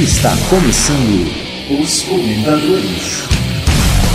Está 0.00 0.30
começando 0.48 1.28
os 1.78 2.04
comentadores. 2.04 3.22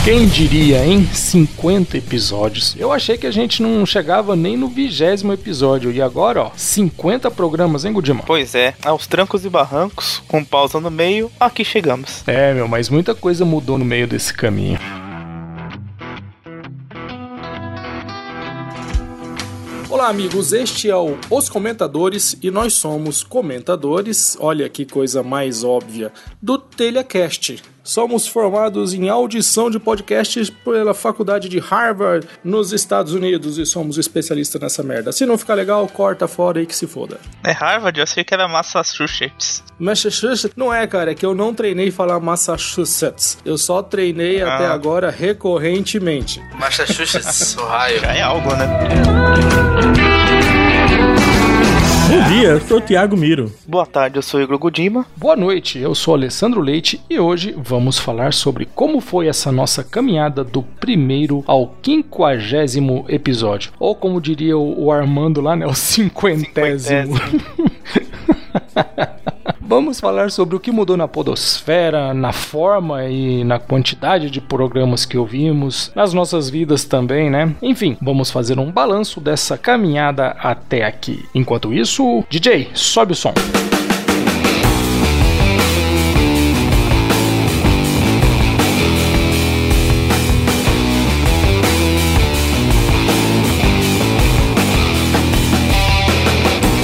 Quem 0.04 0.28
diria, 0.28 0.84
em 0.84 1.06
50 1.06 2.00
episódios? 2.00 2.76
Eu 2.76 2.92
achei 2.92 3.20
que 3.20 3.28
a 3.28 3.32
gente 3.32 3.62
não 3.62 3.86
chegava 3.86 4.36
nem 4.36 4.58
no 4.58 4.68
vigésimo 4.68 5.32
episódio. 5.32 5.92
E 5.92 6.02
agora, 6.02 6.42
ó, 6.42 6.52
50 6.56 7.30
programas, 7.30 7.86
hein, 7.86 7.94
Gudima? 7.94 8.24
Pois 8.26 8.56
é, 8.56 8.74
aos 8.84 9.06
trancos 9.06 9.46
e 9.46 9.50
barrancos, 9.50 10.24
com 10.28 10.44
pausa 10.44 10.80
no 10.80 10.90
meio, 10.90 11.32
aqui 11.40 11.64
chegamos. 11.64 12.24
É, 12.26 12.52
meu, 12.52 12.68
mas 12.68 12.90
muita 12.90 13.14
coisa 13.14 13.46
mudou 13.46 13.78
no 13.78 13.86
meio 13.86 14.08
desse 14.08 14.34
caminho. 14.34 14.80
Olá, 19.96 20.10
amigos. 20.10 20.52
Este 20.52 20.90
é 20.90 20.96
o 20.98 21.18
Os 21.32 21.48
Comentadores 21.48 22.38
e 22.44 22.52
nós 22.52 22.74
somos 22.74 23.24
comentadores, 23.24 24.36
olha 24.42 24.68
que 24.68 24.86
coisa 24.86 25.24
mais 25.24 25.64
óbvia, 25.64 26.12
do 26.42 26.58
TelhaCast. 26.58 27.64
Somos 27.86 28.26
formados 28.26 28.96
em 28.96 29.10
audição 29.10 29.70
de 29.70 29.78
podcasts 29.78 30.50
pela 30.50 30.96
faculdade 30.96 31.48
de 31.48 31.60
Harvard, 31.60 32.28
nos 32.44 32.74
Estados 32.74 33.14
Unidos, 33.14 33.60
e 33.60 33.66
somos 33.66 34.00
especialistas 34.00 34.60
nessa 34.60 34.82
merda. 34.82 35.12
Se 35.12 35.24
não 35.24 35.38
ficar 35.38 35.54
legal, 35.54 35.88
corta 35.88 36.28
fora 36.28 36.60
aí 36.60 36.66
que 36.66 36.76
se 36.76 36.88
foda. 36.88 37.20
É 37.44 37.52
Harvard? 37.52 38.00
Eu 38.00 38.04
achei 38.04 38.24
que 38.24 38.34
era 38.34 38.48
Massachusetts. 38.48 39.64
Massachusetts? 39.78 40.56
Não 40.58 40.74
é, 40.74 40.88
cara, 40.88 41.12
é 41.12 41.16
que 41.16 41.24
eu 41.24 41.36
não 41.36 41.54
treinei 41.54 41.92
falar 41.92 42.20
Massachusetts. 42.20 43.38
Eu 43.46 43.56
só 43.56 43.84
treinei 43.84 44.42
ah. 44.42 44.56
até 44.56 44.66
agora 44.66 45.12
recorrentemente. 45.12 46.42
Massachusetts, 46.58 47.56
Ohio. 47.56 48.00
Já 48.00 48.16
é 48.16 48.22
algo, 48.24 48.50
né? 48.56 48.66
Bom 52.08 52.24
dia, 52.30 52.50
eu 52.50 52.62
sou 52.62 52.78
o 52.78 52.82
Thiago 52.82 53.18
Miro. 53.18 53.52
Boa 53.68 53.86
tarde, 53.86 54.18
eu 54.18 54.22
sou 54.22 54.40
o 54.40 54.44
Igor 54.44 54.60
Godima. 54.60 55.08
Boa 55.18 55.36
noite, 55.36 55.80
eu 55.80 55.96
sou 55.96 56.14
Alessandro 56.14 56.62
Leite 56.62 57.02
e 57.10 57.20
hoje 57.20 57.56
vamos 57.58 57.98
falar 57.98 58.32
sobre 58.32 58.68
como 58.76 59.02
foi 59.02 59.28
essa 59.28 59.52
nossa 59.52 59.84
caminhada 59.84 60.44
do 60.44 60.62
primeiro 60.62 61.44
ao 61.48 61.68
quinquagésimo 61.82 63.06
episódio. 63.10 63.72
Ou 63.80 63.96
como 63.96 64.22
diria 64.22 64.56
o 64.56 64.92
Armando 64.92 65.42
lá, 65.42 65.56
né? 65.56 65.66
O 65.66 65.74
cinquentésimo. 65.74 67.18
cinquentésimo. 67.18 67.72
Vamos 69.68 70.00
falar 70.00 70.30
sobre 70.30 70.56
o 70.56 70.60
que 70.60 70.72
mudou 70.72 70.96
na 70.96 71.08
podosfera, 71.08 72.14
na 72.14 72.32
forma 72.32 73.06
e 73.06 73.44
na 73.44 73.58
quantidade 73.58 74.30
de 74.30 74.40
programas 74.40 75.06
que 75.06 75.18
ouvimos, 75.18 75.92
nas 75.96 76.14
nossas 76.14 76.52
vidas 76.52 76.86
também, 76.86 77.32
né? 77.32 77.56
Enfim, 77.64 77.98
vamos 78.00 78.30
fazer 78.30 78.60
um 78.60 78.72
balanço 78.72 79.20
dessa 79.20 79.58
caminhada 79.58 80.36
até 80.40 80.86
aqui. 80.86 81.26
Enquanto 81.34 81.74
isso, 81.74 82.24
DJ, 82.30 82.70
sobe 82.76 83.14
o 83.14 83.16
som. 83.16 83.34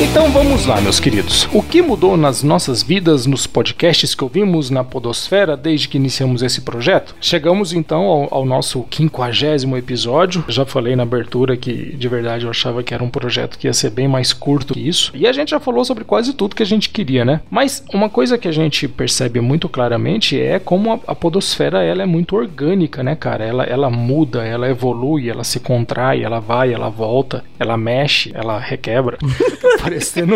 Então 0.03 0.31
vamos 0.31 0.65
lá, 0.65 0.81
meus 0.81 0.99
queridos. 0.99 1.47
O 1.53 1.61
que 1.61 1.79
mudou 1.79 2.17
nas 2.17 2.41
nossas 2.41 2.81
vidas 2.81 3.27
nos 3.27 3.45
podcasts 3.45 4.15
que 4.15 4.23
ouvimos 4.23 4.71
na 4.71 4.83
Podosfera 4.83 5.55
desde 5.55 5.87
que 5.87 5.95
iniciamos 5.95 6.41
esse 6.41 6.61
projeto? 6.61 7.15
Chegamos 7.21 7.71
então 7.71 8.05
ao, 8.05 8.27
ao 8.33 8.43
nosso 8.43 8.81
quinquagésimo 8.89 9.77
episódio. 9.77 10.43
Já 10.47 10.65
falei 10.65 10.95
na 10.95 11.03
abertura 11.03 11.55
que 11.55 11.95
de 11.95 12.07
verdade 12.07 12.45
eu 12.45 12.49
achava 12.49 12.81
que 12.81 12.95
era 12.95 13.03
um 13.03 13.11
projeto 13.11 13.59
que 13.59 13.67
ia 13.67 13.73
ser 13.73 13.91
bem 13.91 14.07
mais 14.07 14.33
curto 14.33 14.73
que 14.73 14.79
isso. 14.79 15.11
E 15.13 15.27
a 15.27 15.31
gente 15.31 15.51
já 15.51 15.59
falou 15.59 15.85
sobre 15.85 16.03
quase 16.03 16.33
tudo 16.33 16.55
que 16.55 16.63
a 16.63 16.65
gente 16.65 16.89
queria, 16.89 17.23
né? 17.23 17.41
Mas 17.47 17.83
uma 17.93 18.09
coisa 18.09 18.39
que 18.39 18.47
a 18.47 18.51
gente 18.51 18.87
percebe 18.87 19.39
muito 19.39 19.69
claramente 19.69 20.37
é 20.41 20.57
como 20.57 20.93
a, 20.93 20.99
a 21.11 21.13
Podosfera 21.13 21.83
ela 21.83 22.01
é 22.01 22.07
muito 22.07 22.35
orgânica, 22.35 23.03
né, 23.03 23.15
cara? 23.15 23.45
Ela, 23.45 23.65
ela 23.65 23.89
muda, 23.91 24.43
ela 24.43 24.67
evolui, 24.67 25.29
ela 25.29 25.43
se 25.43 25.59
contrai, 25.59 26.23
ela 26.23 26.39
vai, 26.39 26.73
ela 26.73 26.89
volta, 26.89 27.43
ela 27.59 27.77
mexe, 27.77 28.31
ela 28.33 28.57
requebra. 28.57 29.19
parecendo. 29.91 30.35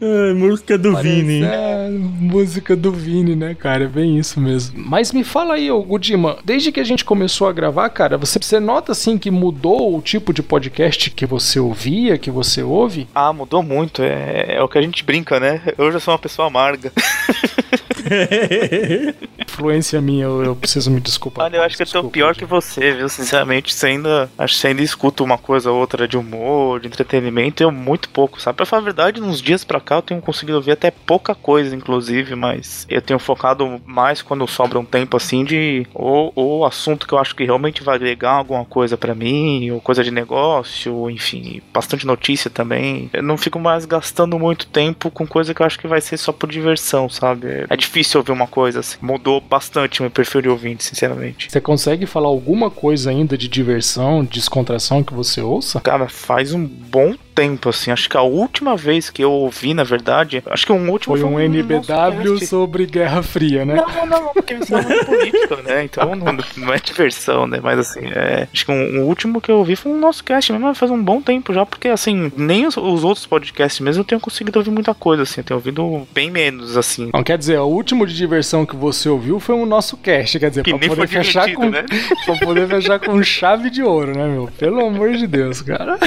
É, 0.00 0.32
música 0.34 0.76
do 0.76 0.92
Parece, 0.92 1.22
Vini. 1.22 1.42
É, 1.42 1.88
música 1.90 2.76
do 2.76 2.92
Vini, 2.92 3.34
né, 3.34 3.54
cara? 3.54 3.84
É 3.84 3.88
bem 3.88 4.18
isso 4.18 4.38
mesmo. 4.40 4.78
Mas 4.78 5.12
me 5.12 5.24
fala 5.24 5.54
aí, 5.54 5.70
ô 5.70 5.82
Gudima, 5.82 6.38
desde 6.44 6.70
que 6.70 6.80
a 6.80 6.84
gente 6.84 7.04
começou 7.04 7.48
a 7.48 7.52
gravar, 7.52 7.88
cara, 7.88 8.18
você, 8.18 8.38
você 8.38 8.60
nota 8.60 8.92
assim 8.92 9.16
que 9.16 9.30
mudou 9.30 9.96
o 9.96 10.02
tipo 10.02 10.32
de 10.32 10.42
podcast 10.42 11.10
que 11.10 11.24
você 11.24 11.58
ouvia, 11.58 12.18
que 12.18 12.30
você 12.30 12.62
ouve? 12.62 13.08
Ah, 13.14 13.32
mudou 13.32 13.62
muito. 13.62 14.02
É, 14.02 14.56
é 14.56 14.62
o 14.62 14.68
que 14.68 14.78
a 14.78 14.82
gente 14.82 15.02
brinca, 15.02 15.40
né? 15.40 15.62
Eu 15.78 15.90
já 15.90 15.98
sou 15.98 16.12
uma 16.12 16.18
pessoa 16.18 16.48
amarga. 16.48 16.92
Influência 19.38 20.00
minha, 20.00 20.24
eu, 20.24 20.44
eu, 20.44 20.56
preciso 20.56 20.90
me 20.90 21.00
desculpar. 21.00 21.46
Olha, 21.46 21.56
eu 21.56 21.62
acho 21.62 21.76
que 21.76 21.82
eu 21.82 21.86
tô 21.86 22.04
pior 22.04 22.34
que 22.34 22.44
você, 22.44 22.92
viu? 22.92 23.08
Sinceramente, 23.08 23.74
você 23.74 23.86
ainda. 23.86 24.30
Acho 24.38 24.54
que 24.54 24.60
você 24.60 24.68
ainda 24.68 24.82
escuta 24.82 25.22
uma 25.22 25.38
coisa 25.38 25.70
ou 25.70 25.78
outra 25.78 26.06
de 26.06 26.16
humor, 26.16 26.80
de 26.80 26.88
entretenimento, 26.88 27.62
eu 27.62 27.70
muito 27.70 28.08
pouco, 28.08 28.40
sabe? 28.40 28.56
Pra 28.56 28.66
falar 28.66 28.82
a 28.82 28.84
verdade, 28.84 29.20
nos 29.20 29.40
dias 29.40 29.64
pra 29.64 29.80
cá 29.80 29.96
eu 29.96 30.02
tenho 30.02 30.20
conseguido 30.20 30.56
ouvir 30.56 30.72
até 30.72 30.90
pouca 30.90 31.34
coisa, 31.34 31.74
inclusive, 31.74 32.34
mas 32.34 32.86
eu 32.88 33.02
tenho 33.02 33.18
focado 33.18 33.80
mais 33.84 34.22
quando 34.22 34.46
sobra 34.46 34.78
um 34.78 34.84
tempo 34.84 35.16
assim 35.16 35.44
de. 35.44 35.86
Ou, 35.94 36.32
ou 36.34 36.64
assunto 36.64 37.06
que 37.06 37.14
eu 37.14 37.18
acho 37.18 37.34
que 37.34 37.44
realmente 37.44 37.82
vai 37.82 37.96
agregar 37.96 38.32
alguma 38.32 38.64
coisa 38.64 38.96
para 38.96 39.14
mim, 39.14 39.70
ou 39.70 39.80
coisa 39.80 40.04
de 40.04 40.10
negócio, 40.10 41.10
enfim, 41.10 41.62
bastante 41.72 42.06
notícia 42.06 42.50
também. 42.50 43.10
Eu 43.12 43.22
não 43.22 43.36
fico 43.36 43.58
mais 43.58 43.84
gastando 43.84 44.38
muito 44.38 44.66
tempo 44.66 45.10
com 45.10 45.26
coisa 45.26 45.54
que 45.54 45.62
eu 45.62 45.66
acho 45.66 45.78
que 45.78 45.88
vai 45.88 46.00
ser 46.00 46.16
só 46.16 46.32
por 46.32 46.48
diversão, 46.48 47.08
sabe? 47.08 47.66
É 47.68 47.76
difícil 47.88 48.20
ouvir 48.20 48.32
uma 48.32 48.46
coisa 48.46 48.80
assim. 48.80 48.98
Mudou 49.00 49.40
bastante 49.40 50.02
meu 50.02 50.10
perfil 50.10 50.42
de 50.42 50.48
ouvinte, 50.48 50.84
sinceramente. 50.84 51.50
Você 51.50 51.60
consegue 51.60 52.06
falar 52.06 52.28
alguma 52.28 52.70
coisa 52.70 53.10
ainda 53.10 53.36
de 53.36 53.48
diversão, 53.48 54.24
descontração 54.24 55.02
que 55.02 55.14
você 55.14 55.40
ouça? 55.40 55.80
Cara, 55.80 56.08
faz 56.08 56.52
um 56.52 56.64
bom 56.64 57.14
tempo, 57.38 57.68
assim. 57.68 57.92
Acho 57.92 58.10
que 58.10 58.16
a 58.16 58.22
última 58.22 58.76
vez 58.76 59.10
que 59.10 59.22
eu 59.22 59.30
ouvi, 59.30 59.72
na 59.72 59.84
verdade, 59.84 60.42
acho 60.46 60.66
que 60.66 60.72
um 60.72 60.90
último 60.90 61.14
foi, 61.14 61.22
foi 61.22 61.30
um, 61.30 61.36
um 61.36 61.40
NBW 61.40 62.44
sobre 62.44 62.84
Guerra 62.84 63.22
Fria, 63.22 63.64
né? 63.64 63.76
Não, 63.76 64.06
não, 64.06 64.20
não, 64.24 64.32
porque 64.32 64.54
isso 64.54 64.74
é 64.74 64.82
muito 64.82 65.06
político, 65.06 65.56
né? 65.62 65.84
Então 65.84 66.16
não, 66.16 66.36
não, 66.56 66.72
é 66.74 66.80
diversão, 66.80 67.46
né? 67.46 67.60
Mas 67.62 67.78
assim, 67.78 68.00
é, 68.06 68.48
acho 68.52 68.66
que 68.66 68.72
um, 68.72 68.98
um, 68.98 69.02
último 69.04 69.40
que 69.40 69.52
eu 69.52 69.58
ouvi 69.58 69.76
foi 69.76 69.92
um 69.92 69.98
nosso 69.98 70.24
cast 70.24 70.52
mesmo, 70.52 70.74
faz 70.74 70.90
um 70.90 71.00
bom 71.00 71.22
tempo 71.22 71.54
já, 71.54 71.64
porque 71.64 71.86
assim, 71.86 72.32
nem 72.36 72.66
os, 72.66 72.76
os, 72.76 73.04
outros 73.04 73.24
podcasts 73.24 73.78
mesmo 73.78 74.00
eu 74.00 74.04
tenho 74.04 74.20
conseguido 74.20 74.58
ouvir 74.58 74.70
muita 74.72 74.92
coisa, 74.92 75.22
assim, 75.22 75.40
eu 75.40 75.44
tenho 75.44 75.58
ouvido 75.58 76.08
bem 76.12 76.32
menos, 76.32 76.76
assim. 76.76 77.10
Não, 77.14 77.22
quer 77.22 77.38
dizer, 77.38 77.58
o 77.60 77.66
último 77.66 78.04
de 78.04 78.16
diversão 78.16 78.66
que 78.66 78.74
você 78.74 79.08
ouviu 79.08 79.38
foi 79.38 79.54
o 79.54 79.64
nosso 79.64 79.96
cast, 79.96 80.40
quer 80.40 80.48
dizer, 80.48 80.64
que 80.64 80.76
pra 80.76 80.88
poder 80.88 81.06
fechar 81.06 81.52
com. 81.52 81.70
Né? 81.70 81.84
pra 82.24 82.36
poder 82.44 82.66
fechar 82.66 82.98
com 82.98 83.22
chave 83.22 83.70
de 83.70 83.82
ouro, 83.82 84.16
né, 84.16 84.26
meu? 84.26 84.48
Pelo 84.58 84.84
amor 84.84 85.12
de 85.12 85.26
Deus, 85.26 85.62
cara. 85.62 85.98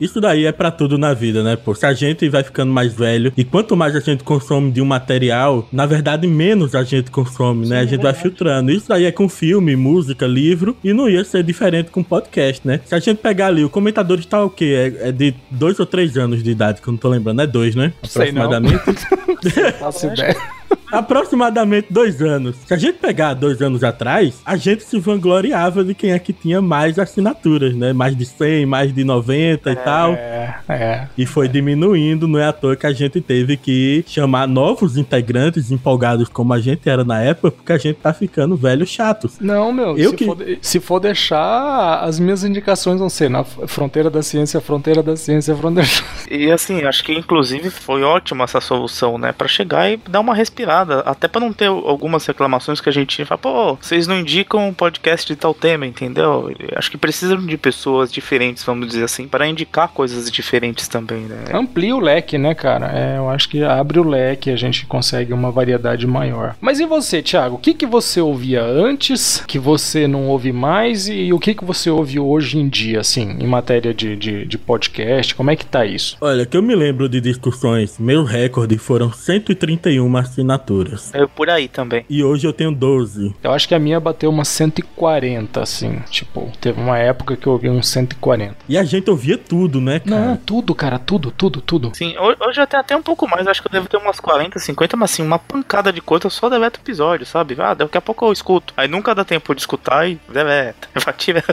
Isso 0.00 0.20
daí 0.20 0.44
é 0.44 0.52
para 0.58 0.72
tudo 0.72 0.98
na 0.98 1.14
vida, 1.14 1.42
né? 1.42 1.56
Se 1.76 1.86
a 1.86 1.94
gente 1.94 2.28
vai 2.28 2.42
ficando 2.42 2.72
mais 2.72 2.92
velho 2.92 3.32
e 3.36 3.44
quanto 3.44 3.76
mais 3.76 3.94
a 3.94 4.00
gente 4.00 4.24
consome 4.24 4.72
de 4.72 4.82
um 4.82 4.84
material, 4.84 5.66
na 5.72 5.86
verdade, 5.86 6.26
menos 6.26 6.74
a 6.74 6.82
gente 6.82 7.10
consome, 7.10 7.66
né? 7.66 7.76
Sim, 7.76 7.82
a 7.82 7.84
gente 7.86 8.00
é 8.00 8.02
vai 8.02 8.12
filtrando. 8.12 8.72
Isso 8.72 8.88
daí 8.88 9.04
é 9.04 9.12
com 9.12 9.28
filme, 9.28 9.76
música, 9.76 10.26
livro 10.26 10.76
e 10.82 10.92
não 10.92 11.08
ia 11.08 11.24
ser 11.24 11.44
diferente 11.44 11.90
com 11.90 12.02
podcast, 12.02 12.66
né? 12.66 12.80
Se 12.84 12.94
a 12.94 12.98
gente 12.98 13.18
pegar 13.18 13.46
ali, 13.46 13.64
o 13.64 13.70
comentador 13.70 14.18
está 14.18 14.42
o 14.42 14.50
quê? 14.50 14.92
É, 15.00 15.08
é, 15.08 15.12
de 15.12 15.32
dois 15.50 15.78
ou 15.78 15.86
três 15.86 16.16
anos 16.16 16.42
de 16.42 16.50
idade, 16.50 16.82
que 16.82 16.88
eu 16.88 16.92
não 16.92 16.98
tô 16.98 17.08
lembrando. 17.08 17.40
É 17.40 17.46
dois, 17.46 17.76
né? 17.76 17.92
Aproximadamente. 18.02 18.82
Sei 18.84 19.62
não. 19.62 19.72
Faço 19.78 20.06
ideia 20.08 20.57
aproximadamente 20.90 21.88
dois 21.90 22.20
anos. 22.22 22.56
Se 22.66 22.74
a 22.74 22.76
gente 22.76 22.98
pegar 22.98 23.34
dois 23.34 23.60
anos 23.60 23.84
atrás, 23.84 24.40
a 24.44 24.56
gente 24.56 24.84
se 24.84 24.98
vangloriava 24.98 25.84
de 25.84 25.94
quem 25.94 26.12
é 26.12 26.18
que 26.18 26.32
tinha 26.32 26.60
mais 26.60 26.98
assinaturas, 26.98 27.74
né? 27.74 27.92
Mais 27.92 28.16
de 28.16 28.24
100, 28.24 28.66
mais 28.66 28.94
de 28.94 29.04
90 29.04 29.68
é, 29.68 29.72
e 29.72 29.76
tal. 29.76 30.12
É. 30.12 31.08
E 31.16 31.26
foi 31.26 31.48
diminuindo, 31.48 32.26
não 32.26 32.38
é 32.38 32.46
à 32.46 32.52
toa 32.52 32.76
que 32.76 32.86
a 32.86 32.92
gente 32.92 33.20
teve 33.20 33.56
que 33.56 34.04
chamar 34.06 34.46
novos 34.46 34.96
integrantes 34.96 35.70
empolgados 35.70 36.28
como 36.28 36.52
a 36.52 36.60
gente 36.60 36.88
era 36.88 37.04
na 37.04 37.20
época, 37.20 37.50
porque 37.50 37.72
a 37.72 37.78
gente 37.78 37.96
tá 37.96 38.12
ficando 38.12 38.56
velho 38.56 38.86
chato. 38.86 39.30
Não, 39.40 39.72
meu, 39.72 39.96
Eu 39.96 40.10
se, 40.10 40.16
que... 40.16 40.24
for, 40.24 40.38
se 40.60 40.80
for 40.80 41.00
deixar, 41.00 42.00
as 42.02 42.18
minhas 42.18 42.44
indicações 42.44 42.98
vão 42.98 43.08
ser 43.08 43.28
na 43.28 43.44
fronteira 43.44 44.10
da 44.10 44.22
ciência, 44.22 44.60
fronteira 44.60 45.02
da 45.02 45.16
ciência, 45.16 45.54
fronteira. 45.54 45.88
E 46.30 46.50
assim, 46.50 46.84
acho 46.84 47.02
que 47.04 47.12
inclusive 47.12 47.70
foi 47.70 48.02
ótima 48.02 48.44
essa 48.44 48.60
solução, 48.60 49.18
né? 49.18 49.32
Para 49.32 49.48
chegar 49.48 49.90
e 49.90 49.96
dar 50.08 50.20
uma 50.20 50.34
respirada 50.34 50.77
até 51.04 51.28
para 51.28 51.40
não 51.40 51.52
ter 51.52 51.66
algumas 51.66 52.26
reclamações 52.26 52.80
que 52.80 52.88
a 52.88 52.92
gente 52.92 53.24
fala, 53.24 53.38
pô, 53.38 53.76
vocês 53.76 54.06
não 54.06 54.18
indicam 54.18 54.68
um 54.68 54.74
podcast 54.74 55.26
de 55.26 55.36
tal 55.36 55.54
tema, 55.54 55.86
entendeu? 55.86 56.50
Acho 56.74 56.90
que 56.90 56.96
precisam 56.96 57.44
de 57.44 57.56
pessoas 57.56 58.12
diferentes, 58.12 58.64
vamos 58.64 58.88
dizer 58.88 59.04
assim, 59.04 59.26
para 59.26 59.46
indicar 59.46 59.88
coisas 59.88 60.30
diferentes 60.30 60.88
também, 60.88 61.22
né? 61.22 61.44
Amplia 61.52 61.96
o 61.96 62.00
leque, 62.00 62.38
né, 62.38 62.54
cara? 62.54 62.90
É, 62.92 63.18
eu 63.18 63.28
acho 63.28 63.48
que 63.48 63.62
abre 63.62 63.98
o 63.98 64.08
leque, 64.08 64.50
a 64.50 64.56
gente 64.56 64.86
consegue 64.86 65.32
uma 65.32 65.50
variedade 65.50 66.06
maior. 66.06 66.54
Mas 66.60 66.80
e 66.80 66.86
você, 66.86 67.22
Thiago? 67.22 67.56
O 67.56 67.58
que, 67.58 67.74
que 67.74 67.86
você 67.86 68.20
ouvia 68.20 68.62
antes, 68.62 69.42
que 69.46 69.58
você 69.58 70.06
não 70.06 70.28
ouve 70.28 70.52
mais, 70.52 71.08
e 71.08 71.32
o 71.32 71.38
que, 71.38 71.54
que 71.54 71.64
você 71.64 71.90
ouve 71.90 72.18
hoje 72.18 72.58
em 72.58 72.68
dia, 72.68 73.00
assim, 73.00 73.36
em 73.38 73.46
matéria 73.46 73.92
de, 73.92 74.16
de, 74.16 74.44
de 74.46 74.58
podcast? 74.58 75.34
Como 75.34 75.50
é 75.50 75.56
que 75.56 75.66
tá 75.66 75.84
isso? 75.84 76.16
Olha, 76.20 76.46
que 76.46 76.56
eu 76.56 76.62
me 76.62 76.74
lembro 76.74 77.08
de 77.08 77.20
discussões, 77.20 77.98
meu 77.98 78.24
recorde 78.24 78.78
foram 78.78 79.12
131 79.12 80.16
assinaturas. 80.16 80.67
É 81.14 81.26
por 81.26 81.48
aí 81.50 81.68
também. 81.68 82.04
E 82.08 82.22
hoje 82.22 82.46
eu 82.46 82.52
tenho 82.52 82.72
12. 82.72 83.34
Eu 83.42 83.52
acho 83.52 83.68
que 83.68 83.74
a 83.74 83.78
minha 83.78 83.98
bateu 84.00 84.30
umas 84.30 84.48
140, 84.48 85.62
assim. 85.62 86.00
Tipo, 86.10 86.50
teve 86.60 86.80
uma 86.80 86.98
época 86.98 87.36
que 87.36 87.46
eu 87.46 87.52
ouvi 87.52 87.68
uns 87.68 87.88
140. 87.88 88.56
E 88.68 88.76
a 88.76 88.84
gente 88.84 89.10
ouvia 89.10 89.38
tudo, 89.38 89.80
né, 89.80 90.00
cara? 90.00 90.26
Não, 90.26 90.36
tudo, 90.36 90.74
cara, 90.74 90.98
tudo, 90.98 91.30
tudo, 91.30 91.60
tudo. 91.60 91.92
Sim, 91.94 92.14
hoje 92.18 92.60
eu 92.60 92.66
tenho 92.66 92.80
até 92.80 92.96
um 92.96 93.02
pouco 93.02 93.28
mais, 93.28 93.46
acho 93.46 93.62
que 93.62 93.68
eu 93.68 93.72
devo 93.72 93.88
ter 93.88 93.96
umas 93.96 94.20
40, 94.20 94.58
50, 94.58 94.96
mas 94.96 95.12
assim, 95.12 95.22
uma 95.22 95.38
pancada 95.38 95.92
de 95.92 96.00
coisa 96.00 96.28
só 96.30 96.48
deleta 96.48 96.80
episódio, 96.80 97.26
sabe? 97.26 97.56
Ah, 97.58 97.74
daqui 97.74 97.96
a 97.96 98.00
pouco 98.00 98.26
eu 98.26 98.32
escuto. 98.32 98.74
Aí 98.76 98.88
nunca 98.88 99.14
dá 99.14 99.24
tempo 99.24 99.54
de 99.54 99.60
escutar 99.60 100.08
e 100.08 100.20
deleta. 100.32 100.88
Vai 101.04 101.14
tirando. 101.14 101.44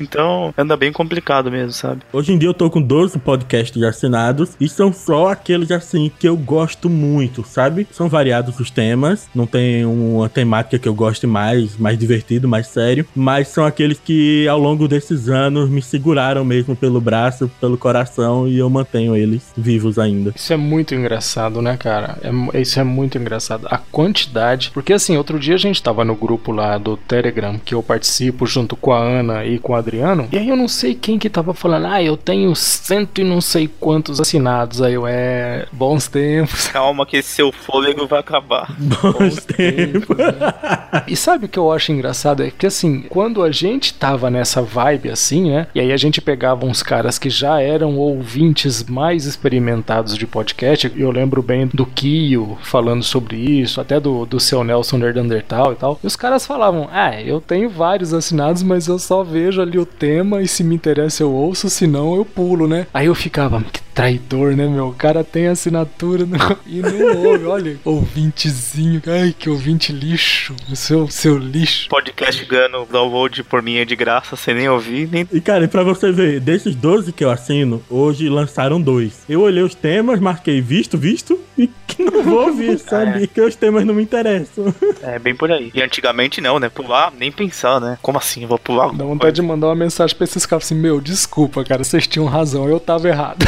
Então 0.00 0.52
anda 0.56 0.76
bem 0.76 0.92
complicado 0.92 1.50
mesmo, 1.50 1.72
sabe? 1.72 2.02
Hoje 2.12 2.32
em 2.32 2.38
dia 2.38 2.48
eu 2.48 2.54
tô 2.54 2.70
com 2.70 2.80
12 2.80 3.18
podcasts 3.18 3.82
assinados 3.82 4.56
e 4.60 4.68
são 4.68 4.92
só 4.92 5.28
aqueles 5.28 5.70
assim 5.70 6.10
que 6.18 6.28
eu 6.28 6.36
gosto 6.36 6.88
muito, 6.90 7.44
sabe? 7.44 7.86
São 7.90 8.08
variados 8.08 8.57
os 8.62 8.70
temas, 8.70 9.28
não 9.34 9.46
tem 9.46 9.84
uma 9.84 10.28
temática 10.28 10.78
que 10.78 10.88
eu 10.88 10.94
goste 10.94 11.26
mais, 11.26 11.76
mais 11.76 11.98
divertido, 11.98 12.48
mais 12.48 12.68
sério, 12.68 13.06
mas 13.14 13.48
são 13.48 13.64
aqueles 13.64 13.98
que 13.98 14.46
ao 14.48 14.58
longo 14.58 14.88
desses 14.88 15.28
anos 15.28 15.68
me 15.68 15.82
seguraram 15.82 16.44
mesmo 16.44 16.74
pelo 16.76 17.00
braço, 17.00 17.50
pelo 17.60 17.78
coração 17.78 18.46
e 18.48 18.58
eu 18.58 18.68
mantenho 18.68 19.16
eles 19.16 19.52
vivos 19.56 19.98
ainda. 19.98 20.32
Isso 20.34 20.52
é 20.52 20.56
muito 20.56 20.94
engraçado, 20.94 21.60
né, 21.62 21.76
cara? 21.76 22.18
É, 22.22 22.60
isso 22.60 22.78
é 22.78 22.84
muito 22.84 23.18
engraçado. 23.18 23.66
A 23.70 23.78
quantidade. 23.78 24.70
Porque 24.72 24.92
assim, 24.92 25.16
outro 25.16 25.38
dia 25.38 25.54
a 25.54 25.58
gente 25.58 25.82
tava 25.82 26.04
no 26.04 26.14
grupo 26.14 26.52
lá 26.52 26.78
do 26.78 26.96
Telegram 26.96 27.58
que 27.58 27.74
eu 27.74 27.82
participo 27.82 28.46
junto 28.46 28.76
com 28.76 28.92
a 28.92 28.98
Ana 28.98 29.44
e 29.44 29.58
com 29.58 29.72
o 29.72 29.76
Adriano. 29.76 30.28
E 30.32 30.38
aí 30.38 30.48
eu 30.48 30.56
não 30.56 30.68
sei 30.68 30.94
quem 30.94 31.18
que 31.18 31.28
tava 31.28 31.54
falando, 31.54 31.86
ah, 31.86 32.02
eu 32.02 32.16
tenho 32.16 32.54
cento 32.54 33.20
e 33.20 33.24
não 33.24 33.40
sei 33.40 33.68
quantos 33.80 34.20
assinados. 34.20 34.82
Aí 34.82 34.94
eu, 34.94 35.06
é. 35.06 35.66
Bons 35.72 36.08
tempos. 36.08 36.68
Calma 36.68 37.06
que 37.06 37.22
seu 37.22 37.52
fôlego 37.52 38.06
vai 38.06 38.20
acabar. 38.20 38.47
Bons, 38.78 39.12
bons 39.12 39.44
tempos. 39.44 40.16
né? 40.16 41.04
E 41.06 41.16
sabe 41.16 41.46
o 41.46 41.48
que 41.48 41.58
eu 41.58 41.72
acho 41.72 41.92
engraçado? 41.92 42.42
É 42.42 42.50
que 42.50 42.66
assim, 42.66 43.02
quando 43.08 43.42
a 43.42 43.50
gente 43.50 43.94
tava 43.94 44.30
nessa 44.30 44.62
vibe 44.62 45.10
assim, 45.10 45.50
né? 45.50 45.66
E 45.74 45.80
aí 45.80 45.92
a 45.92 45.96
gente 45.96 46.20
pegava 46.20 46.66
uns 46.66 46.82
caras 46.82 47.18
que 47.18 47.30
já 47.30 47.60
eram 47.60 47.96
ouvintes 47.96 48.84
mais 48.84 49.24
experimentados 49.24 50.16
de 50.16 50.26
podcast. 50.26 50.92
Eu 50.96 51.10
lembro 51.10 51.42
bem 51.42 51.66
do 51.72 51.86
Kio 51.86 52.58
falando 52.62 53.02
sobre 53.02 53.36
isso, 53.36 53.80
até 53.80 54.00
do, 54.00 54.24
do 54.26 54.40
seu 54.40 54.64
Nelson 54.64 54.98
Nerdandertal 54.98 55.72
e 55.72 55.76
tal. 55.76 55.98
E 56.02 56.06
os 56.06 56.16
caras 56.16 56.46
falavam: 56.46 56.88
Ah, 56.92 57.20
eu 57.20 57.40
tenho 57.40 57.68
vários 57.68 58.12
assinados, 58.14 58.62
mas 58.62 58.86
eu 58.88 58.98
só 58.98 59.22
vejo 59.22 59.60
ali 59.60 59.78
o 59.78 59.86
tema 59.86 60.42
e 60.42 60.48
se 60.48 60.64
me 60.64 60.74
interessa 60.74 61.22
eu 61.22 61.32
ouço, 61.32 61.68
se 61.68 61.86
não 61.86 62.14
eu 62.14 62.24
pulo, 62.24 62.66
né? 62.66 62.86
Aí 62.92 63.06
eu 63.06 63.14
ficava, 63.14 63.62
que 63.62 63.80
traidor, 63.98 64.54
né, 64.54 64.68
meu? 64.68 64.90
O 64.90 64.94
cara 64.94 65.24
tem 65.24 65.48
assinatura 65.48 66.24
no... 66.24 66.36
e 66.64 66.80
não 66.80 67.16
ouve. 67.16 67.44
Olha, 67.46 67.76
ouvintezinho. 67.84 69.02
Ai, 69.08 69.34
que 69.36 69.50
ouvinte 69.50 69.90
lixo. 69.92 70.54
O 70.70 70.76
seu, 70.76 71.08
seu 71.08 71.36
lixo. 71.36 71.88
Podcast 71.88 72.44
ganhando 72.44 72.86
download 72.86 73.42
por 73.42 73.60
mim 73.60 73.74
é 73.78 73.84
de 73.84 73.96
graça, 73.96 74.36
sem 74.36 74.54
nem 74.54 74.68
ouvir. 74.68 75.08
Nem... 75.10 75.26
E, 75.32 75.40
cara, 75.40 75.64
e 75.64 75.68
pra 75.68 75.82
você 75.82 76.12
ver, 76.12 76.38
desses 76.38 76.76
12 76.76 77.12
que 77.12 77.24
eu 77.24 77.30
assino, 77.30 77.82
hoje 77.90 78.28
lançaram 78.28 78.80
dois. 78.80 79.24
Eu 79.28 79.40
olhei 79.40 79.64
os 79.64 79.74
temas, 79.74 80.20
marquei 80.20 80.60
visto, 80.60 80.96
visto, 80.96 81.36
e 81.56 81.68
que 81.88 82.04
não 82.04 82.22
vou 82.22 82.46
ouvir, 82.46 82.78
sabe? 82.88 83.24
É. 83.24 83.26
Que 83.26 83.40
os 83.40 83.56
temas 83.56 83.84
não 83.84 83.94
me 83.94 84.02
interessam. 84.02 84.72
É, 85.00 85.16
bem 85.16 85.34
por 85.34 85.50
aí. 85.50 85.70
E 85.72 85.80
antigamente 85.80 86.40
não, 86.40 86.58
né? 86.58 86.68
Pular, 86.68 87.12
nem 87.16 87.30
pensar, 87.30 87.80
né? 87.80 87.96
Como 88.02 88.18
assim? 88.18 88.44
Vou 88.46 88.58
pular? 88.58 88.92
Dá 88.92 89.04
vontade 89.04 89.36
de 89.36 89.42
mandar 89.42 89.68
uma 89.68 89.74
mensagem 89.74 90.14
pra 90.14 90.24
esses 90.24 90.44
caras 90.44 90.64
assim: 90.64 90.74
Meu, 90.74 91.00
desculpa, 91.00 91.64
cara, 91.64 91.84
vocês 91.84 92.06
tinham 92.06 92.26
razão, 92.26 92.68
eu 92.68 92.80
tava 92.80 93.08
errado. 93.08 93.46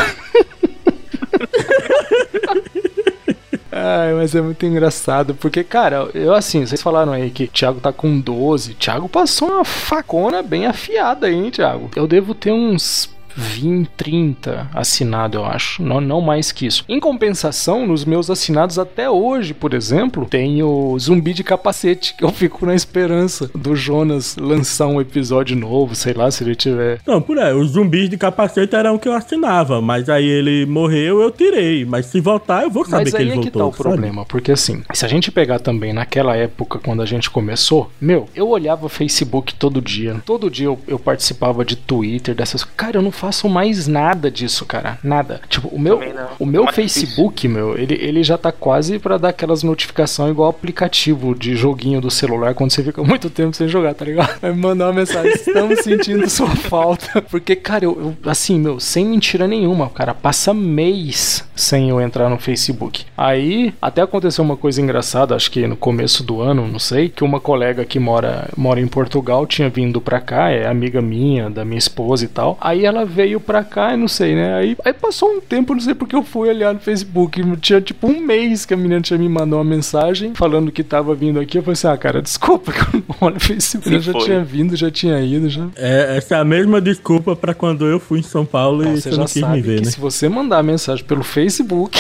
Ai, 3.72 4.14
mas 4.14 4.34
é 4.34 4.42
muito 4.42 4.66
engraçado, 4.66 5.34
porque, 5.36 5.62
cara, 5.62 6.08
eu 6.12 6.34
assim, 6.34 6.66
vocês 6.66 6.82
falaram 6.82 7.12
aí 7.12 7.30
que 7.30 7.46
Thiago 7.46 7.80
tá 7.80 7.92
com 7.92 8.18
12. 8.18 8.74
Thiago 8.74 9.08
passou 9.08 9.48
uma 9.48 9.64
facona 9.64 10.42
bem 10.42 10.66
afiada 10.66 11.28
aí, 11.28 11.34
hein, 11.34 11.50
Thiago? 11.50 11.88
Eu 11.94 12.08
devo 12.08 12.34
ter 12.34 12.52
uns 12.52 13.08
20, 13.36 13.88
30 13.96 14.70
assinado, 14.74 15.38
eu 15.38 15.44
acho. 15.44 15.82
Não, 15.82 16.00
não 16.00 16.20
mais 16.20 16.52
que 16.52 16.66
isso. 16.66 16.84
Em 16.88 17.00
compensação, 17.00 17.86
nos 17.86 18.04
meus 18.04 18.30
assinados 18.30 18.78
até 18.78 19.08
hoje, 19.08 19.54
por 19.54 19.74
exemplo, 19.74 20.26
tem 20.26 20.62
o 20.62 20.98
Zumbi 20.98 21.32
de 21.32 21.44
Capacete, 21.44 22.14
que 22.14 22.24
eu 22.24 22.30
fico 22.30 22.66
na 22.66 22.74
esperança 22.74 23.50
do 23.54 23.74
Jonas 23.74 24.36
lançar 24.36 24.86
um 24.86 25.00
episódio 25.00 25.56
novo, 25.56 25.94
sei 25.94 26.12
lá, 26.12 26.30
se 26.30 26.42
ele 26.44 26.54
tiver. 26.54 27.00
Não, 27.06 27.20
por 27.20 27.38
aí, 27.38 27.52
os 27.52 27.70
zumbis 27.70 28.08
de 28.08 28.16
capacete 28.16 28.74
eram 28.74 28.94
o 28.94 28.98
que 28.98 29.08
eu 29.08 29.12
assinava, 29.12 29.80
mas 29.80 30.08
aí 30.08 30.26
ele 30.26 30.66
morreu, 30.66 31.20
eu 31.20 31.30
tirei. 31.30 31.84
Mas 31.84 32.06
se 32.06 32.20
voltar, 32.20 32.64
eu 32.64 32.70
vou 32.70 32.84
saber 32.84 33.04
mas 33.04 33.14
que 33.14 33.22
ele 33.22 33.34
voltou. 33.34 33.36
Mas 33.36 33.46
aí 33.46 33.48
é 33.48 33.52
que 33.52 33.58
tá 33.58 33.66
o 33.66 33.72
problema, 33.72 34.24
porque 34.24 34.52
assim, 34.52 34.82
se 34.92 35.04
a 35.04 35.08
gente 35.08 35.30
pegar 35.30 35.58
também 35.58 35.92
naquela 35.92 36.36
época, 36.36 36.78
quando 36.78 37.02
a 37.02 37.06
gente 37.06 37.30
começou, 37.30 37.90
meu, 38.00 38.28
eu 38.34 38.48
olhava 38.48 38.86
o 38.86 38.88
Facebook 38.88 39.54
todo 39.54 39.80
dia. 39.80 40.20
Todo 40.24 40.50
dia 40.50 40.66
eu, 40.66 40.78
eu 40.86 40.98
participava 40.98 41.64
de 41.64 41.76
Twitter, 41.76 42.34
dessas. 42.34 42.64
Cara, 42.64 42.98
eu 42.98 43.02
não 43.02 43.12
faço 43.20 43.50
mais 43.50 43.86
nada 43.86 44.30
disso, 44.30 44.64
cara. 44.64 44.98
Nada. 45.04 45.42
Tipo, 45.46 45.68
o 45.68 45.78
meu, 45.78 46.00
o 46.38 46.46
meu 46.46 46.66
Facebook, 46.72 47.46
difícil. 47.46 47.50
meu, 47.50 47.76
ele, 47.76 47.94
ele 47.94 48.22
já 48.22 48.38
tá 48.38 48.50
quase 48.50 48.98
para 48.98 49.18
dar 49.18 49.28
aquelas 49.28 49.62
notificações 49.62 50.30
igual 50.30 50.48
aplicativo 50.48 51.34
de 51.34 51.54
joguinho 51.54 52.00
do 52.00 52.10
celular 52.10 52.54
quando 52.54 52.70
você 52.70 52.82
fica 52.82 53.02
muito 53.04 53.28
tempo 53.28 53.54
sem 53.54 53.68
jogar, 53.68 53.92
tá 53.92 54.06
ligado? 54.06 54.36
Vai 54.40 54.52
mandar 54.52 54.86
uma 54.86 54.94
mensagem, 54.94 55.32
estamos 55.32 55.80
sentindo 55.80 56.28
sua 56.30 56.48
falta. 56.48 57.20
Porque, 57.30 57.54
cara, 57.54 57.84
eu, 57.84 58.16
eu, 58.24 58.30
assim, 58.30 58.58
meu, 58.58 58.80
sem 58.80 59.04
mentira 59.04 59.46
nenhuma, 59.46 59.90
cara, 59.90 60.14
passa 60.14 60.54
mês 60.54 61.44
sem 61.54 61.90
eu 61.90 62.00
entrar 62.00 62.30
no 62.30 62.38
Facebook. 62.38 63.04
Aí, 63.14 63.74
até 63.82 64.00
aconteceu 64.00 64.42
uma 64.42 64.56
coisa 64.56 64.80
engraçada, 64.80 65.36
acho 65.36 65.50
que 65.50 65.66
no 65.66 65.76
começo 65.76 66.24
do 66.24 66.40
ano, 66.40 66.66
não 66.66 66.78
sei, 66.78 67.10
que 67.10 67.22
uma 67.22 67.38
colega 67.38 67.84
que 67.84 67.98
mora, 67.98 68.48
mora 68.56 68.80
em 68.80 68.88
Portugal 68.88 69.46
tinha 69.46 69.68
vindo 69.68 70.00
pra 70.00 70.20
cá, 70.20 70.50
é 70.50 70.66
amiga 70.66 71.02
minha, 71.02 71.50
da 71.50 71.66
minha 71.66 71.78
esposa 71.78 72.24
e 72.24 72.28
tal. 72.28 72.56
Aí 72.60 72.86
ela 72.86 73.04
veio 73.10 73.40
pra 73.40 73.62
cá, 73.64 73.92
e 73.92 73.96
não 73.96 74.08
sei, 74.08 74.34
né? 74.34 74.54
Aí, 74.54 74.76
aí 74.84 74.92
passou 74.92 75.36
um 75.36 75.40
tempo, 75.40 75.74
não 75.74 75.80
sei 75.80 75.94
porque 75.94 76.14
eu 76.16 76.22
fui 76.22 76.48
olhar 76.48 76.72
no 76.72 76.80
Facebook. 76.80 77.42
Tinha 77.58 77.80
tipo 77.80 78.06
um 78.06 78.20
mês 78.20 78.64
que 78.64 78.72
a 78.72 78.76
menina 78.76 79.00
tinha 79.00 79.18
me 79.18 79.28
mandado 79.28 79.56
uma 79.56 79.64
mensagem 79.64 80.34
falando 80.34 80.70
que 80.70 80.82
tava 80.82 81.14
vindo 81.14 81.40
aqui. 81.40 81.58
Eu 81.58 81.62
falei 81.62 81.72
assim: 81.72 81.88
ah, 81.88 81.96
cara, 81.96 82.22
desculpa 82.22 82.72
que 82.72 82.96
eu 82.96 83.02
não 83.08 83.16
olho 83.20 83.34
no 83.34 83.40
Facebook. 83.40 83.92
eu 83.92 84.00
já 84.00 84.12
foi. 84.12 84.24
tinha 84.24 84.44
vindo, 84.44 84.76
já 84.76 84.90
tinha 84.90 85.20
ido. 85.20 85.48
Já. 85.48 85.66
É, 85.76 86.16
essa 86.16 86.36
é 86.36 86.38
a 86.38 86.44
mesma 86.44 86.80
desculpa 86.80 87.34
pra 87.34 87.52
quando 87.52 87.86
eu 87.86 87.98
fui 87.98 88.20
em 88.20 88.22
São 88.22 88.46
Paulo 88.46 88.82
e 88.84 89.00
você, 89.00 89.10
você 89.10 89.16
não 89.16 89.24
quis 89.26 89.42
me 89.42 89.60
ver, 89.60 89.80
né? 89.80 89.90
Se 89.90 89.98
você 90.00 90.28
mandar 90.28 90.62
mensagem 90.62 91.04
pelo 91.04 91.24
Facebook. 91.24 91.98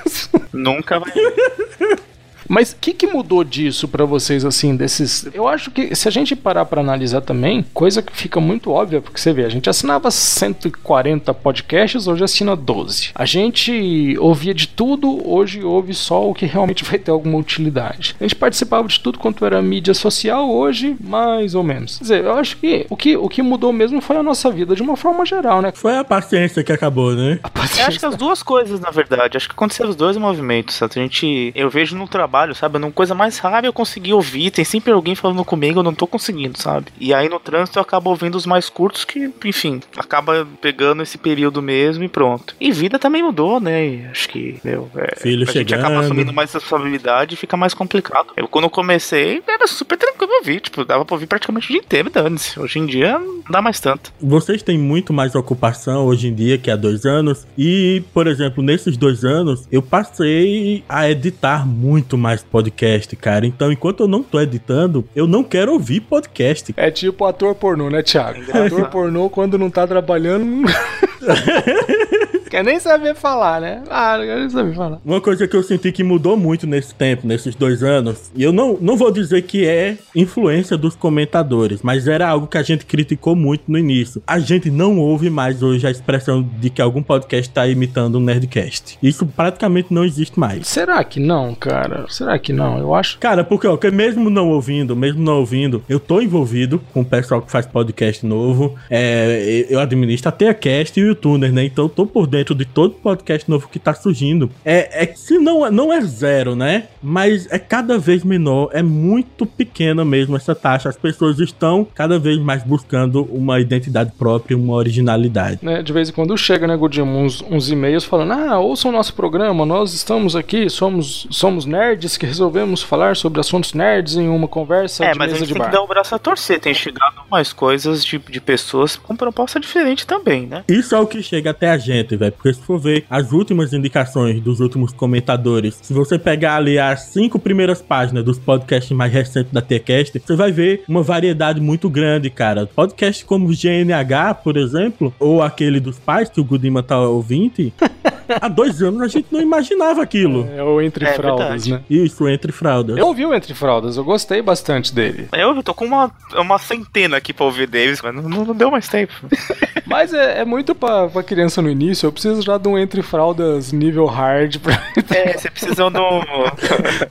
Nunca 0.52 1.00
vai. 1.00 1.12
Mas 2.52 2.72
o 2.72 2.76
que, 2.78 2.92
que 2.92 3.06
mudou 3.06 3.42
disso 3.42 3.88
para 3.88 4.04
vocês, 4.04 4.44
assim, 4.44 4.76
desses. 4.76 5.26
Eu 5.32 5.48
acho 5.48 5.70
que 5.70 5.96
se 5.96 6.06
a 6.06 6.10
gente 6.10 6.36
parar 6.36 6.66
para 6.66 6.82
analisar 6.82 7.22
também, 7.22 7.64
coisa 7.72 8.02
que 8.02 8.14
fica 8.14 8.38
muito 8.38 8.70
óbvia, 8.70 9.00
porque 9.00 9.18
você 9.18 9.32
vê, 9.32 9.46
a 9.46 9.48
gente 9.48 9.70
assinava 9.70 10.10
140 10.10 11.32
podcasts, 11.32 12.06
hoje 12.06 12.22
assina 12.22 12.54
12. 12.54 13.12
A 13.14 13.24
gente 13.24 14.18
ouvia 14.18 14.52
de 14.52 14.68
tudo, 14.68 15.26
hoje 15.26 15.64
ouve 15.64 15.94
só 15.94 16.28
o 16.28 16.34
que 16.34 16.44
realmente 16.44 16.84
vai 16.84 16.98
ter 16.98 17.10
alguma 17.10 17.38
utilidade. 17.38 18.14
A 18.20 18.24
gente 18.24 18.36
participava 18.36 18.86
de 18.86 19.00
tudo 19.00 19.18
quanto 19.18 19.46
era 19.46 19.62
mídia 19.62 19.94
social, 19.94 20.50
hoje, 20.50 20.94
mais 21.00 21.54
ou 21.54 21.62
menos. 21.62 21.96
Quer 21.96 22.02
dizer, 22.02 22.24
eu 22.24 22.34
acho 22.34 22.58
que 22.58 22.86
o 22.90 22.96
que, 22.98 23.16
o 23.16 23.30
que 23.30 23.40
mudou 23.40 23.72
mesmo 23.72 24.02
foi 24.02 24.18
a 24.18 24.22
nossa 24.22 24.50
vida 24.50 24.76
de 24.76 24.82
uma 24.82 24.94
forma 24.98 25.24
geral, 25.24 25.62
né? 25.62 25.72
Foi 25.74 25.96
a 25.96 26.04
paciência 26.04 26.62
que 26.62 26.70
acabou, 26.70 27.14
né? 27.14 27.40
Eu 27.78 27.86
acho 27.86 27.98
que 27.98 28.04
as 28.04 28.16
duas 28.16 28.42
coisas, 28.42 28.78
na 28.78 28.90
verdade. 28.90 29.38
Acho 29.38 29.48
que 29.48 29.54
aconteceram 29.54 29.88
os 29.88 29.96
dois 29.96 30.18
movimentos. 30.18 30.82
A 30.82 30.88
gente. 30.92 31.50
Eu 31.54 31.70
vejo 31.70 31.96
no 31.96 32.06
trabalho 32.06 32.41
trabalho, 32.42 32.54
sabe? 32.54 32.78
Uma 32.78 32.90
coisa 32.90 33.14
mais 33.14 33.38
rara 33.38 33.66
eu 33.66 33.72
consegui 33.72 34.12
ouvir. 34.12 34.50
Tem 34.50 34.64
sempre 34.64 34.92
alguém 34.92 35.14
falando 35.14 35.44
comigo, 35.44 35.78
eu 35.80 35.82
não 35.82 35.94
tô 35.94 36.06
conseguindo, 36.06 36.58
sabe? 36.58 36.86
E 37.00 37.14
aí 37.14 37.28
no 37.28 37.38
trânsito 37.38 37.78
eu 37.78 37.82
acabo 37.82 38.10
ouvindo 38.10 38.34
os 38.34 38.46
mais 38.46 38.68
curtos 38.68 39.04
que, 39.04 39.30
enfim, 39.44 39.80
acaba 39.96 40.46
pegando 40.60 41.02
esse 41.02 41.16
período 41.18 41.62
mesmo 41.62 42.04
e 42.04 42.08
pronto. 42.08 42.54
E 42.60 42.70
vida 42.72 42.98
também 42.98 43.22
mudou, 43.22 43.60
né? 43.60 43.86
E 43.86 44.06
acho 44.06 44.28
que, 44.28 44.58
meu, 44.64 44.90
é, 44.96 45.20
Filho 45.20 45.44
a 45.44 45.46
chegando. 45.46 45.68
gente 45.68 45.74
acaba 45.74 46.00
assumindo 46.00 46.32
mais 46.32 46.52
responsabilidade 46.52 47.34
e 47.34 47.36
fica 47.36 47.56
mais 47.56 47.74
complicado. 47.74 48.28
Eu, 48.36 48.48
quando 48.48 48.64
eu 48.64 48.70
comecei, 48.70 49.42
era 49.46 49.66
super 49.66 49.96
tranquilo 49.96 50.32
ouvir, 50.38 50.60
tipo, 50.60 50.84
dava 50.84 51.04
pra 51.04 51.14
ouvir 51.14 51.26
praticamente 51.26 51.66
o 51.66 51.70
dia 51.70 51.80
inteiro, 51.80 52.10
dane-se. 52.10 52.58
Hoje 52.58 52.78
em 52.78 52.86
dia, 52.86 53.18
não 53.18 53.42
dá 53.50 53.62
mais 53.62 53.78
tanto. 53.78 54.12
Vocês 54.20 54.62
têm 54.62 54.78
muito 54.78 55.12
mais 55.12 55.34
ocupação 55.34 56.06
hoje 56.06 56.28
em 56.28 56.34
dia 56.34 56.58
que 56.58 56.70
há 56.70 56.76
dois 56.76 57.04
anos. 57.04 57.46
E, 57.56 58.02
por 58.12 58.26
exemplo, 58.26 58.62
nesses 58.62 58.96
dois 58.96 59.24
anos, 59.24 59.66
eu 59.70 59.82
passei 59.82 60.82
a 60.88 61.08
editar 61.08 61.66
muito 61.66 62.18
mais 62.22 62.42
podcast, 62.42 63.14
cara. 63.16 63.44
Então, 63.44 63.72
enquanto 63.72 64.04
eu 64.04 64.08
não 64.08 64.22
tô 64.22 64.40
editando, 64.40 65.04
eu 65.14 65.26
não 65.26 65.42
quero 65.42 65.72
ouvir 65.72 66.00
podcast. 66.00 66.72
É 66.76 66.90
tipo 66.90 67.24
ator 67.24 67.54
pornô, 67.54 67.90
né, 67.90 68.02
Thiago? 68.02 68.40
Ator 68.56 68.88
pornô, 68.88 69.28
quando 69.28 69.58
não 69.58 69.68
tá 69.68 69.86
trabalhando. 69.86 70.62
quer 72.52 72.62
nem 72.62 72.78
saber 72.78 73.14
falar, 73.14 73.62
né? 73.62 73.82
Ah, 73.88 74.18
não 74.18 74.26
quer 74.26 74.38
nem 74.40 74.50
saber 74.50 74.74
falar. 74.74 75.00
Uma 75.02 75.22
coisa 75.22 75.48
que 75.48 75.56
eu 75.56 75.62
senti 75.62 75.90
que 75.90 76.04
mudou 76.04 76.36
muito 76.36 76.66
nesse 76.66 76.94
tempo, 76.94 77.26
nesses 77.26 77.54
dois 77.54 77.82
anos, 77.82 78.30
e 78.36 78.42
eu 78.42 78.52
não, 78.52 78.76
não 78.78 78.94
vou 78.94 79.10
dizer 79.10 79.40
que 79.42 79.66
é 79.66 79.96
influência 80.14 80.76
dos 80.76 80.94
comentadores, 80.94 81.80
mas 81.82 82.06
era 82.06 82.28
algo 82.28 82.46
que 82.46 82.58
a 82.58 82.62
gente 82.62 82.84
criticou 82.84 83.34
muito 83.34 83.62
no 83.68 83.78
início. 83.78 84.22
A 84.26 84.38
gente 84.38 84.70
não 84.70 84.98
ouve 84.98 85.30
mais 85.30 85.62
hoje 85.62 85.86
a 85.86 85.90
expressão 85.90 86.42
de 86.42 86.68
que 86.68 86.82
algum 86.82 87.02
podcast 87.02 87.48
está 87.48 87.66
imitando 87.66 88.18
um 88.18 88.20
Nerdcast. 88.20 88.98
Isso 89.02 89.24
praticamente 89.24 89.88
não 89.90 90.04
existe 90.04 90.38
mais. 90.38 90.68
Será 90.68 91.02
que 91.04 91.18
não, 91.18 91.54
cara? 91.54 92.04
Será 92.10 92.38
que 92.38 92.52
não? 92.52 92.78
Eu 92.78 92.94
acho. 92.94 93.18
Cara, 93.18 93.42
porque, 93.42 93.66
ó, 93.66 93.78
mesmo 93.90 94.28
não 94.28 94.50
ouvindo, 94.50 94.94
mesmo 94.94 95.22
não 95.22 95.38
ouvindo, 95.38 95.82
eu 95.88 95.98
tô 95.98 96.20
envolvido 96.20 96.82
com 96.92 97.00
o 97.00 97.04
pessoal 97.04 97.40
que 97.40 97.50
faz 97.50 97.64
podcast 97.64 98.26
novo. 98.26 98.74
É, 98.90 99.66
eu 99.70 99.80
administro 99.80 100.28
a 100.28 100.32
TeaCast 100.32 101.00
e 101.00 101.02
o 101.02 101.06
YouTuner, 101.06 101.50
né? 101.50 101.64
Então 101.64 101.86
eu 101.86 101.88
tô 101.88 102.04
por 102.04 102.26
dentro 102.26 102.41
de 102.42 102.64
todo 102.64 102.94
podcast 102.94 103.48
novo 103.48 103.68
que 103.68 103.78
tá 103.78 103.94
surgindo. 103.94 104.50
É, 104.64 105.04
é 105.04 105.06
se 105.14 105.38
não, 105.38 105.70
não 105.70 105.92
é 105.92 106.00
zero, 106.00 106.56
né? 106.56 106.84
Mas 107.02 107.46
é 107.50 107.58
cada 107.58 107.98
vez 107.98 108.24
menor, 108.24 108.70
é 108.72 108.82
muito 108.82 109.46
pequena 109.46 110.04
mesmo 110.04 110.36
essa 110.36 110.54
taxa. 110.54 110.88
As 110.88 110.96
pessoas 110.96 111.38
estão 111.38 111.86
cada 111.94 112.18
vez 112.18 112.38
mais 112.38 112.62
buscando 112.62 113.22
uma 113.30 113.60
identidade 113.60 114.12
própria, 114.18 114.56
uma 114.56 114.74
originalidade. 114.74 115.60
É, 115.62 115.82
de 115.82 115.92
vez 115.92 116.08
em 116.08 116.12
quando 116.12 116.36
chega, 116.36 116.66
né, 116.66 116.76
Godinho, 116.76 117.06
uns, 117.06 117.42
uns 117.42 117.70
e-mails 117.70 118.04
falando: 118.04 118.32
Ah, 118.32 118.58
ouçam 118.58 118.90
o 118.90 118.94
nosso 118.94 119.14
programa, 119.14 119.64
nós 119.64 119.94
estamos 119.94 120.34
aqui, 120.34 120.68
somos, 120.68 121.26
somos 121.30 121.64
nerds 121.64 122.16
que 122.16 122.26
resolvemos 122.26 122.82
falar 122.82 123.16
sobre 123.16 123.40
assuntos 123.40 123.72
nerds 123.74 124.16
em 124.16 124.28
uma 124.28 124.48
conversa 124.48 125.04
é, 125.04 125.12
de 125.12 125.18
mas 125.18 125.32
a 125.32 125.36
gente 125.36 125.48
tem 125.48 125.58
bar. 125.58 125.66
que 125.66 125.72
dar 125.72 125.82
o 125.82 125.86
braço 125.86 126.14
a 126.14 126.18
torcer, 126.18 126.60
tem 126.60 126.74
chegado 126.74 127.22
mais 127.30 127.52
coisas 127.52 128.04
de, 128.04 128.18
de 128.18 128.40
pessoas 128.40 128.96
com 128.96 129.14
proposta 129.16 129.60
diferente 129.60 130.06
também, 130.06 130.46
né? 130.46 130.64
Isso 130.68 130.94
é 130.94 130.98
o 130.98 131.06
que 131.06 131.22
chega 131.22 131.50
até 131.50 131.70
a 131.70 131.78
gente, 131.78 132.16
velho, 132.16 132.31
porque 132.32 132.52
se 132.54 132.60
for 132.60 132.78
ver 132.78 133.04
as 133.08 133.32
últimas 133.32 133.72
indicações 133.72 134.40
dos 134.40 134.60
últimos 134.60 134.92
comentadores, 134.92 135.78
se 135.82 135.92
você 135.92 136.18
pegar 136.18 136.56
ali 136.56 136.78
as 136.78 137.02
cinco 137.04 137.38
primeiras 137.38 137.82
páginas 137.82 138.24
dos 138.24 138.38
podcasts 138.38 138.90
mais 138.92 139.12
recentes 139.12 139.52
da 139.52 139.60
TCast, 139.60 140.18
você 140.18 140.36
vai 140.36 140.50
ver 140.50 140.84
uma 140.88 141.02
variedade 141.02 141.60
muito 141.60 141.90
grande, 141.90 142.30
cara. 142.30 142.66
Podcasts 142.66 143.24
como 143.24 143.48
GNH, 143.48 144.34
por 144.34 144.56
exemplo, 144.56 145.14
ou 145.18 145.42
aquele 145.42 145.80
dos 145.80 145.98
pais 145.98 146.28
que 146.28 146.40
o 146.40 146.44
Gudima 146.44 146.82
tá 146.82 146.98
ouvindo, 147.00 147.42
há 148.40 148.48
dois 148.48 148.82
anos 148.82 149.02
a 149.02 149.08
gente 149.08 149.26
não 149.30 149.40
imaginava 149.40 150.02
aquilo. 150.02 150.48
É, 150.54 150.62
o 150.62 150.80
Entre 150.80 151.04
é, 151.04 151.12
Fraldas, 151.12 151.66
né? 151.66 151.80
Isso, 151.88 152.28
Entre 152.28 152.52
Fraldas. 152.52 152.96
Eu 152.96 153.06
ouvi 153.06 153.24
o 153.24 153.34
Entre 153.34 153.54
Fraldas, 153.54 153.96
eu 153.96 154.04
gostei 154.04 154.42
bastante 154.42 154.94
dele. 154.94 155.28
Eu 155.32 155.62
tô 155.62 155.74
com 155.74 155.84
uma, 155.84 156.10
uma 156.34 156.58
centena 156.58 157.16
aqui 157.16 157.32
pra 157.32 157.44
ouvir 157.44 157.66
deles, 157.66 158.00
mas 158.02 158.14
não, 158.14 158.22
não 158.22 158.54
deu 158.54 158.70
mais 158.70 158.88
tempo. 158.88 159.12
mas 159.86 160.12
é, 160.12 160.40
é 160.40 160.44
muito 160.44 160.74
pra, 160.74 161.08
pra, 161.08 161.22
criança 161.22 161.62
no 161.62 161.70
início, 161.70 162.06
eu 162.06 162.12
preciso 162.12 162.42
já 162.42 162.58
de 162.58 162.68
um 162.68 162.78
Entre 162.78 163.02
Fraldas 163.02 163.72
nível 163.72 164.06
hard 164.06 164.58
pra... 164.58 164.82
É, 165.10 165.36
você 165.36 165.50
precisa 165.50 165.74
de 165.74 165.98
um... 165.98 166.20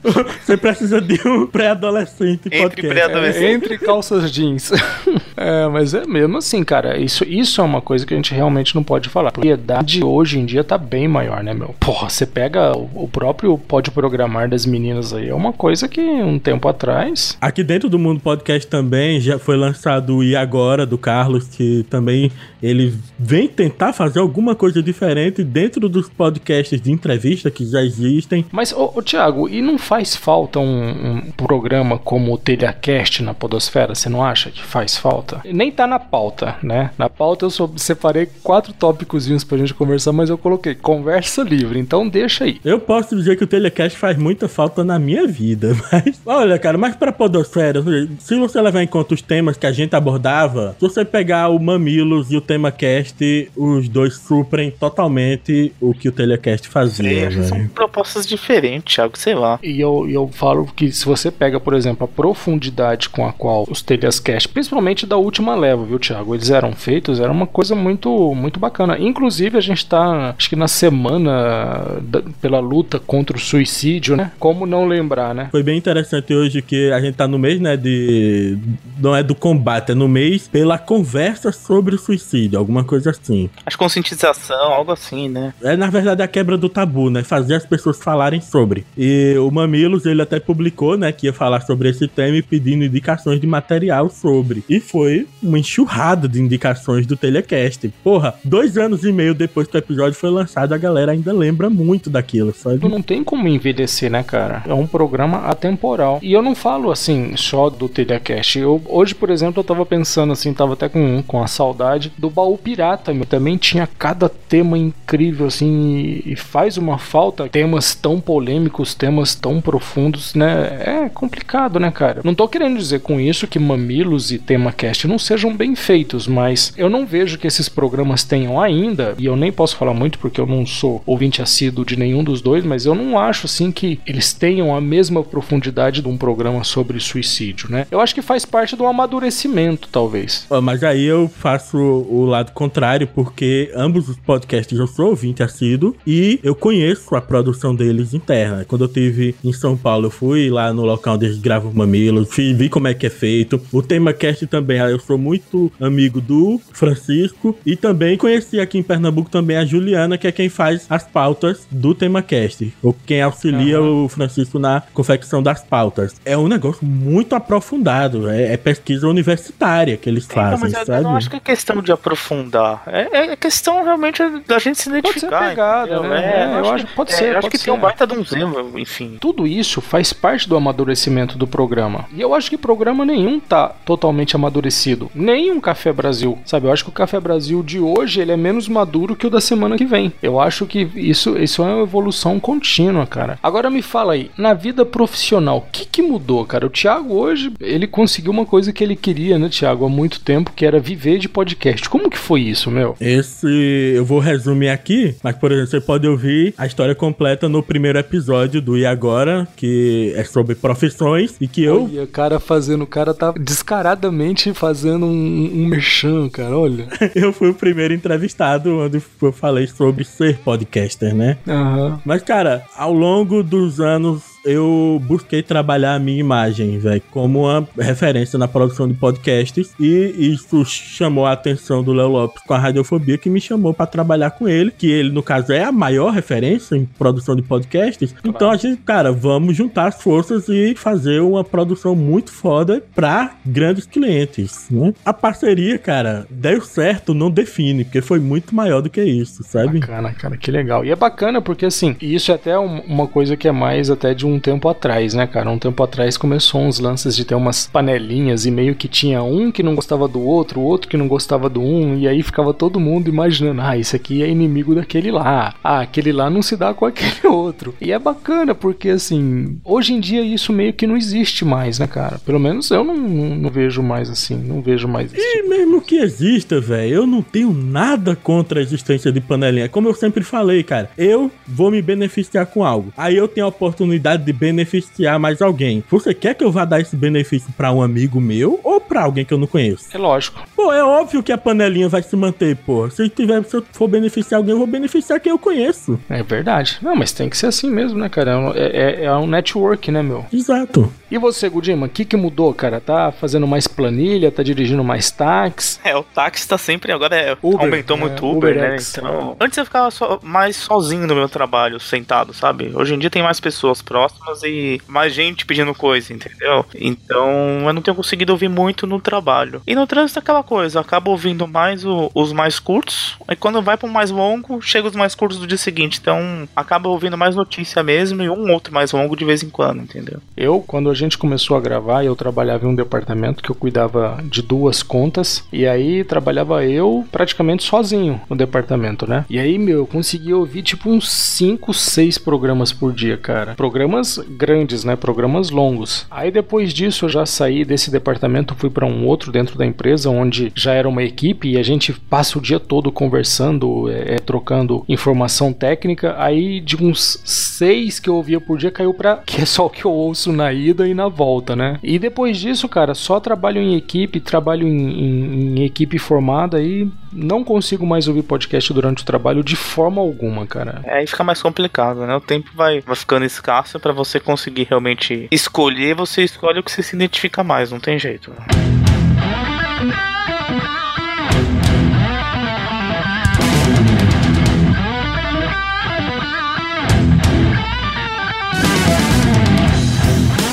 você 0.44 0.58
precisa 0.58 1.01
de 1.01 1.27
um 1.27 1.48
pré-adolescente 1.48 2.50
Entre 2.51 2.88
pré-adolescente. 2.88 3.46
É, 3.46 3.51
entre 3.51 3.77
calças 3.77 4.32
jeans. 4.32 4.72
é, 5.38 5.68
mas 5.68 5.94
é 5.94 6.06
mesmo 6.06 6.38
assim, 6.38 6.63
cara, 6.63 6.98
isso, 6.98 7.24
isso 7.24 7.62
é 7.62 7.63
uma 7.63 7.82
coisa 7.82 8.06
que 8.06 8.13
a 8.13 8.18
gente 8.18 8.34
realmente 8.34 8.75
não 8.75 8.84
pode 8.84 9.10
falar. 9.10 9.32
Porque 9.32 9.50
a 9.50 9.53
idade 9.53 10.03
hoje 10.03 10.39
em 10.39 10.46
dia 10.46 10.63
tá 10.63 10.77
bem 10.77 11.08
maior, 11.12 11.44
né, 11.44 11.53
meu? 11.53 11.75
Porra, 11.80 12.10
você 12.10 12.25
pega 12.25 12.72
o, 12.72 13.08
próprio 13.08 13.58
pode 13.58 13.91
programar 13.91 14.50
das 14.50 14.65
meninas 14.65 15.13
aí, 15.13 15.30
é 15.30 15.36
uma 15.36 15.53
coisa 15.53 15.88
que 15.88 16.01
um 16.01 16.39
tempo 16.39 16.68
atrás. 16.68 17.38
Aqui 17.39 17.63
dentro 17.63 17.89
do 17.89 18.00
mundo 18.00 18.20
podcast 18.22 18.68
também 18.68 19.20
já 19.20 19.38
foi 19.38 19.58
lançado 19.58 20.18
o 20.18 20.24
E 20.24 20.36
Agora 20.36 20.86
do 20.86 20.98
Carlos, 20.98 21.48
que 21.48 21.86
também 21.89 22.32
ele 22.62 22.94
vem 23.18 23.48
tentar 23.48 23.94
fazer 23.94 24.20
alguma 24.20 24.56
coisa 24.56 24.82
diferente 24.82 25.44
dentro 25.44 25.89
dos 25.89 26.10
podcasts 26.10 26.80
de 26.80 26.91
entrevista 26.91 27.50
que 27.50 27.65
já 27.65 27.82
existem. 27.82 28.46
Mas, 28.51 28.72
ô, 28.72 28.91
ô 28.96 29.01
Thiago, 29.01 29.50
e 29.50 29.62
não 29.62 29.77
faz 29.77 30.15
falta 30.15 30.60
um, 30.60 30.89
um 30.89 31.32
programa 31.32 31.98
como 31.98 32.34
o 32.34 32.38
TelhaCast 32.38 33.24
na 33.24 33.34
Podosfera? 33.34 33.96
Você 33.96 34.10
não 34.10 34.24
acha 34.24 34.51
que 34.51 34.63
faz 34.63 34.98
falta? 34.98 35.41
Nem 35.46 35.72
tá 35.72 35.88
na 35.88 36.00
pauta, 36.00 36.56
né? 36.62 36.91
Na 36.98 37.10
pauta 37.10 37.46
eu 37.46 37.50
só 37.50 37.70
separei 37.75 38.30
quatro 38.44 38.74
tópicos 38.74 39.27
pra 39.44 39.58
gente 39.58 39.74
conversar, 39.74 40.12
mas 40.12 40.30
eu 40.30 40.38
coloquei 40.38 40.75
conversa 40.91 41.41
livre, 41.41 41.79
então 41.79 42.05
deixa 42.05 42.43
aí. 42.43 42.60
Eu 42.65 42.77
posso 42.77 43.15
dizer 43.15 43.38
que 43.38 43.45
o 43.45 43.48
Telecast 43.48 43.98
faz 43.98 44.17
muita 44.17 44.50
falta 44.50 44.83
na 44.83 45.00
minha 45.00 45.25
vida, 45.25 45.74
mas 45.89 46.19
olha, 46.25 46.60
cara, 46.60 46.77
mas 46.77 46.98
pra 46.98 47.13
Podosfera, 47.13 47.81
se 48.19 48.36
você 48.36 48.62
levar 48.62 48.83
em 48.83 48.88
conta 48.88 49.13
os 49.13 49.21
temas 49.21 49.55
que 49.55 49.65
a 49.65 49.71
gente 49.71 49.95
abordava, 49.95 50.75
se 50.77 50.81
você 50.81 51.05
pegar 51.05 51.48
o 51.48 51.57
Mamilos 51.57 52.29
e 52.29 52.36
o 52.36 52.41
tema 52.41 52.74
cast, 52.74 53.50
os 53.55 53.88
dois 53.88 54.15
suprem 54.15 54.69
totalmente 54.69 55.71
o 55.79 55.93
que 55.93 56.10
o 56.10 56.12
Telecast 56.12 56.67
fazia. 56.67 57.31
Sim, 57.31 57.43
são 57.43 57.67
propostas 57.69 58.27
diferentes, 58.27 58.93
Thiago, 58.93 59.17
sei 59.17 59.33
lá. 59.33 59.60
E 59.63 59.79
eu, 59.79 60.10
eu 60.10 60.27
falo 60.27 60.65
que 60.75 60.91
se 60.91 61.05
você 61.05 61.31
pega, 61.31 61.57
por 61.57 61.74
exemplo, 61.74 62.03
a 62.03 62.07
profundidade 62.07 63.07
com 63.07 63.25
a 63.25 63.31
qual 63.31 63.65
os 63.69 63.81
Telecast, 63.81 64.50
principalmente 64.50 65.05
da 65.05 65.15
última 65.15 65.55
leva, 65.55 65.86
viu, 65.86 65.98
Thiago, 65.98 66.36
eles 66.36 66.50
eram 66.50 66.74
feitos, 66.74 67.21
era 67.21 67.31
uma 67.31 67.48
coisa 67.48 67.75
muito, 67.75 68.36
muito 68.36 68.60
bacana. 68.60 69.00
Inclusive, 69.00 69.57
a 69.57 69.62
gente 69.62 69.86
tá, 69.86 70.36
acho 70.38 70.50
que 70.50 70.55
na 70.57 70.67
semana 70.82 72.00
da, 72.02 72.24
pela 72.42 72.60
luta 72.60 73.00
contra 73.00 73.38
o 73.38 73.40
suicídio, 73.40 74.16
né? 74.16 74.32
Como 74.40 74.66
não 74.66 74.88
lembrar, 74.88 75.36
né? 75.36 75.48
Foi 75.52 75.62
bem 75.62 75.78
interessante 75.78 76.34
hoje 76.34 76.60
que 76.62 76.92
a 76.92 77.00
gente 77.00 77.16
tá 77.16 77.28
no 77.28 77.38
mês, 77.38 77.60
né, 77.60 77.78
de... 77.78 78.58
Não 79.00 79.16
é 79.16 79.22
do 79.22 79.36
combate, 79.36 79.92
é 79.92 79.96
no 79.96 80.08
mês 80.08 80.48
pela 80.48 80.80
conversa 80.80 81.52
sobre 81.52 81.94
o 81.94 82.00
suicídio, 82.00 82.58
alguma 82.58 82.84
coisa 82.84 83.12
assim. 83.12 83.48
Acho 83.64 83.78
conscientização, 83.78 84.74
algo 84.74 84.92
assim, 84.92 85.30
né? 85.30 85.54
É, 85.62 85.76
na 85.76 85.88
verdade, 85.88 86.24
a 86.24 86.28
quebra 86.28 86.58
do 86.58 86.68
tabu, 86.68 87.12
né? 87.12 87.24
Fazer 87.24 87.56
as 87.56 87.66
pessoas 87.66 88.00
falarem 88.00 88.42
sobre. 88.42 88.84
E 88.98 89.36
o 89.38 89.52
Mamilos, 89.52 90.08
ele 90.08 90.22
até 90.22 90.40
publicou, 90.40 90.98
né, 90.98 91.12
que 91.12 91.28
ia 91.28 91.34
falar 91.34 91.62
sobre 91.62 91.90
esse 91.90 92.08
tema 92.08 92.38
e 92.38 92.42
pedindo 92.42 92.84
indicações 92.84 93.40
de 93.40 93.46
material 93.46 94.10
sobre. 94.10 94.64
E 94.68 94.80
foi 94.80 95.28
uma 95.44 95.60
enxurrada 95.60 96.28
de 96.28 96.42
indicações 96.42 97.06
do 97.06 97.16
Telecast. 97.16 97.94
Porra, 98.04 98.34
dois 98.44 98.78
anos 98.78 99.04
e 99.04 99.12
meio 99.12 99.36
depois 99.36 99.68
que 99.68 99.76
o 99.76 99.78
episódio 99.78 100.16
foi 100.18 100.32
lançado, 100.32 100.71
a 100.75 100.78
galera 100.78 101.12
ainda 101.12 101.34
lembra 101.34 101.70
muito 101.70 102.10
daquilo, 102.10 102.54
sabe? 102.54 102.88
Não 102.88 103.01
tem 103.01 103.24
como 103.24 103.48
envelhecer, 103.48 104.12
né, 104.12 104.24
cara? 104.24 104.63
É 104.68 104.74
um 104.74 104.88
programa 104.88 105.40
atemporal. 105.46 106.20
E 106.22 106.34
eu 106.34 106.42
não 106.42 106.56
falo 106.56 106.92
assim 106.92 107.36
só 107.36 107.70
do 107.70 107.88
Telecast. 107.88 108.60
Eu, 108.60 108.82
hoje, 108.86 109.16
por 109.16 109.30
exemplo, 109.30 109.60
eu 109.60 109.63
tava 109.63 109.86
pensando 109.86 110.34
assim, 110.34 110.54
tava 110.54 110.74
até 110.74 110.90
com, 110.90 111.24
com 111.24 111.42
a 111.42 111.48
saudade 111.48 112.12
do 112.18 112.30
baú 112.30 112.58
pirata, 112.58 113.13
meu. 113.13 113.25
Também 113.25 113.58
tinha 113.58 113.88
cada 113.88 114.28
tema 114.28 114.78
incrível, 114.78 115.48
assim, 115.48 116.22
e 116.25 116.36
faz 116.36 116.78
uma 116.78 116.98
falta 116.98 117.48
temas 117.48 117.96
tão 117.96 118.20
polêmicos, 118.20 118.94
temas 118.94 119.36
tão 119.36 119.62
profundos, 119.62 120.36
né? 120.36 120.82
É 121.06 121.10
complicado, 121.10 121.80
né, 121.80 121.92
cara? 121.92 122.22
Não 122.24 122.36
tô 122.36 122.48
querendo 122.48 122.78
dizer 122.78 123.00
com 123.00 123.20
isso 123.20 123.48
que 123.48 123.60
Mamilos 123.60 124.32
e 124.32 124.40
TemaCast 124.40 125.08
não 125.08 125.20
sejam 125.20 125.56
bem 125.56 125.75
feitos, 125.75 126.28
mas 126.28 126.74
eu 126.78 126.90
não 126.90 127.06
vejo 127.06 127.38
que 127.38 127.48
esses 127.48 127.70
programas 127.70 128.24
tenham 128.24 128.60
ainda, 128.60 129.16
e 129.18 129.25
eu 129.25 129.36
nem 129.36 129.51
posso 129.51 129.75
falar 129.75 129.94
muito 129.94 130.20
porque 130.20 130.40
eu 130.40 130.46
não 130.46 130.61
sou 130.65 131.01
ouvinte 131.06 131.41
assíduo 131.41 131.86
de 131.86 131.98
nenhum 131.98 132.24
dos 132.24 132.41
dois, 132.41 132.63
mas 132.63 132.86
eu 132.86 132.96
não 132.96 133.18
acho 133.18 133.46
assim 133.46 133.72
que 133.72 134.00
eles 134.06 134.34
tenham 134.34 134.75
a 134.75 134.82
mesma 134.82 135.24
profundidade 135.24 136.01
de 136.01 136.08
um 136.08 136.18
programa 136.18 136.63
sobre 136.63 137.00
suicídio, 137.00 137.70
né? 137.70 137.88
Eu 137.91 138.00
acho 138.00 138.13
que 138.13 138.22
faz 138.22 138.46
parte 138.46 138.75
do 138.75 138.86
amadurecimento, 138.86 139.88
talvez. 139.91 140.48
Mas 140.63 140.84
aí 140.84 141.03
eu 141.03 141.30
faço 141.30 141.77
o 141.77 142.25
lado 142.25 142.51
contrário, 142.51 143.08
porque 143.08 143.72
ambos 143.75 144.10
os 144.10 144.18
podcasts 144.18 144.77
eu 144.77 144.88
sou 144.88 145.10
ouvinte 145.10 145.44
assíduo 145.44 145.96
e 146.06 146.39
eu 146.44 146.56
conheço 146.56 147.15
a 147.15 147.22
produção 147.22 147.75
deles 147.75 148.13
interna. 148.13 148.65
Quando 148.65 148.86
eu 148.86 148.88
tive 148.88 149.36
em 149.44 149.53
São 149.53 149.75
Paulo, 149.77 150.08
eu 150.08 150.12
fui 150.12 150.50
lá 150.50 150.74
no 150.74 150.84
local 150.84 151.15
onde 151.15 151.25
eles 151.25 151.38
gravam 151.38 151.72
mamilos, 151.74 152.30
vi 152.36 152.70
como 152.70 152.88
é 152.88 152.94
que 152.94 153.06
é 153.06 153.10
feito. 153.10 153.62
O 153.72 153.82
tema 153.82 154.13
cast 154.13 154.46
também, 154.48 154.77
eu 154.77 155.00
sou 155.00 155.18
muito 155.18 155.72
amigo 155.80 156.20
do 156.22 156.60
Francisco 156.72 157.58
e 157.65 157.75
também 157.75 158.18
conheci 158.18 158.60
aqui 158.60 158.77
em 158.77 158.84
Pernambuco 158.84 159.30
também 159.30 159.58
a 159.58 159.65
Juliana, 159.65 160.18
que 160.18 160.27
é 160.27 160.32
quem 160.32 160.50
faz 160.51 160.86
as 160.89 161.03
pautas 161.03 161.65
do 161.72 161.96
TemaCast, 161.96 162.74
ou 162.84 162.96
quem 163.05 163.22
auxilia 163.22 163.81
uhum. 163.81 164.05
o 164.05 164.10
Francisco 164.10 164.60
na 164.60 164.84
confecção 164.93 165.41
das 165.41 165.63
pautas. 165.63 166.15
É 166.24 166.38
um 166.38 166.48
negócio 166.48 166.86
muito 166.86 167.34
aprofundado, 167.36 168.29
é, 168.29 168.53
é 168.53 168.58
pesquisa 168.58 169.08
universitária 169.08 169.98
que 169.98 170.10
eles 170.10 170.25
fazem, 170.25 170.60
mas 170.60 170.72
sabe? 170.74 171.00
Eu 171.00 171.03
não 171.03 171.15
acho 171.15 171.29
que 171.29 171.38
é 171.38 171.39
questão 171.39 171.81
de 171.81 171.91
aprofundar, 171.91 172.84
é, 172.88 173.31
é 173.31 173.36
questão 173.36 173.84
realmente 173.84 174.22
da 174.48 174.60
gente 174.60 174.79
se 174.79 174.89
identificar. 174.89 175.29
Pode 175.29 175.43
ser 175.43 175.50
pegada, 175.50 176.00
né? 176.01 176.55
É, 176.55 176.60
eu, 176.60 176.72
acho, 176.72 176.88
pode 176.96 177.12
é, 177.13 177.15
ser, 177.15 177.34
eu 177.34 177.38
acho 177.39 177.50
que 177.50 177.58
ser. 177.58 177.65
tem 177.65 177.74
um 177.74 177.79
baita 177.79 178.05
de 178.05 178.13
um 178.13 178.24
zelo, 178.24 178.77
enfim. 178.77 179.17
Tudo 179.20 179.48
isso 179.48 179.81
faz 179.81 180.13
parte 180.13 180.48
do 180.48 180.55
amadurecimento 180.55 181.38
do 181.38 181.48
programa. 181.48 182.05
E 182.13 182.22
eu 182.22 182.34
acho 182.34 182.50
que 182.50 182.58
programa 182.58 183.05
nenhum 183.05 183.39
tá 183.39 183.70
totalmente 183.86 184.36
amadurecido. 184.36 185.10
Nem 185.15 185.51
um 185.51 185.62
Café 185.62 185.93
Brasil, 185.93 186.38
sabe? 186.46 186.67
Eu 186.67 186.72
acho 186.72 186.84
que 186.84 186.89
o 186.89 186.93
Café 186.93 187.20
Brasil 187.20 187.63
de 187.63 187.79
hoje, 187.79 188.22
ele 188.22 188.31
é 188.31 188.38
menos 188.38 188.67
maduro 188.67 189.15
que 189.15 189.27
o 189.27 189.29
da 189.29 189.41
semana 189.41 189.77
que 189.77 189.86
vem. 189.86 190.12
Eu 190.22 190.39
acho 190.41 190.65
que 190.65 190.89
isso, 190.95 191.38
isso 191.38 191.62
é 191.62 191.65
uma 191.65 191.83
evolução 191.83 192.39
contínua, 192.39 193.05
cara. 193.05 193.38
Agora 193.41 193.69
me 193.69 193.81
fala 193.81 194.13
aí, 194.13 194.31
na 194.38 194.53
vida 194.53 194.86
profissional, 194.86 195.57
o 195.57 195.71
que, 195.71 195.86
que 195.86 196.01
mudou, 196.01 196.45
cara? 196.45 196.65
O 196.65 196.69
Thiago 196.69 197.13
hoje, 197.13 197.51
ele 197.60 197.88
conseguiu 197.88 198.31
uma 198.31 198.45
coisa 198.45 198.74
que 198.74 198.83
ele 198.83 198.95
queria, 198.95 199.38
né, 199.38 199.50
Thiago, 199.50 199.86
há 199.86 199.89
muito 199.89 200.19
tempo, 200.19 200.51
que 200.55 200.65
era 200.65 200.79
viver 200.79 201.17
de 201.17 201.29
podcast. 201.29 201.89
Como 201.89 202.10
que 202.10 202.17
foi 202.17 202.41
isso, 202.41 202.69
meu? 202.69 202.95
Esse 203.00 203.48
eu 203.95 204.05
vou 204.05 204.19
resumir 204.19 204.69
aqui, 204.69 205.15
mas 205.24 205.36
por 205.36 205.51
exemplo, 205.51 205.69
você 205.69 205.81
pode 205.81 206.07
ouvir 206.07 206.53
a 206.57 206.65
história 206.65 206.95
completa 206.95 207.48
no 207.48 207.63
primeiro 207.63 208.00
episódio 208.00 208.62
do 208.62 208.77
E 208.77 208.86
Agora, 208.86 209.48
que 209.55 210.13
é 210.15 210.24
sobre 210.24 210.55
profissões 210.55 211.36
e 211.39 211.48
que 211.48 211.63
eu. 211.63 211.86
Olha, 211.86 212.03
o 212.03 212.07
cara 212.07 212.39
fazendo, 212.39 212.83
o 212.83 212.88
cara 212.88 213.13
tá 213.13 213.31
descaradamente 213.31 214.53
fazendo 214.53 215.05
um, 215.05 215.51
um 215.53 215.65
merchan, 215.67 216.29
cara, 216.29 216.57
olha. 216.57 216.88
eu 217.15 217.31
fui 217.31 217.50
o 217.50 217.53
primeiro 217.53 217.93
entrevistado 217.93 218.77
onde 218.77 219.01
eu 219.21 219.31
falei 219.31 219.67
sobre 219.67 220.03
ser 220.03 220.31
podcaster, 220.40 221.14
né? 221.14 221.38
Uhum. 221.48 222.00
Mas, 222.06 222.22
cara, 222.24 222.64
ao 222.76 222.94
longo 222.94 223.44
dos 223.44 223.80
anos 223.80 224.31
eu 224.43 225.01
busquei 225.05 225.43
trabalhar 225.43 225.95
a 225.95 226.00
minha 226.00 226.19
imagem, 226.19 226.77
velho, 226.79 227.01
como 227.12 227.43
uma 227.43 227.67
referência 227.77 228.38
na 228.38 228.48
produção 228.48 228.88
de 228.88 228.93
podcasts 228.93 229.74
e 229.79 230.31
isso 230.33 230.63
chamou 230.65 231.25
a 231.25 231.33
atenção 231.33 231.83
do 231.83 231.93
Léo 231.93 232.07
Lopes 232.07 232.43
com 232.43 232.53
a 232.53 232.57
Radiofobia, 232.57 233.17
que 233.17 233.29
me 233.29 233.39
chamou 233.39 233.74
para 233.74 233.86
trabalhar 233.86 234.31
com 234.31 234.48
ele, 234.48 234.71
que 234.71 234.89
ele, 234.89 235.10
no 235.10 235.24
caso, 235.24 235.51
é 235.51 235.63
a 235.63 235.71
maior 235.71 236.12
referência 236.12 236.75
em 236.75 236.86
produção 236.86 237.36
de 237.36 237.41
podcasts. 237.41 238.12
Claro. 238.12 238.29
Então 238.29 238.51
a 238.51 238.57
gente, 238.57 238.81
cara, 238.81 239.12
vamos 239.12 239.55
juntar 239.55 239.88
as 239.88 240.01
forças 240.01 240.48
e 240.50 240.75
fazer 240.75 241.21
uma 241.21 241.43
produção 241.43 241.95
muito 241.95 242.31
foda 242.31 242.83
para 242.95 243.36
grandes 243.45 243.86
clientes, 243.86 244.67
né? 244.69 244.93
A 245.05 245.13
parceria, 245.13 245.77
cara, 245.77 246.25
deu 246.29 246.62
certo, 246.62 247.13
não 247.13 247.29
define, 247.29 247.83
porque 247.83 248.01
foi 248.01 248.19
muito 248.19 248.55
maior 248.55 248.81
do 248.81 248.89
que 248.89 249.03
isso, 249.03 249.43
sabe? 249.43 249.79
Bacana, 249.79 250.13
cara, 250.13 250.38
que 250.38 250.51
legal. 250.51 250.83
E 250.86 250.91
é 250.91 250.95
bacana 250.95 251.41
porque, 251.41 251.65
assim, 251.65 251.95
isso 252.01 252.31
é 252.31 252.36
até 252.36 252.57
uma 252.57 253.07
coisa 253.07 253.36
que 253.38 253.48
é 253.48 253.51
mais 253.51 253.89
até 253.89 254.13
de 254.13 254.25
um 254.25 254.31
um 254.32 254.40
tempo 254.40 254.68
atrás, 254.70 255.14
né, 255.14 255.28
cara? 255.28 255.50
Um 255.50 255.60
tempo 255.60 255.82
atrás 255.84 256.18
começou 256.18 256.62
uns 256.62 256.80
lances 256.80 257.16
de 257.16 257.26
ter 257.26 257.36
umas 257.36 257.68
panelinhas 257.68 258.46
e 258.46 258.52
meio 258.52 258.76
que 258.76 258.88
tinha 258.88 259.22
um 259.24 259.52
que 259.52 259.64
não 259.64 259.76
gostava 259.76 260.08
do 260.08 260.22
outro, 260.22 260.62
outro 260.62 260.90
que 260.90 260.98
não 260.98 261.08
gostava 261.08 261.50
do 261.50 261.62
um, 261.62 261.98
e 261.98 262.08
aí 262.08 262.22
ficava 262.24 262.54
todo 262.54 262.80
mundo 262.80 263.10
imaginando, 263.10 263.62
ah, 263.62 263.78
esse 263.78 263.96
aqui 263.96 264.24
é 264.24 264.30
inimigo 264.30 264.76
daquele 264.76 265.12
lá, 265.12 265.54
ah, 265.64 265.82
aquele 265.82 266.12
lá 266.12 266.30
não 266.30 266.42
se 266.42 266.56
dá 266.56 266.74
com 266.74 266.86
aquele 266.88 267.28
outro. 267.28 267.76
E 267.82 267.92
é 267.92 268.00
bacana 268.00 268.56
porque, 268.56 268.90
assim, 268.90 269.60
hoje 269.64 269.94
em 269.94 270.00
dia 270.00 270.22
isso 270.22 270.54
meio 270.54 270.74
que 270.74 270.88
não 270.88 270.98
existe 270.98 271.44
mais, 271.46 271.80
né, 271.80 271.88
cara? 271.88 272.20
Pelo 272.26 272.40
menos 272.40 272.70
eu 272.72 272.84
não, 272.84 272.98
não, 272.98 273.36
não 273.36 273.50
vejo 273.50 273.82
mais 273.82 274.10
assim, 274.10 274.36
não 274.36 274.62
vejo 274.62 274.88
mais 274.88 275.14
isso. 275.14 275.22
E 275.22 275.48
mesmo 275.48 275.82
que 275.82 275.98
exista, 275.98 276.60
velho, 276.60 276.96
eu 276.96 277.08
não 277.08 277.22
tenho 277.22 277.54
nada 277.54 278.16
contra 278.16 278.60
a 278.60 278.64
existência 278.64 279.12
de 279.12 279.22
panelinha. 279.22 279.70
Como 279.70 279.88
eu 279.88 279.94
sempre 279.94 280.24
falei, 280.24 280.64
cara, 280.64 280.90
eu 280.98 281.32
vou 281.48 281.72
me 281.72 281.82
beneficiar 281.82 282.46
com 282.46 282.64
algo. 282.64 282.94
Aí 282.96 283.16
eu 283.16 283.28
tenho 283.28 283.46
a 283.46 283.50
oportunidade 283.50 284.21
de 284.25 284.34
beneficiar 284.34 285.20
mais 285.20 285.42
alguém. 285.42 285.84
Você 285.90 286.13
quer 286.13 286.36
que 286.36 286.44
eu 286.44 286.51
vá 286.51 286.66
dar 286.66 286.80
esse 286.80 286.96
benefício 286.96 287.51
para 287.58 287.72
um 287.72 287.82
amigo 287.82 288.20
meu 288.22 288.60
ou 288.63 288.80
para 288.80 289.04
alguém 289.04 289.25
que 289.25 289.34
eu 289.34 289.38
não 289.38 289.48
conheço? 289.48 289.86
É 289.94 289.98
lógico. 289.98 290.42
Pô, 290.56 290.72
é 290.72 290.84
óbvio 290.84 291.24
que 291.24 291.32
a 291.32 291.38
panelinha 291.38 291.90
vai 291.90 292.01
se 292.01 292.16
manter, 292.16 292.56
pô. 292.56 292.90
Se, 292.90 293.08
tiver, 293.10 293.44
se 293.44 293.56
eu 293.56 293.66
for 293.72 293.88
beneficiar 293.88 294.40
alguém, 294.40 294.54
eu 294.54 294.58
vou 294.58 294.68
beneficiar 294.68 295.20
quem 295.20 295.32
eu 295.32 295.40
conheço. 295.40 296.00
É 296.10 296.22
verdade. 296.24 296.78
Não, 296.82 296.96
mas 296.96 297.12
tem 297.12 297.30
que 297.30 297.38
ser 297.38 297.48
assim 297.48 297.70
mesmo, 297.70 298.00
né, 298.00 298.10
cara? 298.10 298.32
É, 298.56 299.01
é, 299.01 299.06
é 299.06 299.16
um 299.16 299.28
network, 299.28 299.92
né, 299.92 300.01
meu? 300.01 300.25
Exato. 300.32 300.92
E 301.10 301.18
você, 301.18 301.50
Gudima, 301.50 301.88
o 301.88 301.90
que, 301.90 302.06
que 302.06 302.16
mudou, 302.16 302.54
cara? 302.54 302.80
Tá 302.80 303.12
fazendo 303.12 303.46
mais 303.46 303.68
planilha, 303.68 304.32
tá 304.32 304.42
dirigindo 304.42 304.84
mais 304.84 305.12
táxi? 305.12 305.80
É, 305.92 305.96
o 305.96 306.04
táxi 306.04 306.48
tá 306.48 306.58
sempre, 306.58 306.92
agora 306.92 307.16
é, 307.16 307.36
Uber, 307.42 307.62
aumentou 307.62 307.98
é, 307.98 308.00
muito 308.00 308.25
o 308.25 308.38
Uber, 308.38 308.51
Uber 308.51 308.70
né? 308.70 308.78
Então, 308.78 309.36
antes 309.40 309.58
eu 309.58 309.66
ficava 309.66 309.90
só, 309.90 310.20
mais 310.22 310.56
sozinho 310.56 311.08
no 311.08 311.16
meu 311.16 311.28
trabalho, 311.28 311.80
sentado, 311.80 312.34
sabe? 312.34 312.72
Hoje 312.74 312.94
em 312.94 313.00
dia 313.00 313.10
tem 313.10 313.24
mais 313.24 313.40
pessoas 313.40 313.82
próximas 313.82 314.11
próximas 314.12 314.44
e 314.44 314.82
mais 314.88 315.13
gente 315.13 315.46
pedindo 315.46 315.74
coisa, 315.74 316.13
entendeu? 316.13 316.65
Então 316.75 317.62
eu 317.65 317.74
não 317.74 317.82
tenho 317.82 317.96
conseguido 317.96 318.32
ouvir 318.32 318.50
muito 318.50 318.86
no 318.88 319.00
trabalho. 319.00 319.62
E 319.65 319.75
no 319.75 319.88
trânsito 319.88 320.20
é 320.20 320.22
aquela 320.22 320.44
coisa, 320.44 320.80
acabo 320.80 321.12
ouvindo 321.12 321.48
mais 321.48 321.86
o, 321.86 322.12
os 322.13 322.32
mais 322.32 322.60
curtos, 322.60 323.18
e 323.30 323.36
quando 323.36 323.62
vai 323.62 323.77
para 323.77 323.88
o 323.88 323.91
mais 323.91 324.12
longo, 324.12 324.62
chega 324.62 324.88
os 324.88 324.96
mais 324.96 325.15
curtos 325.15 325.39
do 325.39 325.48
dia 325.48 325.58
seguinte. 325.58 326.00
Então 326.01 326.48
acaba 326.56 326.89
ouvindo 326.89 327.18
mais 327.18 327.36
notícia 327.36 327.84
mesmo 327.84 328.22
e 328.22 328.30
um 328.30 328.51
outro 328.51 328.74
mais 328.74 328.91
longo 328.91 329.15
de 329.15 329.25
vez 329.25 329.44
em 329.44 329.50
quando, 329.50 329.82
entendeu? 329.82 330.20
Eu, 330.36 330.63
quando 330.65 330.89
a 330.89 330.94
gente 330.94 331.18
começou 331.18 331.58
a 331.58 331.62
gravar, 331.62 332.03
eu 332.03 332.15
trabalhava 332.15 332.65
em 332.65 332.70
um 332.70 332.75
departamento 332.75 333.44
que 333.44 333.50
eu 333.50 333.56
cuidava 333.56 334.20
de 334.24 334.41
duas 334.41 334.84
contas, 334.84 335.44
e 335.51 335.65
aí 335.65 336.03
trabalhava 336.03 336.63
eu 336.65 337.06
praticamente 337.12 337.63
sozinho 337.63 338.22
no 338.30 338.36
departamento, 338.36 339.08
né? 339.08 339.25
E 339.30 339.39
aí, 339.39 339.58
meu, 339.58 339.80
eu 339.80 339.88
consegui 339.88 340.34
ouvir 340.34 340.63
tipo 340.63 340.89
uns 340.89 341.12
5, 341.12 341.74
6 341.74 342.18
programas 342.18 342.72
por 342.72 342.94
dia, 342.94 343.17
cara. 343.17 343.56
Programas 344.02 344.18
grandes, 344.38 344.84
né, 344.84 344.96
programas 344.96 345.50
longos. 345.52 346.08
Aí 346.10 346.32
depois 346.32 346.74
disso 346.74 347.06
eu 347.06 347.10
já 347.10 347.26
saí 347.26 347.64
desse 347.64 347.92
departamento, 347.92 348.56
fui 348.56 348.70
para 348.70 348.86
um 348.86 349.06
outro 349.06 349.32
dentro 349.32 349.58
da 349.58 349.66
empresa 349.66 350.10
onde 350.10 350.52
já 350.56 350.74
era 350.74 350.90
uma 350.90 351.04
equipe 351.04 351.50
e 351.52 351.58
a 351.58 351.64
gente 351.64 351.94
passa 351.94 352.40
o 352.40 352.42
dia 352.42 352.60
todo 352.60 352.92
conversando, 352.92 353.90
é, 353.90 354.16
é, 354.16 354.20
trocando 354.20 354.84
informação 354.90 355.54
técnica. 355.54 356.16
Aí 356.18 356.60
de 356.60 356.76
uns 356.84 357.22
seis 357.24 358.00
que 358.00 358.10
eu 358.10 358.16
ouvia 358.16 358.42
por 358.42 358.58
dia 358.58 358.72
caiu 358.72 358.94
para 358.94 359.18
que 359.26 359.42
é 359.42 359.46
só 359.46 359.68
o 359.68 359.70
que 359.70 359.86
eu 359.86 359.92
ouço 359.92 360.32
na 360.32 360.52
ida 360.52 360.88
e 360.88 360.94
na 360.94 361.08
volta, 361.08 361.56
né? 361.56 361.78
E 361.84 362.00
depois 362.00 362.38
disso, 362.38 362.68
cara, 362.68 362.96
só 362.96 363.20
trabalho 363.20 363.62
em 363.62 363.76
equipe, 363.76 364.20
trabalho 364.20 364.68
em, 364.68 365.00
em, 365.00 365.60
em 365.60 365.64
equipe 365.64 366.00
formada 366.00 366.62
e 366.62 366.90
não 367.12 367.43
consigo 367.43 367.86
mais 367.86 368.08
ouvir 368.08 368.24
podcast 368.24 368.74
durante 368.74 369.04
o 369.04 369.06
trabalho 369.06 369.43
de 369.43 369.56
forma 369.56 370.02
alguma, 370.02 370.45
cara. 370.45 370.82
É, 370.84 371.00
aí 371.00 371.08
fica 371.08 371.24
mais 371.24 371.41
complicado, 371.41 372.06
né? 372.06 372.15
O 372.15 372.21
tempo 372.21 372.50
vai, 372.54 372.82
vai 372.82 372.95
ficando 372.95 373.26
escasso 373.26 373.80
para 373.80 373.93
você 373.93 374.19
conseguir 374.19 374.67
realmente 374.69 375.28
escolher, 375.32 375.95
você 375.95 376.24
escolhe 376.24 376.60
o 376.60 376.63
que 376.63 376.71
você 376.71 376.84
se 376.84 376.95
identifica 376.95 377.43
mais, 377.43 377.71
não 377.71 377.80
tem 377.80 378.00
jeito. 378.00 378.32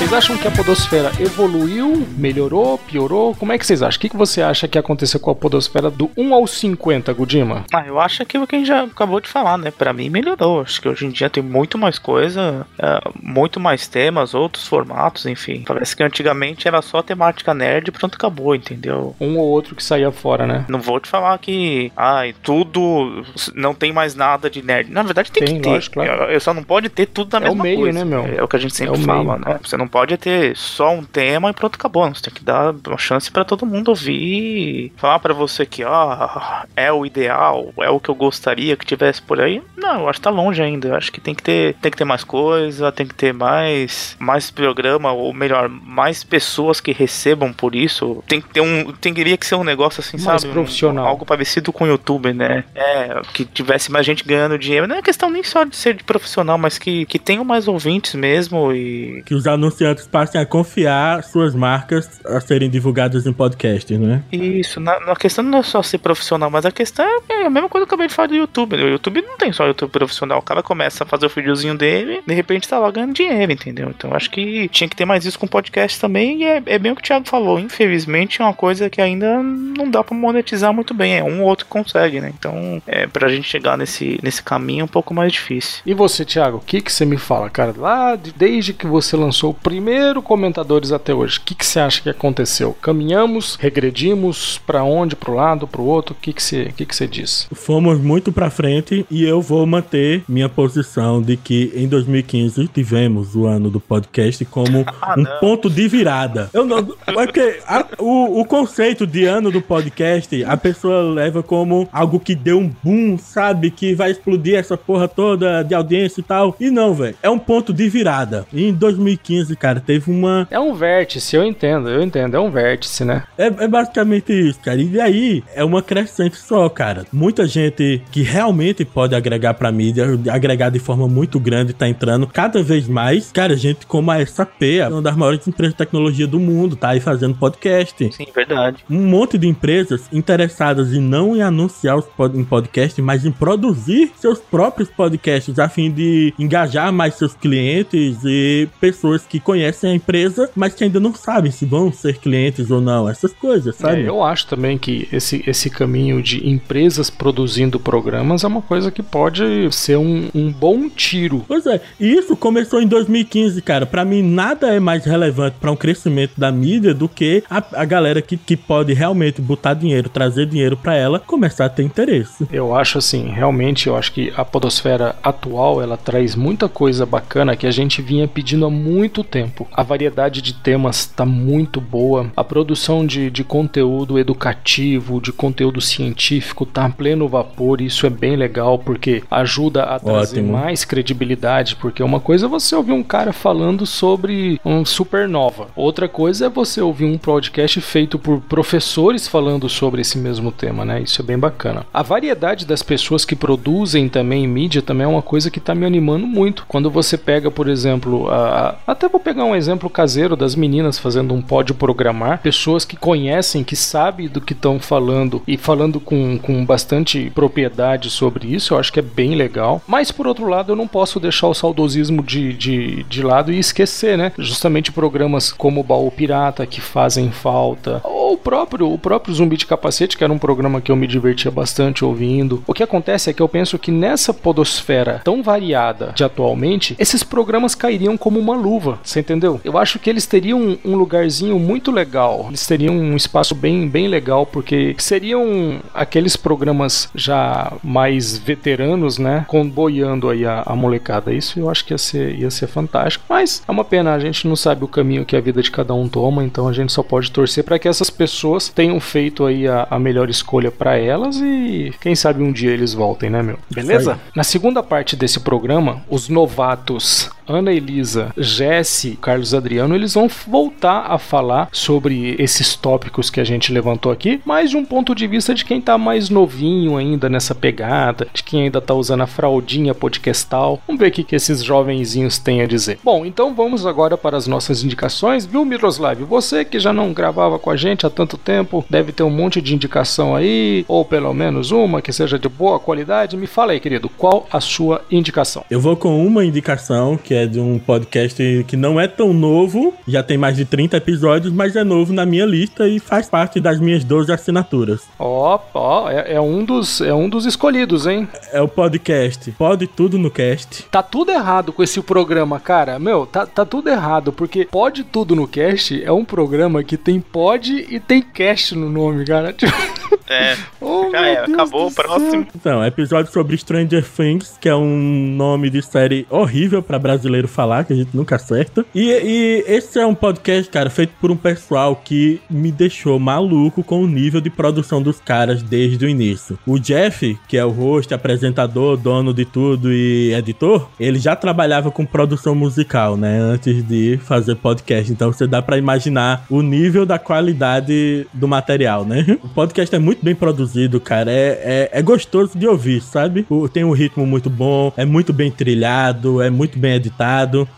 Vocês 0.09 0.25
acham 0.25 0.39
que 0.39 0.49
a 0.49 0.51
podosfera 0.51 1.13
evoluiu, 1.21 2.07
melhorou, 2.17 2.79
piorou? 2.79 3.35
Como 3.35 3.53
é 3.53 3.59
que 3.59 3.67
vocês 3.67 3.83
acham? 3.83 3.99
O 3.99 4.01
que, 4.01 4.09
que 4.09 4.17
você 4.17 4.41
acha 4.41 4.67
que 4.67 4.79
aconteceu 4.79 5.21
com 5.21 5.31
a 5.31 5.35
podosfera 5.35 5.91
do 5.91 6.11
1 6.17 6.33
ao 6.33 6.47
50, 6.47 7.13
Gudima? 7.13 7.67
Ah, 7.71 7.85
eu 7.87 8.01
acho 8.01 8.23
aquilo 8.23 8.47
que 8.47 8.57
a 8.57 8.59
gente 8.59 8.69
já 8.69 8.85
acabou 8.85 9.21
de 9.21 9.29
falar, 9.29 9.59
né? 9.59 9.71
Pra 9.71 9.93
mim 9.93 10.09
melhorou. 10.09 10.63
Acho 10.63 10.81
que 10.81 10.89
hoje 10.89 11.05
em 11.05 11.11
dia 11.11 11.29
tem 11.29 11.43
muito 11.43 11.77
mais 11.77 11.99
coisa, 11.99 12.67
é, 12.79 13.01
muito 13.23 13.61
mais 13.61 13.87
temas, 13.87 14.33
outros 14.33 14.67
formatos, 14.67 15.27
enfim. 15.27 15.63
Parece 15.67 15.95
que 15.95 16.03
antigamente 16.03 16.67
era 16.67 16.81
só 16.81 17.03
temática 17.03 17.53
nerd 17.53 17.89
e 17.89 17.93
pronto, 17.93 18.15
acabou, 18.15 18.55
entendeu? 18.55 19.15
Um 19.21 19.37
ou 19.37 19.47
outro 19.47 19.77
que 19.77 19.85
saía 19.85 20.11
fora, 20.11 20.47
né? 20.47 20.65
Não 20.69 20.81
vou 20.81 20.99
te 20.99 21.09
falar 21.09 21.37
que, 21.37 21.93
ai, 21.95 22.35
tudo 22.43 23.27
não 23.55 23.75
tem 23.75 23.93
mais 23.93 24.15
nada 24.15 24.49
de 24.49 24.63
nerd. 24.65 24.91
Na 24.91 25.03
verdade 25.03 25.31
tem, 25.31 25.45
tem 25.45 25.57
que 25.57 25.63
ter. 25.63 25.69
Lógico, 25.69 25.95
claro. 25.97 26.33
Eu 26.33 26.41
só 26.41 26.55
não 26.55 26.65
pode 26.65 26.89
ter 26.89 27.05
tudo 27.05 27.29
da 27.29 27.37
é 27.37 27.41
mesma 27.43 27.61
o 27.61 27.63
meio, 27.63 27.81
coisa. 27.81 27.99
né, 27.99 28.05
meu? 28.07 28.25
É 28.39 28.43
o 28.43 28.49
que 28.49 28.57
a 28.57 28.59
gente 28.59 28.75
sempre 28.75 28.99
é 29.03 29.05
fala, 29.05 29.37
meio. 29.39 29.55
né? 29.55 29.61
Você 29.63 29.77
não 29.77 29.87
pode 29.87 29.98
pode 29.99 30.17
ter 30.17 30.57
só 30.57 30.95
um 30.95 31.03
tema 31.03 31.51
e 31.51 31.53
pronto, 31.53 31.75
acabou. 31.75 32.09
Você 32.09 32.23
tem 32.23 32.33
que 32.33 32.45
dar 32.45 32.73
uma 32.87 32.97
chance 32.97 33.29
para 33.33 33.45
todo 33.45 33.67
mundo 33.67 33.89
ouvir, 33.89 34.93
falar 34.97 35.19
para 35.19 35.35
você 35.35 35.67
que 35.67 35.83
ó, 35.83 36.63
é 36.77 36.93
o 36.93 37.05
ideal, 37.05 37.73
é 37.79 37.91
o 37.91 37.99
que 37.99 38.09
eu 38.09 38.15
gostaria 38.15 38.77
que 38.77 38.87
tivesse 38.87 39.21
por 39.21 39.41
aí. 39.41 39.61
Não, 39.77 40.03
eu 40.03 40.09
acho 40.09 40.21
que 40.21 40.25
tá 40.25 40.31
longe 40.31 40.63
ainda. 40.63 40.89
Eu 40.89 40.95
acho 40.95 41.11
que 41.11 41.21
tem 41.21 41.35
que 41.35 41.43
ter, 41.43 41.75
tem 41.75 41.91
que 41.91 41.97
ter 41.97 42.05
mais 42.05 42.23
coisa, 42.23 42.93
tem 42.93 43.07
que 43.07 43.15
ter 43.15 43.35
mais, 43.35 44.17
mais 44.21 44.53
programa, 44.53 45.11
ou 45.11 45.35
melhor, 45.35 45.69
mais 45.69 46.23
pessoas 46.23 46.81
que 46.81 46.93
recebam 46.93 47.53
por 47.53 47.75
isso. 47.75 48.23
Tem 48.29 48.41
que 48.41 48.49
ter 48.51 48.61
um, 48.61 48.93
tem 48.93 49.13
que 49.13 49.47
ser 49.47 49.57
um 49.57 49.65
negócio 49.65 50.01
assim, 50.01 50.17
mais 50.23 50.43
sabe? 50.43 50.53
profissional. 50.53 51.07
Um, 51.07 51.09
algo 51.09 51.27
parecido 51.27 51.73
com 51.73 51.85
o 51.85 51.89
YouTube, 51.89 52.33
né? 52.33 52.63
É, 52.73 53.21
que 53.35 53.45
tivesse 53.45 53.91
mais 53.91 54.07
gente 54.07 54.25
ganhando 54.25 54.57
dinheiro. 54.57 54.87
Não 54.87 54.97
é 54.97 55.03
questão 55.03 55.29
nem 55.29 55.43
só 55.43 55.65
de 55.65 55.75
ser 55.75 55.95
de 55.95 56.05
profissional, 56.05 56.57
mas 56.57 56.79
que, 56.79 57.05
que 57.07 57.19
tenham 57.19 57.45
mais 57.45 57.67
ouvintes 57.67 58.15
mesmo 58.15 58.73
e... 58.73 59.23
Que 59.25 59.35
os 59.35 59.47
anunciantes 59.47 59.88
anunciantes 59.89 60.07
passem 60.07 60.41
a 60.41 60.47
confiar 60.47 61.23
suas 61.25 61.55
marcas 61.55 62.21
a 62.25 62.41
serem 62.41 62.69
divulgadas 62.69 63.27
em 63.27 63.33
podcasts, 63.33 63.99
né? 63.99 64.23
Isso, 64.33 64.81
na, 64.81 65.01
na, 65.01 65.17
questão 65.17 65.45
não 65.45 65.59
é 65.59 65.63
só 65.63 65.83
ser 65.83 65.99
profissional, 65.99 66.51
mas 66.51 66.67
a 66.67 66.71
questão 66.71 67.05
é 67.29 67.47
a 67.47 67.51
mesma 67.51 67.69
coisa 67.69 67.87
que 67.87 67.93
eu 67.93 67.95
acabei 67.95 68.09
de 68.09 68.15
falar 68.15 68.29
do 68.29 68.35
YouTube. 68.35 68.77
O 68.77 68.89
YouTube 68.89 69.23
não 69.23 69.37
tem 69.37 69.53
só 69.53 69.67
YouTube 69.67 69.91
profissional. 69.91 70.39
O 70.39 70.43
cara 70.43 70.63
começa 70.63 71.05
a 71.05 71.07
fazer 71.07 71.27
o 71.27 71.29
videozinho 71.29 71.77
dele, 71.77 72.23
de 72.27 72.35
repente 72.35 72.69
tá 72.69 72.79
lá 72.79 72.91
ganhando 72.91 73.15
dinheiro, 73.15 73.53
entendeu? 73.53 73.89
Então 73.89 74.13
acho 74.15 74.31
que 74.31 74.69
tinha 74.69 74.89
que 74.89 74.97
ter 74.97 75.05
mais 75.05 75.25
isso 75.25 75.39
com 75.39 75.47
podcast 75.47 76.01
também. 76.01 76.43
E 76.43 76.45
é, 76.45 76.63
é 76.67 76.79
bem 76.79 76.93
o 76.93 76.97
que 76.97 77.03
o 77.03 77.05
Thiago 77.05 77.29
falou. 77.29 77.59
Infelizmente 77.59 78.41
é 78.41 78.45
uma 78.45 78.55
coisa 78.55 78.91
que 78.91 79.01
ainda 79.01 79.43
não 79.43 79.91
dá 79.91 80.03
para 80.05 80.17
monetizar 80.17 80.73
muito 80.73 80.95
bem. 80.95 81.17
É 81.17 81.25
um 81.25 81.43
ou 81.43 81.49
outro 81.49 81.65
que 81.65 81.71
consegue, 81.71 82.21
né? 82.21 82.33
Então 82.37 82.83
é 82.87 83.07
pra 83.07 83.29
gente 83.29 83.49
chegar 83.49 83.77
nesse, 83.77 84.19
nesse 84.23 84.43
caminho 84.43 84.83
é 84.83 84.85
um 84.85 84.89
pouco 84.89 85.15
mais 85.15 85.33
difícil. 85.33 85.83
E 85.85 85.95
você, 85.95 86.25
Thiago, 86.25 86.59
o 86.59 86.61
que, 86.61 86.81
que 86.81 86.93
você 86.93 87.05
me 87.05 87.17
fala, 87.17 87.49
cara? 87.51 87.75
Lá 87.77 88.17
desde 88.17 88.73
que 88.73 88.87
você 88.87 89.17
lançou 89.17 89.51
o 89.51 89.55
primeiro 89.55 89.78
primeiro 89.79 90.21
comentadores 90.21 90.91
até 90.91 91.15
hoje. 91.15 91.39
O 91.39 91.43
que, 91.43 91.55
que 91.55 91.65
você 91.65 91.79
acha 91.79 92.03
que 92.03 92.11
aconteceu? 92.11 92.77
Caminhamos, 92.83 93.57
regredimos 93.61 94.61
para 94.67 94.83
onde? 94.83 95.15
Para 95.15 95.31
o 95.31 95.35
lado, 95.35 95.69
para 95.69 95.81
o 95.81 95.87
outro? 95.87 96.17
O 96.19 96.21
que, 96.21 96.33
que, 96.33 96.43
você, 96.43 96.73
que, 96.77 96.85
que 96.85 96.97
você 96.97 97.07
diz? 97.07 97.47
Fomos 97.53 98.01
muito 98.01 98.33
para 98.33 98.51
frente 98.51 99.07
e 99.09 99.25
eu 99.25 99.41
vou 99.41 99.65
manter 99.67 100.25
minha 100.29 100.49
posição 100.49 101.23
de 101.23 101.37
que 101.37 101.71
em 101.77 101.87
2015 101.87 102.67
tivemos 102.67 103.37
o 103.37 103.47
ano 103.47 103.71
do 103.71 103.79
podcast 103.79 104.45
como 104.47 104.85
ah, 105.01 105.15
um 105.17 105.25
ponto 105.39 105.71
de 105.71 105.87
virada. 105.87 106.51
Eu 106.53 106.67
não, 106.67 106.79
é 107.07 107.13
porque 107.13 107.61
a, 107.65 107.87
o, 108.01 108.41
o 108.41 108.45
conceito 108.45 109.07
de 109.07 109.27
ano 109.27 109.53
do 109.53 109.63
podcast 109.63 110.43
a 110.43 110.57
pessoa 110.57 111.03
leva 111.03 111.41
como 111.41 111.89
algo 111.93 112.19
que 112.19 112.35
deu 112.35 112.59
um 112.59 112.69
boom, 112.83 113.17
sabe? 113.17 113.71
Que 113.71 113.95
vai 113.95 114.11
explodir 114.11 114.57
essa 114.57 114.77
porra 114.77 115.07
toda 115.07 115.63
de 115.63 115.73
audiência 115.73 116.21
e 116.21 116.25
tal. 116.25 116.57
E 116.59 116.69
não, 116.69 116.93
velho. 116.93 117.15
É 117.23 117.31
um 117.31 117.39
ponto 117.39 117.73
de 117.73 117.89
virada. 117.89 118.45
E 118.53 118.65
em 118.65 118.73
2015, 118.73 119.55
cara, 119.55 119.68
teve 119.77 120.11
uma. 120.11 120.47
É 120.51 120.59
um 120.59 120.75
vértice, 120.75 121.37
eu 121.37 121.45
entendo, 121.45 121.89
eu 121.89 122.03
entendo. 122.03 122.37
É 122.37 122.41
um 122.41 122.51
vértice, 122.51 123.05
né? 123.05 123.25
É, 123.37 123.47
é 123.47 123.69
basicamente 123.69 124.33
isso, 124.33 124.61
cara. 124.61 124.81
E 124.81 125.01
aí 125.01 125.45
é 125.55 125.63
uma 125.63 125.83
crescente 125.83 126.37
só, 126.37 126.69
cara. 126.69 127.05
Muita 127.13 127.47
gente 127.47 128.03
que 128.11 128.23
realmente 128.23 128.85
pode 128.85 129.15
agregar 129.15 129.55
pra 129.55 129.71
mídia, 129.71 130.07
agregar 130.31 130.71
de 130.71 130.79
forma 130.79 131.07
muito 131.07 131.39
grande, 131.39 131.73
tá 131.73 131.89
entrando 131.89 132.27
cada 132.27 132.63
vez 132.63 132.89
mais. 132.89 133.31
Cara, 133.31 133.57
gente 133.57 133.87
como 133.87 134.11
a 134.11 134.25
SAP, 134.25 134.63
uma 134.91 135.03
das 135.03 135.17
maiores 135.17 135.47
empresas 135.47 135.75
de 135.75 135.79
tecnologia 135.79 136.27
do 136.27 136.41
mundo, 136.41 136.77
tá 136.77 136.91
aí 136.91 137.01
fazendo 137.01 137.35
podcast. 137.35 138.13
Sim, 138.13 138.27
verdade. 138.35 138.85
Um 138.91 139.07
monte 139.07 139.39
de 139.39 139.47
empresas 139.47 140.09
interessadas 140.13 140.93
em 140.93 141.01
não 141.01 141.37
em 141.37 141.43
anunciar 141.43 141.97
os 141.97 142.07
pod 142.07 142.39
em 142.39 142.45
podcast, 142.45 143.01
mas 143.03 143.25
em 143.25 143.31
produzir 143.31 144.13
seus 144.17 144.39
próprios 144.39 144.89
podcasts 144.89 145.59
a 145.59 145.69
fim 145.69 145.91
de 145.91 146.33
engajar 146.39 146.93
mais 146.93 147.15
seus 147.15 147.35
clientes 147.35 148.19
e 148.25 148.69
pessoas 148.81 149.25
que 149.27 149.39
conhecem 149.41 149.58
a 149.65 149.95
empresa, 149.95 150.51
mas 150.55 150.75
que 150.75 150.85
ainda 150.85 151.01
não 151.01 151.15
sabem 151.15 151.51
se 151.51 151.65
vão 151.65 151.93
ser 151.93 152.19
clientes 152.19 152.71
ou 152.71 152.81
não, 152.81 153.09
essas 153.09 153.33
coisas, 153.33 153.77
sabe? 153.77 154.03
É, 154.03 154.09
eu 154.09 154.23
acho 154.23 154.47
também 154.47 154.79
que 154.79 155.09
esse, 155.13 155.43
esse 155.47 155.71
caminho 155.71 156.23
de 156.23 156.49
empresas 156.49 157.11
produzindo 157.11 157.79
programas 157.79 158.45
é 158.45 158.47
uma 158.47 158.63
coisa 158.63 158.91
que 158.91 159.03
pode 159.03 159.71
ser 159.73 159.97
um, 159.97 160.29
um 160.35 160.53
bom 160.53 160.89
tiro. 160.89 161.45
Pois 161.47 161.67
é, 161.67 161.81
e 161.99 162.13
isso 162.13 162.37
começou 162.37 162.81
em 162.81 162.87
2015, 162.87 163.61
cara. 163.63 163.87
Para 163.87 164.05
mim, 164.05 164.23
nada 164.23 164.69
é 164.69 164.81
mais 164.81 165.05
relevante 165.05 165.57
para 165.61 165.71
um 165.71 165.77
crescimento 165.77 166.33
da 166.37 166.51
mídia 166.51 166.95
do 166.95 167.09
que 167.09 167.43
a, 167.51 167.63
a 167.73 167.85
galera 167.85 168.23
que, 168.23 168.37
que 168.37 168.57
pode 168.57 168.93
realmente 168.93 169.41
botar 169.41 169.75
dinheiro, 169.75 170.09
trazer 170.09 170.47
dinheiro 170.47 170.77
para 170.77 170.95
ela, 170.95 171.21
começar 171.21 171.67
a 171.67 171.69
ter 171.69 171.83
interesse. 171.83 172.47
Eu 172.53 172.75
acho 172.75 172.99
assim, 172.99 173.29
realmente, 173.29 173.87
eu 173.87 173.97
acho 173.97 174.13
que 174.13 174.33
a 174.37 174.45
podosfera 174.45 175.17
atual 175.23 175.83
ela 175.83 175.97
traz 175.97 176.35
muita 176.35 176.69
coisa 176.69 177.05
bacana 177.05 177.57
que 177.57 177.67
a 177.67 177.71
gente 177.71 178.03
vinha 178.03 178.29
pedindo 178.29 178.67
há 178.67 178.71
muito 178.71 179.25
tempo. 179.25 179.48
A 179.73 179.83
variedade 179.83 180.43
de 180.43 180.53
temas 180.55 181.07
tá 181.07 181.25
muito 181.25 181.81
boa, 181.81 182.31
a 182.37 182.45
produção 182.45 183.07
de, 183.07 183.31
de 183.31 183.45
conteúdo 183.45 184.19
educativo, 184.19 185.21
de 185.21 185.33
conteúdo 185.33 185.81
científico 185.81 186.67
tá 186.67 186.85
a 186.87 186.91
pleno 186.91 187.29
vapor. 187.29 187.81
Isso 187.81 188.07
é 188.07 188.11
bem 188.11 188.37
legal 188.37 188.79
porque 188.79 189.23
ajuda 189.31 189.85
a 189.85 189.99
trazer 189.99 190.41
Ótimo. 190.41 190.53
mais 190.53 190.85
credibilidade. 190.85 191.77
Porque 191.77 192.03
uma 192.03 192.21
coisa 192.21 192.47
é 192.47 192.49
você 192.49 192.75
ouvir 192.75 192.93
um 192.93 193.03
cara 193.03 193.33
falando 193.33 193.87
sobre 193.87 194.61
um 194.65 194.85
supernova, 194.85 195.69
outra 195.77 196.09
coisa 196.09 196.47
é 196.47 196.49
você 196.49 196.81
ouvir 196.81 197.05
um 197.05 197.19
podcast 197.19 197.81
feito 197.81 198.19
por 198.19 198.41
professores 198.41 199.29
falando 199.29 199.69
sobre 199.69 200.01
esse 200.01 200.19
mesmo 200.19 200.51
tema, 200.51 200.85
né? 200.85 201.01
Isso 201.01 201.21
é 201.23 201.25
bem 201.25 201.39
bacana. 201.39 201.87
A 201.93 202.03
variedade 202.03 202.67
das 202.67 202.83
pessoas 202.83 203.25
que 203.25 203.37
produzem 203.37 204.09
também 204.09 204.47
mídia 204.47 204.83
também 204.83 205.05
é 205.05 205.09
uma 205.09 205.23
coisa 205.23 205.51
que 205.51 205.61
tá 205.61 205.75
me 205.75 205.87
animando 205.87 206.27
muito. 206.27 206.65
Quando 206.67 206.91
você 206.91 207.17
pega, 207.17 207.51
por 207.51 207.69
exemplo, 207.69 208.29
a, 208.31 208.77
até 208.87 209.09
vou 209.09 209.21
pegar 209.21 209.38
um 209.45 209.55
exemplo 209.55 209.89
caseiro 209.91 210.37
das 210.37 210.55
meninas 210.55 210.99
fazendo 210.99 211.35
um 211.35 211.43
pódio 211.43 211.75
programar, 211.75 212.41
pessoas 212.43 212.85
que 212.85 212.97
conhecem, 212.97 213.65
que 213.65 213.77
sabem 213.77 214.29
do 214.29 214.41
que 214.41 214.53
estão 214.53 214.79
falando 214.79 215.43
e 215.47 215.57
falando 215.57 216.01
com, 216.01 216.39
com 216.39 216.65
bastante 216.65 217.31
propriedade 217.35 218.11
sobre 218.11 218.55
isso, 218.55 218.75
eu 218.75 218.79
acho 218.79 218.93
que 218.93 219.01
é 219.01 219.03
bem 219.03 219.35
legal. 219.35 219.83
Mas 219.87 220.11
por 220.11 220.27
outro 220.27 220.49
lado, 220.49 220.73
eu 220.73 220.77
não 220.77 220.89
posso 220.89 221.21
deixar 221.21 221.49
o 221.49 221.55
saudosismo 221.55 222.23
de, 222.23 222.53
de, 222.53 223.03
de 223.05 223.23
lado 223.23 223.53
e 223.53 223.59
esquecer, 223.59 224.17
né? 224.17 224.33
Justamente 224.39 224.93
programas 224.93 225.53
como 225.53 225.81
o 225.81 225.85
Baú 225.85 226.11
Pirata 226.11 226.67
que 226.67 226.81
fazem 226.81 227.31
falta, 227.31 228.01
ou 228.05 228.35
o 228.35 228.37
próprio, 228.37 228.93
o 228.93 228.99
próprio 228.99 229.35
Zumbi 229.35 229.57
de 229.57 229.67
Capacete, 229.67 230.17
que 230.17 230.25
era 230.25 230.33
um 230.33 230.39
programa 230.39 230.81
que 230.81 230.93
eu 230.93 230.97
me 230.97 231.07
divertia 231.07 231.51
bastante 231.51 232.05
ouvindo. 232.05 232.63
O 232.67 232.75
que 232.75 232.83
acontece 232.83 233.31
é 233.31 233.33
que 233.33 233.43
eu 233.43 233.49
penso 233.49 233.79
que 233.79 233.91
nessa 233.91 234.35
podosfera 234.35 235.21
tão 235.25 235.43
variada 235.43 236.13
de 236.15 236.25
atualmente, 236.25 236.95
esses 236.99 237.23
programas 237.23 237.75
cairiam 237.75 238.17
como 238.17 238.39
uma 238.39 238.55
luva, 238.57 238.99
você 239.19 239.21
entendeu? 239.21 239.61
Eu 239.65 239.77
acho 239.77 239.99
que 239.99 240.09
eles 240.09 240.27
teriam 240.27 240.79
um 240.85 240.97
lugarzinho 240.97 241.59
muito 241.59 241.91
legal, 241.91 242.47
eles 242.49 242.67
teriam 242.67 242.95
um 242.95 243.17
espaço 243.17 243.55
bem, 243.55 243.89
bem 243.89 244.09
legal, 244.09 244.47
porque 244.47 244.95
seriam 244.99 245.81
aqueles 245.93 246.37
programas 246.37 247.09
já 247.15 247.73
mais 247.83 248.39
veteranos, 248.39 249.19
né? 249.19 249.45
Comboiando 249.49 250.31
aí 250.31 250.45
a, 250.45 250.63
a 250.65 250.77
molecada. 250.77 251.33
Isso 251.33 251.59
eu 251.59 251.71
acho 251.71 251.85
que 251.85 251.93
ia 251.93 251.99
ser, 251.99 252.35
ia 252.39 252.51
ser 252.51 252.67
fantástico. 252.67 253.25
Mas 253.29 253.63
é 253.67 253.71
uma 253.71 253.85
pena, 253.85 254.15
a 254.15 254.19
gente 254.19 254.47
não 254.47 254.57
sabe 254.57 254.85
o 254.85 254.89
caminho 254.89 255.25
que 255.25 255.37
a 255.37 255.41
vida 255.41 255.63
de 255.63 255.71
cada 255.71 255.95
um 255.95 256.09
toma, 256.09 256.45
então 256.45 256.69
a 256.69 256.73
gente 256.73 256.93
só 256.93 257.03
pode 257.03 257.31
torcer 257.31 257.65
para 257.65 257.79
que 257.79 257.89
essas 257.89 258.11
pessoas 258.11 258.69
tenham 258.69 258.99
feito 259.01 259.45
aí 259.45 259.67
a, 259.67 259.87
a 259.91 259.99
melhor 259.99 260.31
escolha 260.31 260.71
para 260.71 260.97
elas 260.97 261.37
e 261.41 261.93
quem 262.01 262.15
sabe 262.15 262.43
um 262.43 262.53
dia 262.53 262.71
eles 262.71 262.95
voltem, 262.95 263.31
né, 263.31 263.43
meu? 263.43 263.59
Beleza? 263.71 264.19
Na 264.35 264.45
segunda 264.45 264.83
parte 264.83 265.17
desse 265.17 265.41
programa, 265.41 266.03
os 266.09 266.29
novatos 266.29 267.31
Ana 267.49 267.73
Elisa, 267.73 268.33
Jesse, 268.37 269.19
Carlos 269.21 269.55
Adriano, 269.55 269.95
eles 269.95 270.15
vão 270.15 270.29
voltar 270.47 271.07
a 271.09 271.19
falar 271.19 271.69
sobre 271.73 272.37
esses 272.39 272.77
tópicos 272.77 273.31
que 273.31 273.41
a 273.41 273.45
gente 273.45 273.73
levantou 273.73 274.13
aqui, 274.13 274.41
mas 274.45 274.71
de 274.71 274.77
um 274.77 274.85
ponto 274.85 275.15
de 275.15 275.27
vista 275.27 275.55
de 275.55 275.65
quem 275.65 275.81
tá 275.81 275.97
mais 275.97 276.29
novinho 276.29 276.97
ainda 276.97 277.29
nessa 277.29 277.55
pegada, 277.55 278.27
de 278.33 278.43
quem 278.43 278.65
ainda 278.65 278.81
tá 278.81 278.93
usando 278.93 279.23
a 279.23 279.27
fraldinha 279.27 279.95
podcastal. 279.95 280.81
Vamos 280.87 281.01
ver 281.01 281.09
o 281.09 281.13
que, 281.13 281.25
que 281.25 281.37
esses 281.37 281.63
jovenzinhos 281.63 282.39
têm 282.39 282.61
a 282.61 282.67
dizer. 282.67 282.99
Bom, 283.03 283.25
então 283.25 283.55
vamos 283.55 283.87
agora 283.87 284.19
para 284.19 284.37
as 284.37 284.47
nossas 284.47 284.85
indicações, 284.85 285.47
viu, 285.47 285.65
Miroslav? 285.65 286.23
Você 286.25 286.65
que 286.65 286.79
já 286.79 286.93
não 286.93 287.13
gravava 287.13 287.59
com 287.59 287.71
a 287.71 287.77
gente 287.77 288.05
há 288.05 288.11
tanto 288.11 288.37
tempo, 288.37 288.85
deve 288.91 289.13
ter 289.13 289.23
um 289.23 289.31
monte 289.31 289.63
de 289.63 289.75
indicação 289.75 290.37
aí, 290.37 290.85
ou 290.87 291.05
pelo 291.05 291.33
menos 291.33 291.71
uma 291.71 292.03
que 292.03 292.13
seja 292.13 292.39
de 292.39 292.49
boa 292.49 292.79
qualidade. 292.79 293.37
Me 293.37 293.47
fala 293.47 293.73
aí, 293.73 293.81
querido, 293.81 294.09
qual 294.09 294.47
a 294.53 294.61
sua 294.61 295.03
indicação? 295.11 295.65
Eu 295.71 295.81
vou 295.81 295.97
com 295.97 296.25
uma 296.27 296.45
indicação 296.45 297.17
que 297.17 297.35
é 297.35 297.38
de 297.47 297.61
um 297.61 297.79
podcast 297.79 298.65
que 298.67 298.77
não 298.77 299.01
é 299.01 299.09
tão 299.09 299.33
novo, 299.33 299.95
já 300.07 300.23
tem 300.23 300.39
mais 300.39 300.57
de 300.57 300.65
30 300.65 300.97
episódios, 300.97 301.53
mas 301.53 301.77
é 301.77 301.85
novo 301.85 302.13
na 302.13 302.25
minha 302.25 302.47
lista 302.47 302.89
e 302.89 302.99
faz 302.99 303.29
parte 303.29 303.61
das 303.61 303.81
minhas 303.81 304.05
12 304.05 304.33
assinaturas. 304.33 305.03
Ó, 305.19 305.59
ó, 305.75 306.11
é, 306.11 306.35
é, 306.35 306.41
um 306.41 306.65
dos, 306.65 307.01
é 307.01 307.15
um 307.15 307.29
dos 307.29 307.47
escolhidos, 307.47 308.07
hein? 308.07 308.29
É 308.53 308.61
o 308.61 308.69
podcast. 308.69 309.51
Pode 309.53 309.87
tudo 309.87 310.19
no 310.19 310.31
cast. 310.31 310.85
Tá 310.85 311.03
tudo 311.03 311.31
errado 311.31 311.73
com 311.73 311.83
esse 311.83 312.01
programa, 312.01 312.61
cara. 312.61 312.99
Meu, 312.99 313.27
tá, 313.27 313.47
tá 313.47 313.65
tudo 313.65 313.89
errado, 313.89 314.33
porque 314.33 314.67
Pode 314.71 315.05
Tudo 315.05 315.35
no 315.35 315.49
Cast 315.49 316.03
é 316.03 316.13
um 316.13 316.25
programa 316.25 316.83
que 316.85 316.97
tem 316.97 317.21
pod 317.21 317.87
e 317.89 317.99
tem 317.99 318.23
cast 318.23 318.75
no 318.75 318.89
nome, 318.89 319.25
cara. 319.25 319.55
É. 320.31 320.57
oh, 320.81 321.11
já 321.11 321.27
é, 321.27 321.39
acabou 321.39 321.89
o 321.89 321.95
próximo. 321.95 322.47
Então, 322.55 322.85
episódio 322.85 323.33
sobre 323.33 323.57
Stranger 323.57 324.05
Things, 324.05 324.59
que 324.61 324.69
é 324.69 324.75
um 324.75 325.35
nome 325.37 325.71
de 325.71 325.83
série 325.83 326.27
horrível 326.29 326.83
para 326.83 326.99
brasileiro 326.99 327.28
falar, 327.49 327.85
que 327.85 327.93
a 327.93 327.97
gente 327.97 328.17
nunca 328.17 328.37
acerta. 328.37 328.85
E, 328.95 329.11
e 329.11 329.65
esse 329.67 329.99
é 329.99 330.07
um 330.07 330.15
podcast, 330.15 330.71
cara, 330.71 330.89
feito 330.91 331.13
por 331.21 331.31
um 331.31 331.37
pessoal 331.37 331.97
que 331.97 332.41
me 332.49 332.71
deixou 332.71 333.19
maluco 333.19 333.83
com 333.83 334.03
o 334.03 334.07
nível 334.07 334.41
de 334.41 334.51
produção 334.51 335.03
dos 335.03 335.21
caras 335.21 335.63
desde 335.63 336.05
o 336.05 336.09
início. 336.09 336.59
O 336.67 336.79
Jeff, 336.79 337.39
que 337.47 337.57
é 337.57 337.65
o 337.65 337.71
host, 337.71 338.13
apresentador, 338.13 338.97
dono 338.97 339.35
de 339.35 339.45
tudo 339.45 339.93
e 339.93 340.33
editor, 340.35 340.89
ele 340.99 341.19
já 341.19 341.37
trabalhava 341.37 341.91
com 341.91 342.05
produção 342.05 342.55
musical, 342.55 343.17
né? 343.17 343.39
Antes 343.39 343.87
de 343.87 344.19
fazer 344.23 344.57
podcast. 344.57 345.13
Então 345.13 345.33
você 345.33 345.47
dá 345.47 345.61
para 345.61 345.79
imaginar 345.79 346.45
o 346.49 346.63
nível 346.63 347.05
da 347.05 347.19
qualidade 347.19 348.27
do 348.33 348.49
material, 348.49 349.05
né? 349.05 349.27
O 349.49 349.49
podcast 349.49 349.95
é 349.95 349.99
muito 349.99 350.25
bem 350.25 350.35
produzido, 350.35 351.01
cara. 351.01 351.31
É, 351.31 351.89
é, 351.93 351.99
é 352.01 352.03
gostoso 352.03 352.59
de 352.59 352.67
ouvir, 352.67 353.01
sabe? 353.01 353.47
O, 353.49 353.69
tem 353.69 353.85
um 353.85 353.93
ritmo 353.93 354.27
muito 354.27 354.51
bom, 354.51 354.93
é 354.97 355.05
muito 355.05 355.33
bem 355.33 355.51
trilhado, 355.51 356.43
é 356.43 356.51
muito 356.51 356.79
bem 356.79 356.95
editado. 356.95 357.18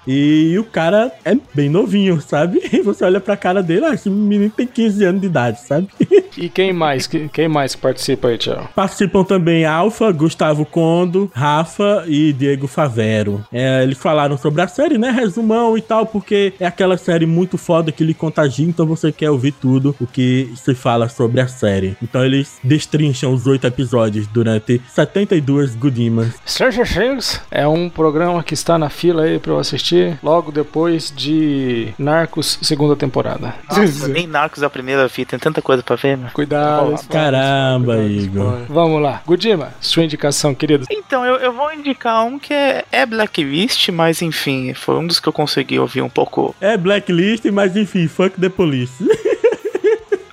E, 0.07 0.57
o 0.59 0.64
cara 0.64 1.12
é 1.24 1.37
bem 1.55 1.68
novinho, 1.68 2.20
sabe? 2.20 2.61
E 2.81 2.83
você 2.83 3.05
olha 3.05 3.20
pra 3.20 3.37
cara 3.37 3.62
dele, 3.62 3.85
ah, 3.85 3.94
esse 3.94 4.09
menino 4.09 4.50
tem 4.50 4.66
15 4.66 5.05
anos 5.05 5.20
de 5.20 5.26
idade, 5.26 5.61
sabe? 5.61 5.88
E 6.37 6.48
quem 6.48 6.72
mais? 6.72 7.07
Quem 7.07 7.48
mais 7.48 7.74
participa 7.74 8.29
aí, 8.29 8.38
Tiago? 8.38 8.68
Participam 8.74 9.24
também 9.24 9.64
Alfa, 9.64 10.11
Gustavo 10.12 10.64
Condo, 10.64 11.31
Rafa 11.35 12.05
e 12.07 12.33
Diego 12.33 12.66
Favero. 12.66 13.44
É, 13.53 13.83
eles 13.83 13.98
falaram 13.98 14.38
sobre 14.38 14.62
a 14.62 14.68
série, 14.68 14.96
né? 14.96 15.11
Resumão 15.11 15.76
e 15.76 15.83
tal, 15.83 16.07
porque 16.07 16.55
é 16.61 16.66
aquela 16.66 16.96
série 16.96 17.26
muito 17.26 17.59
foda 17.59 17.90
que 17.92 18.05
lhe 18.05 18.14
contagia, 18.14 18.66
então 18.66 18.87
você 18.87 19.11
quer 19.11 19.31
ouvir 19.31 19.53
tudo 19.53 19.94
o 20.00 20.07
que 20.07 20.53
se 20.55 20.74
fala 20.74 21.09
sobre 21.09 21.40
a 21.40 21.48
série. 21.48 21.96
Então 22.03 22.24
eles 22.24 22.59
destrincham 22.62 23.33
os 23.35 23.46
oito 23.46 23.66
episódios 23.66 24.26
durante 24.29 24.81
72 24.88 25.74
Gudimas. 25.74 26.35
Stranger 26.46 26.87
Things 26.87 27.40
é 27.50 27.66
um 27.66 27.90
programa 27.90 28.42
que 28.42 28.55
está 28.55 28.79
na 28.79 28.88
fila 28.88 29.20
aí 29.21 29.39
pra 29.39 29.53
eu 29.53 29.59
assistir 29.59 30.19
logo 30.23 30.51
depois 30.53 31.13
de 31.15 31.93
Narcos 31.99 32.59
segunda 32.63 32.97
temporada. 32.97 33.55
Nossa, 33.69 34.09
nem 34.09 34.27
Narcos 34.27 34.63
a 34.63 34.71
primeira 34.71 35.09
fita, 35.09 35.31
tem 35.31 35.39
tanta 35.39 35.63
coisa 35.63 35.83
pra 35.83 35.97
ver, 35.97 36.17
né? 36.17 36.31
Cuidado. 36.33 36.95
Caramba, 37.09 37.99
Igor. 37.99 38.61
Vamos 38.69 39.03
lá. 39.03 39.23
Gudima, 39.27 39.73
sua 39.81 40.05
indicação, 40.05 40.55
querido. 40.55 40.87
Então, 40.91 41.25
eu, 41.25 41.37
eu 41.37 41.53
vou 41.53 41.73
indicar 41.73 42.25
um 42.25 42.39
que 42.39 42.53
é, 42.53 42.85
é 42.91 43.07
Blacklist, 43.07 43.89
mas 43.91 44.23
enfim, 44.23 44.75
foi 44.75 44.97
um 44.97 45.07
dos 45.07 45.21
que 45.21 45.29
eu 45.29 45.33
consegui 45.33 45.79
ouvir 45.79 46.03
um 46.03 46.09
pouco. 46.09 46.55
É 46.61 46.77
Blacklist, 46.77 47.45
mas 47.47 47.77
enfim, 47.77 48.09
fuck 48.09 48.41
the 48.41 48.49
police. 48.49 49.05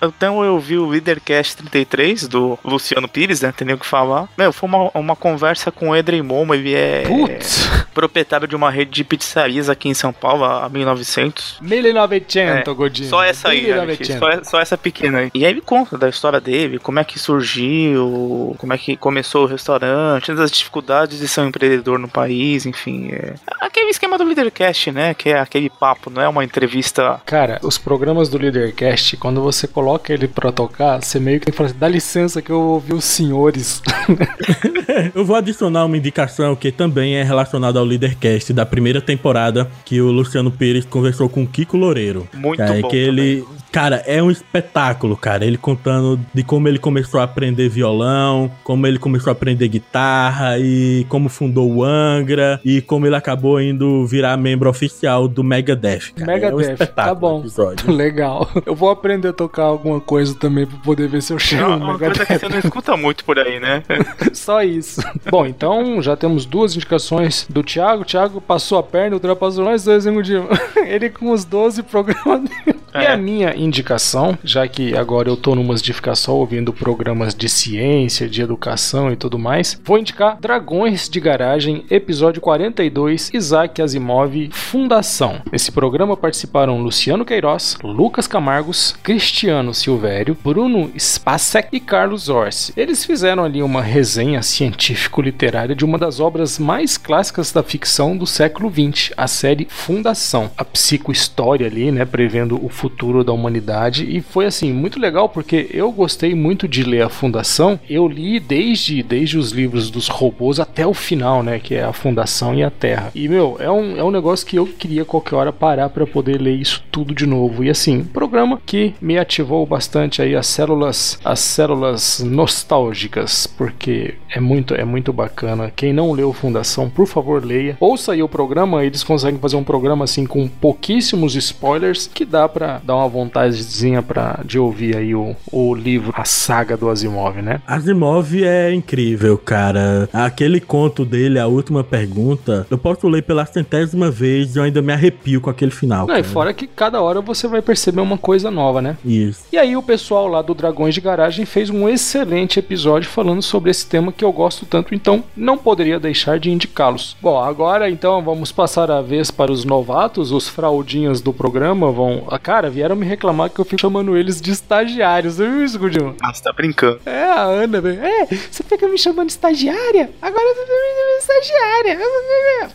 Então 0.01 0.43
eu 0.43 0.59
vi 0.59 0.77
o 0.77 0.87
Leadercast 0.87 1.57
33 1.57 2.27
do 2.27 2.57
Luciano 2.63 3.07
Pires, 3.07 3.41
né? 3.41 3.51
Tem 3.55 3.65
nem 3.65 3.75
o 3.75 3.79
que 3.79 3.85
falar. 3.85 4.27
Meu, 4.37 4.51
foi 4.53 4.69
uma, 4.69 4.91
uma 4.93 5.15
conversa 5.15 5.71
com 5.71 5.89
o 5.89 5.95
Edrey 5.95 6.21
Momo, 6.21 6.53
ele 6.53 6.73
é 6.73 7.03
Putz. 7.07 7.67
proprietário 7.93 8.47
de 8.47 8.55
uma 8.55 8.69
rede 8.69 8.91
de 8.91 9.03
pizzarias 9.03 9.69
aqui 9.69 9.89
em 9.89 9.93
São 9.93 10.13
Paulo 10.13 10.43
há 10.43 10.69
1900. 10.69 11.57
1900, 11.61 12.35
É, 12.35 12.73
Godinho. 12.73 13.09
Só 13.09 13.23
essa 13.23 13.49
aí, 13.49 13.61
né, 13.63 13.79
1900. 13.79 14.07
gente? 14.07 14.19
só, 14.19 14.51
só 14.51 14.59
essa 14.59 14.77
pequena 14.77 15.19
aí. 15.19 15.31
E 15.33 15.43
aí 15.43 15.51
ele 15.51 15.61
conta 15.61 15.97
da 15.97 16.07
história 16.07 16.39
dele, 16.39 16.77
como 16.77 16.99
é 16.99 17.03
que 17.03 17.17
surgiu, 17.17 18.55
como 18.59 18.71
é 18.73 18.77
que 18.77 18.95
começou 18.95 19.45
o 19.45 19.47
restaurante, 19.47 20.31
as 20.31 20.51
dificuldades 20.51 21.19
de 21.19 21.27
ser 21.27 21.41
um 21.41 21.47
empreendedor 21.47 21.97
no 21.97 22.07
país, 22.07 22.67
enfim. 22.67 23.09
É 23.11 23.33
aquele 23.59 23.89
esquema 23.89 24.17
do 24.17 24.23
Leadercast, 24.23 24.91
né? 24.91 25.15
Que 25.15 25.29
é 25.29 25.39
aquele 25.39 25.69
papo, 25.69 26.11
não 26.11 26.21
é 26.21 26.27
uma 26.27 26.43
entrevista. 26.43 27.19
Cara, 27.25 27.59
os 27.63 27.79
programas 27.79 28.29
do 28.29 28.37
Leadercast, 28.37 29.17
quando 29.17 29.41
você 29.41 29.67
coloca 29.67 29.86
ele 30.09 30.27
pra 30.27 30.51
tocar, 30.51 31.01
você 31.03 31.19
meio 31.19 31.39
que 31.39 31.45
tem 31.45 31.51
que 31.51 31.57
falar 31.57 31.69
assim, 31.69 31.79
dá 31.79 31.87
licença 31.87 32.41
que 32.41 32.51
eu 32.51 32.59
ouvi 32.59 32.93
os 32.93 33.05
senhores. 33.05 33.81
Eu 35.13 35.25
vou 35.25 35.35
adicionar 35.35 35.85
uma 35.85 35.97
indicação 35.97 36.55
que 36.55 36.71
também 36.71 37.15
é 37.15 37.23
relacionada 37.23 37.77
ao 37.79 37.85
Leadercast 37.85 38.51
da 38.53 38.65
primeira 38.65 38.99
temporada, 38.99 39.69
que 39.85 40.01
o 40.01 40.11
Luciano 40.11 40.51
Pires 40.51 40.85
conversou 40.85 41.29
com 41.29 41.43
o 41.43 41.47
Kiko 41.47 41.77
Loureiro. 41.77 42.27
Muito 42.33 42.57
Cara, 42.57 42.81
bom 42.81 42.87
que 42.87 42.95
ele, 42.95 43.45
cara, 43.71 43.97
é 44.07 44.21
um 44.21 44.31
espetáculo, 44.31 45.15
cara. 45.15 45.45
Ele 45.45 45.57
contando 45.57 46.19
de 46.33 46.43
como 46.43 46.67
ele 46.67 46.79
começou 46.79 47.19
a 47.19 47.23
aprender 47.23 47.69
violão, 47.69 48.49
como 48.63 48.87
ele 48.87 48.97
começou 48.97 49.29
a 49.29 49.33
aprender 49.33 49.67
guitarra 49.67 50.57
e 50.57 51.05
como 51.09 51.29
fundou 51.29 51.71
o 51.71 51.83
Angra 51.83 52.59
e 52.63 52.81
como 52.81 53.05
ele 53.05 53.15
acabou 53.15 53.61
indo 53.61 54.05
virar 54.07 54.37
membro 54.37 54.69
oficial 54.69 55.27
do 55.27 55.43
Megadeth. 55.43 56.13
Cara. 56.15 56.31
é 56.31 56.53
um 56.53 56.57
Megadeth, 56.57 56.71
espetáculo 56.73 56.95
tá 56.95 57.15
bom. 57.15 57.39
episódio. 57.39 57.91
Legal. 57.93 58.49
Eu 58.65 58.75
vou 58.75 58.89
aprender 58.89 59.29
a 59.29 59.33
tocar 59.33 59.63
alguma 59.77 60.01
coisa 60.01 60.35
também 60.35 60.65
pra 60.65 60.77
poder 60.79 61.07
ver 61.07 61.21
se 61.21 61.31
eu 61.31 61.37
É 61.37 61.39
chego 61.39 61.65
uma, 61.67 61.77
no 61.77 61.85
uma 61.85 61.99
coisa 61.99 62.25
que 62.25 62.39
você 62.39 62.49
não 62.49 62.59
escuta 62.59 62.97
muito 62.97 63.23
por 63.23 63.39
aí, 63.39 63.59
né? 63.59 63.83
Só 64.33 64.63
isso. 64.63 65.01
Bom, 65.29 65.45
então 65.45 66.01
já 66.01 66.15
temos 66.15 66.45
duas 66.45 66.75
indicações 66.75 67.45
do 67.49 67.63
Thiago. 67.63 68.01
O 68.01 68.05
Thiago 68.05 68.41
passou 68.41 68.77
a 68.77 68.83
perna, 68.83 69.15
ultrapassou 69.15 69.63
nós 69.63 69.83
dois, 69.83 70.05
hein, 70.05 70.13
Gudinho? 70.13 70.47
Ele 70.85 71.09
com 71.09 71.31
os 71.31 71.45
12 71.45 71.83
programas 71.83 72.41
dele. 72.41 72.79
E 73.01 73.05
É. 73.05 73.11
a 73.11 73.17
minha 73.17 73.55
indicação, 73.55 74.37
já 74.43 74.67
que 74.67 74.95
agora 74.95 75.29
eu 75.29 75.37
tô 75.37 75.53
numas 75.55 75.81
de 75.81 75.93
ficar 75.93 76.15
só 76.15 76.33
ouvindo 76.35 76.73
programas 76.73 77.33
de 77.35 77.47
ciência, 77.47 78.27
de 78.27 78.41
educação 78.41 79.11
e 79.11 79.15
tudo 79.15 79.37
mais, 79.37 79.79
vou 79.83 79.97
indicar 79.97 80.37
Dragões 80.39 81.07
de 81.07 81.19
Garagem, 81.19 81.85
episódio 81.89 82.41
42, 82.41 83.29
Isaac 83.33 83.81
Asimov, 83.81 84.49
Fundação. 84.51 85.41
Nesse 85.51 85.71
programa 85.71 86.17
participaram 86.17 86.81
Luciano 86.81 87.23
Queiroz, 87.23 87.77
Lucas 87.83 88.27
Camargos, 88.27 88.95
Cristiano 89.03 89.73
Silvério, 89.73 90.37
Bruno 90.43 90.91
Spacek 90.97 91.69
e 91.71 91.79
Carlos 91.79 92.29
Orsi. 92.29 92.73
Eles 92.75 93.05
fizeram 93.05 93.43
ali 93.43 93.61
uma 93.61 93.81
resenha 93.81 94.41
científico-literária 94.41 95.75
de 95.75 95.85
uma 95.85 95.97
das 95.97 96.19
obras 96.19 96.57
mais 96.57 96.97
clássicas 96.97 97.51
da 97.51 97.61
ficção 97.61 98.17
do 98.17 98.25
século 98.25 98.71
XX, 98.71 99.11
a 99.15 99.27
série 99.27 99.67
Fundação. 99.69 100.49
A 100.57 100.65
psicohistória 100.65 101.67
ali, 101.67 101.91
né, 101.91 102.03
prevendo 102.05 102.63
o 102.63 102.69
futuro 102.69 102.86
da 103.23 103.31
humanidade 103.31 104.05
e 104.09 104.21
foi 104.21 104.45
assim 104.45 104.73
muito 104.73 104.99
legal 104.99 105.29
porque 105.29 105.69
eu 105.71 105.91
gostei 105.91 106.33
muito 106.35 106.67
de 106.67 106.83
ler 106.83 107.03
a 107.03 107.09
Fundação. 107.09 107.79
Eu 107.89 108.07
li 108.07 108.39
desde 108.39 109.03
desde 109.03 109.37
os 109.37 109.51
livros 109.51 109.89
dos 109.89 110.07
robôs 110.07 110.59
até 110.59 110.85
o 110.85 110.93
final, 110.93 111.43
né, 111.43 111.59
que 111.59 111.75
é 111.75 111.83
a 111.83 111.93
Fundação 111.93 112.53
e 112.53 112.63
a 112.63 112.69
Terra. 112.69 113.11
E 113.13 113.27
meu, 113.27 113.57
é 113.59 113.69
um, 113.69 113.97
é 113.97 114.03
um 114.03 114.11
negócio 114.11 114.45
que 114.45 114.57
eu 114.57 114.67
queria 114.67 115.05
qualquer 115.05 115.35
hora 115.35 115.53
parar 115.53 115.89
para 115.89 116.05
poder 116.05 116.41
ler 116.41 116.55
isso 116.55 116.83
tudo 116.91 117.13
de 117.13 117.25
novo. 117.25 117.63
E 117.63 117.69
assim, 117.69 118.03
programa 118.03 118.59
que 118.65 118.93
me 119.01 119.17
ativou 119.17 119.65
bastante 119.65 120.21
aí 120.21 120.35
as 120.35 120.47
células 120.47 121.19
as 121.23 121.39
células 121.39 122.19
nostálgicas, 122.23 123.47
porque 123.47 124.15
é 124.29 124.39
muito 124.39 124.73
é 124.73 124.83
muito 124.83 125.11
bacana. 125.11 125.71
Quem 125.75 125.93
não 125.93 126.11
leu 126.11 126.33
Fundação, 126.33 126.89
por 126.89 127.07
favor, 127.07 127.43
leia. 127.43 127.77
Ouça 127.79 128.13
aí 128.13 128.21
o 128.21 128.29
programa, 128.29 128.85
eles 128.85 129.03
conseguem 129.03 129.39
fazer 129.39 129.55
um 129.55 129.63
programa 129.63 130.05
assim 130.05 130.25
com 130.25 130.47
pouquíssimos 130.47 131.35
spoilers 131.35 132.07
que 132.07 132.25
dá 132.25 132.47
pra 132.67 132.81
dar 132.83 132.95
uma 132.97 133.07
vontadezinha 133.07 134.03
para 134.03 134.41
de 134.43 134.59
ouvir 134.59 134.97
aí 134.97 135.15
o, 135.15 135.35
o 135.51 135.73
livro, 135.73 136.13
a 136.15 136.25
saga 136.25 136.75
do 136.75 136.89
Asimov, 136.89 137.41
né? 137.41 137.61
Asimov 137.65 138.43
é 138.43 138.73
incrível, 138.73 139.37
cara. 139.37 140.09
Aquele 140.11 140.59
conto 140.59 141.05
dele, 141.05 141.39
a 141.39 141.47
última 141.47 141.83
pergunta, 141.83 142.67
eu 142.69 142.77
posso 142.77 143.07
ler 143.07 143.23
pela 143.23 143.45
centésima 143.45 144.11
vez 144.11 144.55
e 144.55 144.59
eu 144.59 144.63
ainda 144.63 144.81
me 144.81 144.91
arrepio 144.91 145.39
com 145.39 145.49
aquele 145.49 145.71
final. 145.71 146.07
Não, 146.07 146.15
e 146.15 146.21
cara. 146.21 146.33
fora 146.33 146.53
que 146.53 146.67
cada 146.67 147.01
hora 147.01 147.21
você 147.21 147.47
vai 147.47 147.61
perceber 147.61 148.01
uma 148.01 148.17
coisa 148.17 148.51
nova, 148.51 148.81
né? 148.81 148.97
Isso. 149.05 149.45
E 149.51 149.57
aí 149.57 149.77
o 149.77 149.83
pessoal 149.83 150.27
lá 150.27 150.41
do 150.41 150.53
Dragões 150.53 150.93
de 150.93 150.99
Garagem 150.99 151.45
fez 151.45 151.69
um 151.69 151.87
excelente 151.87 152.59
episódio 152.59 153.09
falando 153.09 153.41
sobre 153.41 153.71
esse 153.71 153.85
tema 153.85 154.11
que 154.11 154.25
eu 154.25 154.31
gosto 154.33 154.65
tanto, 154.65 154.93
então 154.93 155.23
não 155.35 155.57
poderia 155.57 155.99
deixar 155.99 156.37
de 156.37 156.51
indicá-los. 156.51 157.15
Bom, 157.21 157.41
agora 157.41 157.89
então 157.89 158.21
vamos 158.21 158.51
passar 158.51 158.91
a 158.91 159.01
vez 159.01 159.31
para 159.31 159.51
os 159.51 159.63
novatos, 159.63 160.31
os 160.31 160.49
fraudinhas 160.49 161.21
do 161.21 161.31
programa 161.31 161.91
vão... 161.91 162.23
Ah, 162.29 162.37
cara, 162.57 162.71
vieram 162.71 162.95
me 162.95 163.05
reclamar 163.05 163.51
que 163.51 163.59
eu 163.59 163.65
fico 163.65 163.79
chamando 163.79 164.17
eles 164.17 164.41
de 164.41 164.49
estagiários, 164.49 165.37
viu 165.37 165.63
isso, 165.63 165.77
Gudinho? 165.77 166.15
Ah, 166.19 166.33
você 166.33 166.41
tá 166.41 166.51
brincando. 166.51 166.99
É, 167.05 167.23
a 167.23 167.43
Ana, 167.43 167.79
velho. 167.79 168.03
É, 168.03 168.25
você 168.25 168.63
fica 168.63 168.87
me 168.87 168.97
chamando 168.97 169.27
de 169.27 169.33
estagiária? 169.33 170.09
Agora 170.19 170.55
você 170.55 170.65
tá 170.65 170.73
me 170.73 170.89
chamando 170.95 171.11
de 171.11 171.21
estagiária. 171.21 171.99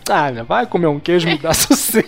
Ah, 0.08 0.30
né, 0.30 0.42
vai 0.44 0.66
comer 0.66 0.86
um 0.86 1.00
queijo, 1.00 1.26
me 1.26 1.36
dá 1.36 1.52
sossego. 1.54 2.06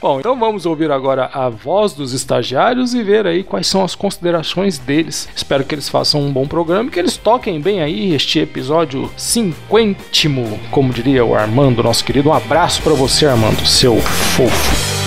Bom, 0.00 0.20
então 0.20 0.38
vamos 0.38 0.64
ouvir 0.64 0.90
agora 0.90 1.28
a 1.32 1.48
voz 1.48 1.92
dos 1.92 2.12
estagiários 2.12 2.94
e 2.94 3.02
ver 3.02 3.26
aí 3.26 3.42
quais 3.42 3.66
são 3.66 3.82
as 3.82 3.94
considerações 3.94 4.78
deles. 4.78 5.28
Espero 5.34 5.64
que 5.64 5.74
eles 5.74 5.88
façam 5.88 6.20
um 6.20 6.32
bom 6.32 6.46
programa 6.46 6.88
e 6.88 6.92
que 6.92 6.98
eles 6.98 7.16
toquem 7.16 7.60
bem 7.60 7.80
aí 7.80 8.14
este 8.14 8.38
episódio 8.38 9.10
cinquentimo, 9.16 10.58
como 10.70 10.92
diria 10.92 11.24
o 11.24 11.34
Armando, 11.34 11.82
nosso 11.82 12.04
querido. 12.04 12.28
Um 12.28 12.34
abraço 12.34 12.80
pra 12.82 12.94
você, 12.94 13.26
Armando, 13.26 13.66
seu 13.66 13.96
fofo. 13.96 14.97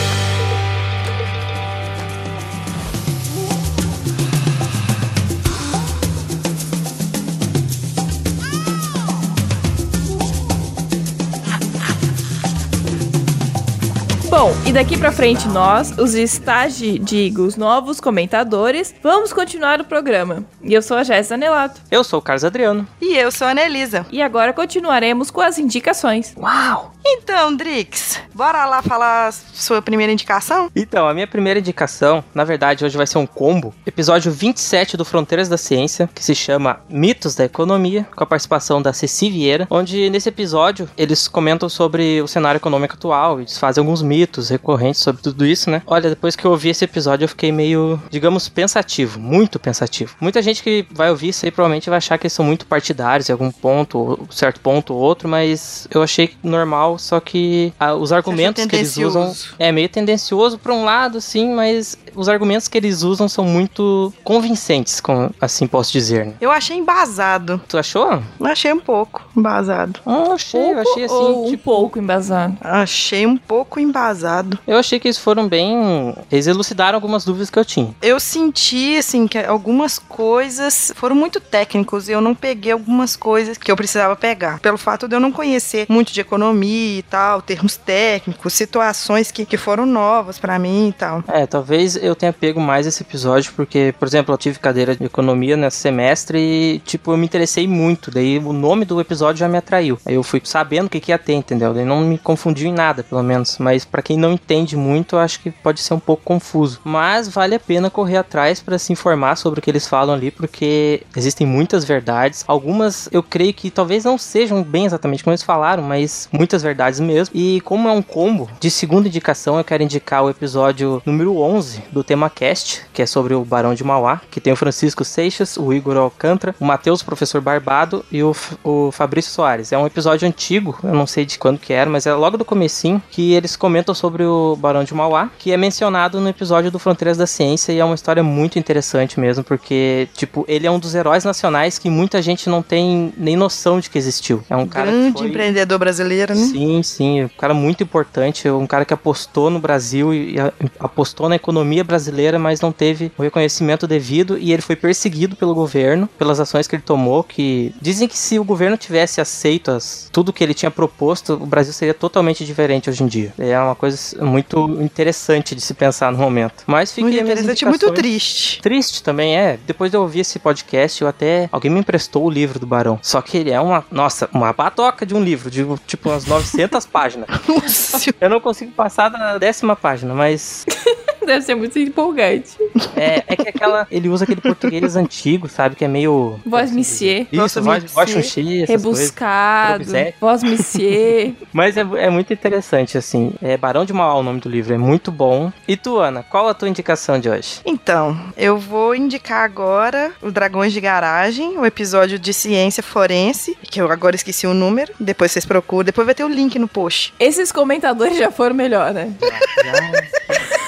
E 14.71 14.73
daqui 14.73 14.97
pra 14.97 15.11
frente 15.11 15.49
nós, 15.49 15.97
os 15.97 16.15
estagi, 16.15 16.97
digo, 16.97 17.41
os 17.41 17.57
novos 17.57 17.99
comentadores, 17.99 18.95
vamos 19.03 19.33
continuar 19.33 19.81
o 19.81 19.83
programa. 19.83 20.45
E 20.63 20.73
eu 20.73 20.81
sou 20.81 20.95
a 20.95 21.03
Jéssica 21.03 21.35
Nelato. 21.35 21.81
Eu 21.91 22.05
sou 22.05 22.19
o 22.19 22.21
Carlos 22.21 22.45
Adriano. 22.45 22.87
E 23.01 23.17
eu 23.17 23.33
sou 23.33 23.47
a 23.47 23.51
Anelisa. 23.51 24.05
E 24.09 24.21
agora 24.21 24.53
continuaremos 24.53 25.29
com 25.29 25.41
as 25.41 25.59
indicações. 25.59 26.33
Uau! 26.37 26.93
Então, 27.03 27.55
Drix, 27.55 28.19
bora 28.33 28.63
lá 28.65 28.81
falar 28.81 29.33
sua 29.33 29.81
primeira 29.81 30.13
indicação? 30.13 30.69
Então, 30.75 31.07
a 31.07 31.13
minha 31.13 31.27
primeira 31.27 31.59
indicação, 31.59 32.23
na 32.33 32.43
verdade, 32.43 32.85
hoje 32.85 32.95
vai 32.95 33.07
ser 33.07 33.17
um 33.17 33.25
combo. 33.25 33.73
Episódio 33.85 34.31
27 34.31 34.95
do 34.95 35.03
Fronteiras 35.03 35.49
da 35.49 35.57
Ciência, 35.57 36.09
que 36.13 36.23
se 36.23 36.35
chama 36.35 36.79
Mitos 36.87 37.35
da 37.35 37.43
Economia, 37.43 38.07
com 38.15 38.23
a 38.23 38.27
participação 38.27 38.81
da 38.81 38.93
Ceci 38.93 39.29
Vieira, 39.29 39.67
onde 39.69 40.09
nesse 40.09 40.29
episódio 40.29 40.87
eles 40.95 41.27
comentam 41.27 41.67
sobre 41.67 42.21
o 42.21 42.27
cenário 42.27 42.59
econômico 42.59 42.93
atual, 42.93 43.39
eles 43.39 43.57
fazem 43.57 43.81
alguns 43.81 44.01
mitos 44.01 44.51
recorrentes 44.61 45.01
sobre 45.01 45.21
tudo 45.21 45.45
isso, 45.45 45.69
né? 45.69 45.81
Olha, 45.85 46.09
depois 46.09 46.35
que 46.35 46.45
eu 46.45 46.51
ouvi 46.51 46.69
esse 46.69 46.85
episódio 46.85 47.25
eu 47.25 47.29
fiquei 47.29 47.51
meio, 47.51 48.01
digamos, 48.09 48.47
pensativo, 48.47 49.19
muito 49.19 49.59
pensativo. 49.59 50.15
Muita 50.21 50.41
gente 50.41 50.63
que 50.63 50.85
vai 50.91 51.09
ouvir 51.09 51.29
isso 51.29 51.45
aí 51.45 51.51
provavelmente 51.51 51.89
vai 51.89 51.97
achar 51.97 52.17
que 52.17 52.27
eles 52.27 52.33
são 52.33 52.45
muito 52.45 52.65
partidários 52.65 53.27
em 53.29 53.31
algum 53.31 53.51
ponto, 53.51 54.19
certo 54.29 54.61
ponto 54.61 54.93
ou 54.93 54.99
outro, 54.99 55.27
mas 55.27 55.87
eu 55.91 56.01
achei 56.01 56.35
normal 56.43 56.97
só 56.97 57.19
que 57.19 57.73
ah, 57.79 57.95
os 57.95 58.11
argumentos 58.11 58.65
que 58.65 58.75
eles 58.75 58.97
usam 58.97 59.33
é 59.57 59.71
meio 59.71 59.89
tendencioso 59.89 60.57
para 60.57 60.73
um 60.73 60.85
lado, 60.85 61.19
sim, 61.19 61.53
mas 61.53 61.97
os 62.15 62.29
argumentos 62.29 62.67
que 62.67 62.77
eles 62.77 63.03
usam 63.03 63.27
são 63.27 63.45
muito 63.45 64.13
convincentes, 64.23 64.99
com, 64.99 65.29
assim 65.39 65.67
posso 65.67 65.91
dizer. 65.91 66.25
Né? 66.25 66.33
Eu 66.39 66.51
achei 66.51 66.77
embasado. 66.77 67.61
Tu 67.67 67.77
achou? 67.77 68.21
Achei 68.41 68.71
um 68.73 68.79
pouco 68.79 69.23
embasado. 69.35 69.99
Ah, 70.05 70.33
achei, 70.33 70.61
Pouco 70.61 70.75
eu 70.75 70.81
achei 70.81 71.03
assim, 71.05 71.13
ou 71.13 71.47
um 71.47 71.49
tipo, 71.49 71.63
pouco 71.63 71.99
embasado? 71.99 72.57
Achei 72.61 73.25
um 73.25 73.37
pouco 73.37 73.79
embasado. 73.79 74.50
Eu 74.67 74.77
achei 74.77 74.99
que 74.99 75.07
eles 75.07 75.17
foram 75.17 75.47
bem, 75.47 76.15
eles 76.31 76.47
elucidaram 76.47 76.97
algumas 76.97 77.25
dúvidas 77.25 77.49
que 77.49 77.59
eu 77.59 77.65
tinha. 77.65 77.93
Eu 78.01 78.19
senti, 78.19 78.97
assim, 78.97 79.27
que 79.27 79.37
algumas 79.37 79.99
coisas 79.99 80.91
foram 80.95 81.15
muito 81.15 81.39
técnicos 81.39 82.09
e 82.09 82.11
eu 82.11 82.21
não 82.21 82.35
peguei 82.35 82.71
algumas 82.71 83.15
coisas 83.15 83.57
que 83.57 83.71
eu 83.71 83.75
precisava 83.75 84.15
pegar. 84.15 84.59
Pelo 84.59 84.77
fato 84.77 85.07
de 85.07 85.15
eu 85.15 85.19
não 85.19 85.31
conhecer 85.31 85.85
muito 85.89 86.11
de 86.11 86.21
economia 86.21 86.99
e 86.99 87.03
tal, 87.03 87.41
termos 87.41 87.77
técnicos, 87.77 88.53
situações 88.53 89.31
que, 89.31 89.45
que 89.45 89.57
foram 89.57 89.85
novas 89.85 90.39
pra 90.39 90.57
mim 90.59 90.89
e 90.89 90.93
tal. 90.93 91.23
É, 91.27 91.45
talvez 91.45 91.95
eu 91.95 92.15
tenha 92.15 92.33
pego 92.33 92.59
mais 92.59 92.87
esse 92.87 93.03
episódio 93.03 93.53
porque, 93.55 93.93
por 93.99 94.07
exemplo, 94.07 94.33
eu 94.33 94.37
tive 94.37 94.59
cadeira 94.59 94.95
de 94.95 95.03
economia 95.03 95.57
nesse 95.57 95.77
semestre 95.77 96.39
e, 96.39 96.79
tipo, 96.79 97.11
eu 97.11 97.17
me 97.17 97.25
interessei 97.25 97.67
muito. 97.67 98.11
Daí 98.11 98.37
o 98.37 98.53
nome 98.53 98.85
do 98.85 98.99
episódio 98.99 99.39
já 99.39 99.47
me 99.47 99.57
atraiu. 99.57 99.99
Aí 100.05 100.15
eu 100.15 100.23
fui 100.23 100.41
sabendo 100.43 100.87
o 100.87 100.89
que, 100.89 100.99
que 100.99 101.11
ia 101.11 101.17
ter, 101.17 101.33
entendeu? 101.33 101.73
Daí 101.73 101.85
não 101.85 102.01
me 102.01 102.17
confundiu 102.17 102.67
em 102.67 102.73
nada, 102.73 103.03
pelo 103.03 103.23
menos. 103.23 103.57
Mas 103.57 103.85
pra 103.85 104.01
quem 104.01 104.17
não 104.17 104.37
entende 104.43 104.75
muito, 104.75 105.17
acho 105.17 105.39
que 105.39 105.51
pode 105.51 105.79
ser 105.81 105.93
um 105.93 105.99
pouco 105.99 106.23
confuso. 106.23 106.79
Mas 106.83 107.27
vale 107.27 107.55
a 107.55 107.59
pena 107.59 107.89
correr 107.89 108.17
atrás 108.17 108.59
pra 108.59 108.77
se 108.77 108.91
informar 108.91 109.35
sobre 109.35 109.59
o 109.59 109.63
que 109.63 109.69
eles 109.69 109.87
falam 109.87 110.15
ali, 110.15 110.31
porque 110.31 111.03
existem 111.15 111.45
muitas 111.45 111.85
verdades. 111.85 112.43
Algumas 112.47 113.07
eu 113.11 113.23
creio 113.23 113.53
que 113.53 113.69
talvez 113.69 114.03
não 114.03 114.17
sejam 114.17 114.63
bem 114.63 114.85
exatamente 114.85 115.23
como 115.23 115.31
eles 115.31 115.43
falaram, 115.43 115.83
mas 115.83 116.27
muitas 116.31 116.63
verdades 116.63 116.99
mesmo. 116.99 117.35
E 117.35 117.61
como 117.61 117.87
é 117.87 117.91
um 117.91 118.01
combo, 118.01 118.49
de 118.59 118.69
segunda 118.69 119.07
indicação 119.07 119.57
eu 119.57 119.63
quero 119.63 119.83
indicar 119.83 120.23
o 120.23 120.29
episódio 120.29 121.01
número 121.05 121.37
11 121.37 121.83
do 121.91 122.03
tema 122.03 122.29
cast, 122.29 122.83
que 122.93 123.01
é 123.01 123.05
sobre 123.05 123.33
o 123.33 123.45
Barão 123.45 123.73
de 123.73 123.83
Mauá, 123.83 124.21
que 124.29 124.41
tem 124.41 124.53
o 124.53 124.55
Francisco 124.55 125.05
Seixas, 125.05 125.57
o 125.57 125.71
Igor 125.73 125.97
Alcântara, 125.97 126.55
o 126.59 126.65
Matheus, 126.65 127.03
professor 127.03 127.41
Barbado 127.41 128.03
e 128.11 128.23
o, 128.23 128.35
o 128.63 128.91
Fabrício 128.91 129.31
Soares. 129.31 129.71
É 129.71 129.77
um 129.77 129.85
episódio 129.85 130.27
antigo, 130.27 130.77
eu 130.83 130.93
não 130.93 131.07
sei 131.07 131.25
de 131.25 131.37
quando 131.37 131.59
que 131.59 131.73
era, 131.73 131.89
mas 131.89 132.05
é 132.05 132.13
logo 132.13 132.37
do 132.37 132.45
comecinho 132.45 133.01
que 133.09 133.33
eles 133.33 133.55
comentam 133.55 133.93
sobre 133.93 134.23
o 134.23 134.30
Barão 134.59 134.83
de 134.83 134.93
Mauá, 134.93 135.29
que 135.37 135.51
é 135.51 135.57
mencionado 135.57 136.19
no 136.19 136.29
episódio 136.29 136.71
do 136.71 136.79
Fronteiras 136.79 137.17
da 137.17 137.27
Ciência 137.27 137.71
e 137.71 137.79
é 137.79 137.85
uma 137.85 137.95
história 137.95 138.23
muito 138.23 138.57
interessante 138.57 139.19
mesmo, 139.19 139.43
porque, 139.43 140.07
tipo, 140.15 140.45
ele 140.47 140.67
é 140.67 140.71
um 140.71 140.79
dos 140.79 140.95
heróis 140.95 141.23
nacionais 141.23 141.77
que 141.77 141.89
muita 141.89 142.21
gente 142.21 142.49
não 142.49 142.61
tem 142.61 143.13
nem 143.17 143.35
noção 143.35 143.79
de 143.79 143.89
que 143.89 143.97
existiu. 143.97 144.43
É 144.49 144.55
um 144.55 144.67
cara 144.67 144.91
que 144.91 144.97
Grande 144.97 145.17
foi... 145.17 145.27
empreendedor 145.27 145.79
brasileiro, 145.79 146.33
né? 146.33 146.41
Sim, 146.41 146.83
sim, 146.83 147.23
um 147.25 147.29
cara 147.29 147.53
muito 147.53 147.83
importante, 147.83 148.49
um 148.49 148.67
cara 148.67 148.85
que 148.85 148.93
apostou 148.93 149.49
no 149.49 149.59
Brasil 149.59 150.13
e 150.13 150.35
apostou 150.79 151.27
na 151.27 151.35
economia 151.35 151.83
brasileira, 151.83 152.37
mas 152.37 152.61
não 152.61 152.71
teve 152.71 153.11
o 153.17 153.23
reconhecimento 153.23 153.87
devido 153.87 154.37
e 154.37 154.51
ele 154.51 154.61
foi 154.61 154.75
perseguido 154.75 155.35
pelo 155.35 155.53
governo 155.53 156.07
pelas 156.17 156.39
ações 156.39 156.67
que 156.67 156.75
ele 156.75 156.83
tomou, 156.83 157.23
que 157.23 157.73
dizem 157.81 158.07
que 158.07 158.17
se 158.17 158.39
o 158.39 158.43
governo 158.43 158.77
tivesse 158.77 159.19
aceito 159.21 159.71
as, 159.71 160.09
tudo 160.11 160.33
que 160.33 160.43
ele 160.43 160.53
tinha 160.53 160.71
proposto, 160.71 161.33
o 161.33 161.45
Brasil 161.45 161.73
seria 161.73 161.93
totalmente 161.93 162.45
diferente 162.45 162.89
hoje 162.89 163.03
em 163.03 163.07
dia. 163.07 163.33
É 163.37 163.59
uma 163.59 163.75
coisa 163.75 164.20
muito 164.25 164.81
interessante 164.81 165.55
de 165.55 165.61
se 165.61 165.73
pensar 165.73 166.11
no 166.11 166.17
momento. 166.17 166.63
Mas 166.67 166.91
fica 166.91 167.07
Muito 167.07 167.21
interessante 167.21 167.65
muito 167.65 167.91
triste. 167.91 168.61
Triste 168.61 169.03
também, 169.03 169.37
é. 169.37 169.59
Depois 169.65 169.91
de 169.91 169.97
eu 169.97 170.01
ouvir 170.01 170.21
esse 170.21 170.39
podcast, 170.39 171.01
eu 171.01 171.07
até. 171.07 171.49
Alguém 171.51 171.71
me 171.71 171.79
emprestou 171.79 172.25
o 172.25 172.29
livro 172.29 172.59
do 172.59 172.65
Barão. 172.65 172.99
Só 173.01 173.21
que 173.21 173.37
ele 173.37 173.51
é 173.51 173.59
uma. 173.59 173.85
Nossa, 173.91 174.29
uma 174.33 174.53
batoca 174.53 175.05
de 175.05 175.13
um 175.13 175.23
livro, 175.23 175.49
de 175.49 175.65
tipo 175.87 176.09
umas 176.09 176.25
900 176.25 176.85
páginas. 176.85 177.27
Eu 178.19 178.29
não 178.29 178.39
consigo 178.39 178.71
passar 178.71 179.09
da 179.09 179.37
décima 179.37 179.75
página, 179.75 180.13
mas. 180.13 180.65
Deve 181.25 181.41
ser 181.41 181.55
muito 181.55 181.77
empolgante. 181.77 182.57
É, 182.95 183.23
é 183.27 183.35
que 183.35 183.49
aquela. 183.49 183.87
Ele 183.91 184.09
usa 184.09 184.23
aquele 184.23 184.41
português 184.41 184.95
antigo, 184.95 185.47
sabe? 185.47 185.75
Que 185.75 185.85
é 185.85 185.87
meio. 185.87 186.39
Voz 186.45 186.71
monsieur. 186.71 187.27
Isso, 187.31 187.35
Nossa, 187.35 187.61
voz, 187.61 187.83
xuxi. 188.09 188.65
Rebuscado. 188.65 189.85
Voz 190.19 190.43
monsieur. 190.43 191.33
Mas 191.53 191.77
é, 191.77 191.81
é 191.81 192.09
muito 192.09 192.33
interessante, 192.33 192.97
assim. 192.97 193.33
É 193.41 193.57
Barão 193.57 193.85
de 193.85 193.93
Mauá 193.93 194.15
o 194.15 194.23
nome 194.23 194.39
do 194.39 194.49
livro, 194.49 194.73
é 194.73 194.77
muito 194.77 195.11
bom. 195.11 195.51
E 195.67 195.77
tu, 195.77 195.99
Ana, 195.99 196.23
qual 196.23 196.47
a 196.47 196.53
tua 196.53 196.69
indicação 196.69 197.19
de 197.19 197.29
hoje? 197.29 197.61
Então, 197.65 198.17
eu 198.35 198.57
vou 198.57 198.95
indicar 198.95 199.43
agora 199.43 200.11
o 200.21 200.31
Dragões 200.31 200.73
de 200.73 200.81
Garagem, 200.81 201.57
o 201.57 201.65
episódio 201.65 202.17
de 202.17 202.33
ciência 202.33 202.81
forense, 202.81 203.57
que 203.61 203.81
eu 203.81 203.91
agora 203.91 204.15
esqueci 204.15 204.47
o 204.47 204.53
número, 204.53 204.93
depois 204.99 205.31
vocês 205.31 205.45
procuram, 205.45 205.85
depois 205.85 206.05
vai 206.05 206.15
ter 206.15 206.23
o 206.23 206.29
link 206.29 206.57
no 206.57 206.67
post. 206.67 207.13
Esses 207.19 207.51
comentadores 207.51 208.17
já 208.17 208.31
foram 208.31 208.55
melhor, 208.55 208.93
né? 208.93 209.13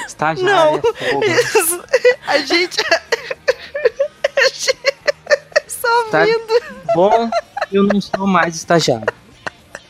Estagiária, 0.08 0.43
Não. 0.44 0.82
fogo. 0.82 1.84
A 2.28 2.38
gente. 2.40 2.78
A 2.92 4.44
gente- 4.54 4.78
Só 5.68 6.04
Tá 6.12 6.26
vindo. 6.26 6.62
bom, 6.96 7.30
eu 7.72 7.84
não 7.84 8.00
sou 8.02 8.26
mais 8.28 8.56
estagiário. 8.56 9.08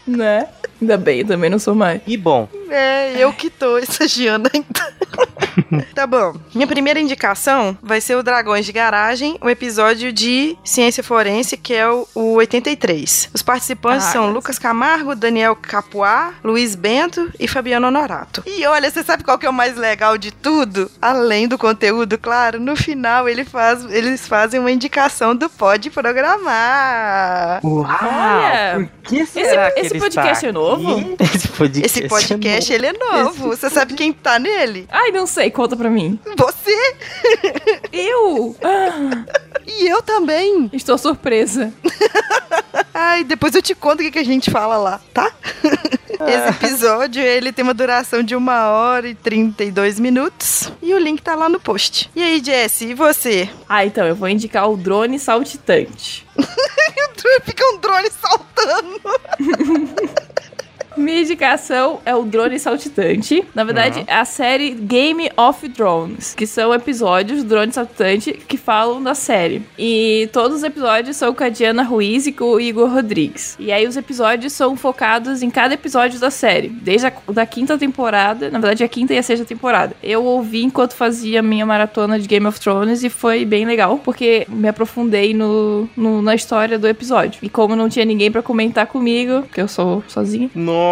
Né? 0.06 0.48
Ainda 0.82 0.98
bem, 0.98 1.20
eu 1.22 1.28
também 1.28 1.50
não 1.50 1.60
sou 1.60 1.74
mais. 1.76 2.02
E 2.06 2.18
bom, 2.18 2.48
É, 2.70 3.14
eu 3.18 3.32
que 3.32 3.50
tô 3.50 3.78
estagiando 3.78 4.50
ainda. 4.54 4.94
tá 5.94 6.06
bom. 6.08 6.34
Minha 6.54 6.68
primeira 6.68 7.00
indicação 7.00 7.78
vai 7.82 8.02
ser 8.02 8.16
o 8.16 8.24
Dragões 8.24 8.66
de 8.66 8.72
Garagem, 8.72 9.38
o 9.42 9.50
episódio 9.50 10.12
de 10.12 10.58
Ciência 10.64 11.04
Forense, 11.04 11.58
que 11.58 11.74
é 11.74 11.88
o, 11.90 12.08
o 12.16 12.34
83. 12.36 13.30
Os 13.34 13.42
participantes 13.42 14.08
Ah, 14.08 14.12
são 14.12 14.24
mas- 14.26 14.34
Lucas 14.34 14.60
Camargo, 14.60 15.16
Daniel 15.16 15.56
Capuá, 15.56 16.34
Luiz 16.44 16.76
Bento 16.76 17.32
e 17.40 17.48
Fabiano 17.48 17.88
Honorato. 17.88 18.44
E 18.46 18.66
olha, 18.66 18.90
você 18.90 19.04
sabe 19.04 19.24
qual 19.24 19.38
que 19.38 19.46
é 19.46 19.50
o 19.50 19.54
mais 19.54 19.76
legal 19.78 20.18
de 20.18 20.32
tudo? 20.32 20.90
Além 21.02 21.48
do 21.48 21.58
conteúdo, 21.58 22.18
claro, 22.18 22.60
no 22.60 22.76
final 22.76 23.28
ele 23.30 23.44
faz, 23.46 23.84
eles 23.92 24.28
fazem 24.28 24.60
uma 24.60 24.72
indicação 24.72 25.36
do 25.36 25.50
Pode 25.50 25.90
Programar. 25.90 27.62
Uau! 27.64 27.86
Olha, 27.86 28.90
por 29.04 29.10
que 29.10 29.18
esse- 29.20 29.32
será 29.34 29.72
que 29.72 29.80
esse 29.82 29.98
podcast 30.00 30.34
está 30.36 30.48
é 30.48 30.52
novo? 30.52 31.16
Esse 31.20 31.48
podcast, 31.50 32.00
Esse 32.00 32.08
podcast, 32.08 32.74
ele 32.74 32.88
é 32.88 32.94
novo. 32.94 33.50
Você 33.50 33.70
sabe 33.70 33.94
quem 33.94 34.12
tá 34.14 34.40
nele? 34.40 34.88
Ai, 35.04 35.12
não 35.12 35.28
sei, 35.28 35.52
conta 35.52 35.76
pra 35.76 35.90
mim. 35.90 36.18
Você 36.38 36.96
Eu? 37.92 38.56
Ah, 38.64 39.26
e 39.68 39.86
eu 39.86 40.02
também. 40.02 40.70
estou 40.72 40.98
surpresa. 40.98 41.74
Ai, 42.94 43.26
depois 43.26 43.54
eu 43.54 43.62
te 43.62 43.76
conto 43.76 44.00
o 44.00 44.04
que, 44.04 44.12
que 44.12 44.20
a 44.20 44.24
gente 44.24 44.50
fala 44.50 44.78
lá, 44.78 45.02
tá? 45.14 45.30
Esse 46.26 46.48
episódio, 46.66 47.22
ele 47.22 47.52
tem 47.52 47.64
uma 47.64 47.74
duração 47.74 48.24
de 48.24 48.34
uma 48.34 48.70
hora 48.70 49.10
e 49.10 49.14
32 49.14 50.00
minutos. 50.00 50.72
E 50.82 50.94
o 50.94 50.98
link 51.00 51.22
tá 51.22 51.36
lá 51.36 51.50
no 51.50 51.60
post. 51.60 52.10
E 52.16 52.24
aí, 52.24 52.42
Jesse, 52.42 52.86
e 52.86 52.94
você? 52.94 53.50
Ah, 53.68 53.86
então, 53.86 54.08
eu 54.08 54.16
vou 54.16 54.30
indicar 54.30 54.70
o 54.72 54.78
drone 54.78 55.20
saltitante. 55.20 56.26
Fica 57.44 57.66
um 57.74 57.78
drone 57.78 58.10
saltando. 58.10 59.02
Minha 60.98 61.22
indicação 61.22 62.00
é 62.06 62.16
o 62.16 62.24
Drone 62.24 62.58
Saltitante. 62.60 63.44
Na 63.54 63.64
verdade, 63.64 64.04
é 64.08 64.16
a 64.16 64.26
série 64.26 64.72
Game 64.72 65.30
of 65.38 65.68
Drones, 65.68 66.34
que 66.36 66.46
são 66.46 66.74
episódios 66.74 67.44
do 67.44 67.50
Drone 67.50 67.72
Saltitante 67.72 68.34
que 68.34 68.58
falam 68.58 69.02
da 69.02 69.14
série. 69.16 69.64
E 69.78 70.30
todos 70.32 70.58
os 70.58 70.64
episódios 70.64 71.18
são 71.18 71.34
com 71.34 71.44
a 71.44 71.50
Diana 71.50 71.84
Ruiz 71.84 72.28
e 72.28 72.32
com 72.32 72.46
o 72.46 72.60
Igor 72.60 72.90
Rodrigues. 72.90 73.56
E 73.60 73.72
aí 73.72 73.88
os 73.88 73.98
episódios 73.98 74.54
são 74.54 74.76
focados 74.76 75.42
em 75.42 75.50
cada 75.50 75.74
episódio 75.74 76.20
da 76.20 76.30
série, 76.30 76.70
desde 76.70 77.08
a 77.08 77.14
da 77.32 77.46
quinta 77.46 77.78
temporada, 77.78 78.50
na 78.52 78.60
verdade 78.60 78.84
a 78.84 78.88
quinta 78.88 79.14
e 79.14 79.18
a 79.18 79.24
sexta 79.24 79.46
temporada. 79.46 79.96
Eu 80.04 80.24
ouvi 80.24 80.64
enquanto 80.64 80.94
fazia 80.94 81.42
minha 81.42 81.66
maratona 81.66 82.20
de 82.20 82.28
Game 82.28 82.46
of 82.46 82.60
Thrones 82.60 83.04
e 83.04 83.10
foi 83.10 83.46
bem 83.46 83.66
legal, 83.66 84.00
porque 84.04 84.46
me 84.50 84.68
aprofundei 84.68 85.34
no, 85.34 85.90
no- 85.98 86.22
na 86.22 86.36
história 86.36 86.78
do 86.78 86.88
episódio. 86.88 87.40
E 87.42 87.50
como 87.50 87.76
não 87.76 87.90
tinha 87.90 88.06
ninguém 88.06 88.32
pra 88.32 88.42
comentar 88.42 88.86
comigo, 88.88 89.42
porque 89.44 89.62
eu 89.62 89.68
sou 89.68 90.04
sozinha, 90.08 90.50
Nossa! 90.54 90.83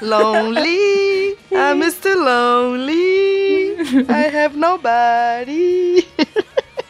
Lonely, 0.00 1.32
I'm 1.52 1.80
Mr. 1.80 2.14
Lonely, 2.14 3.76
I 4.08 4.28
have 4.30 4.56
nobody. 4.56 6.06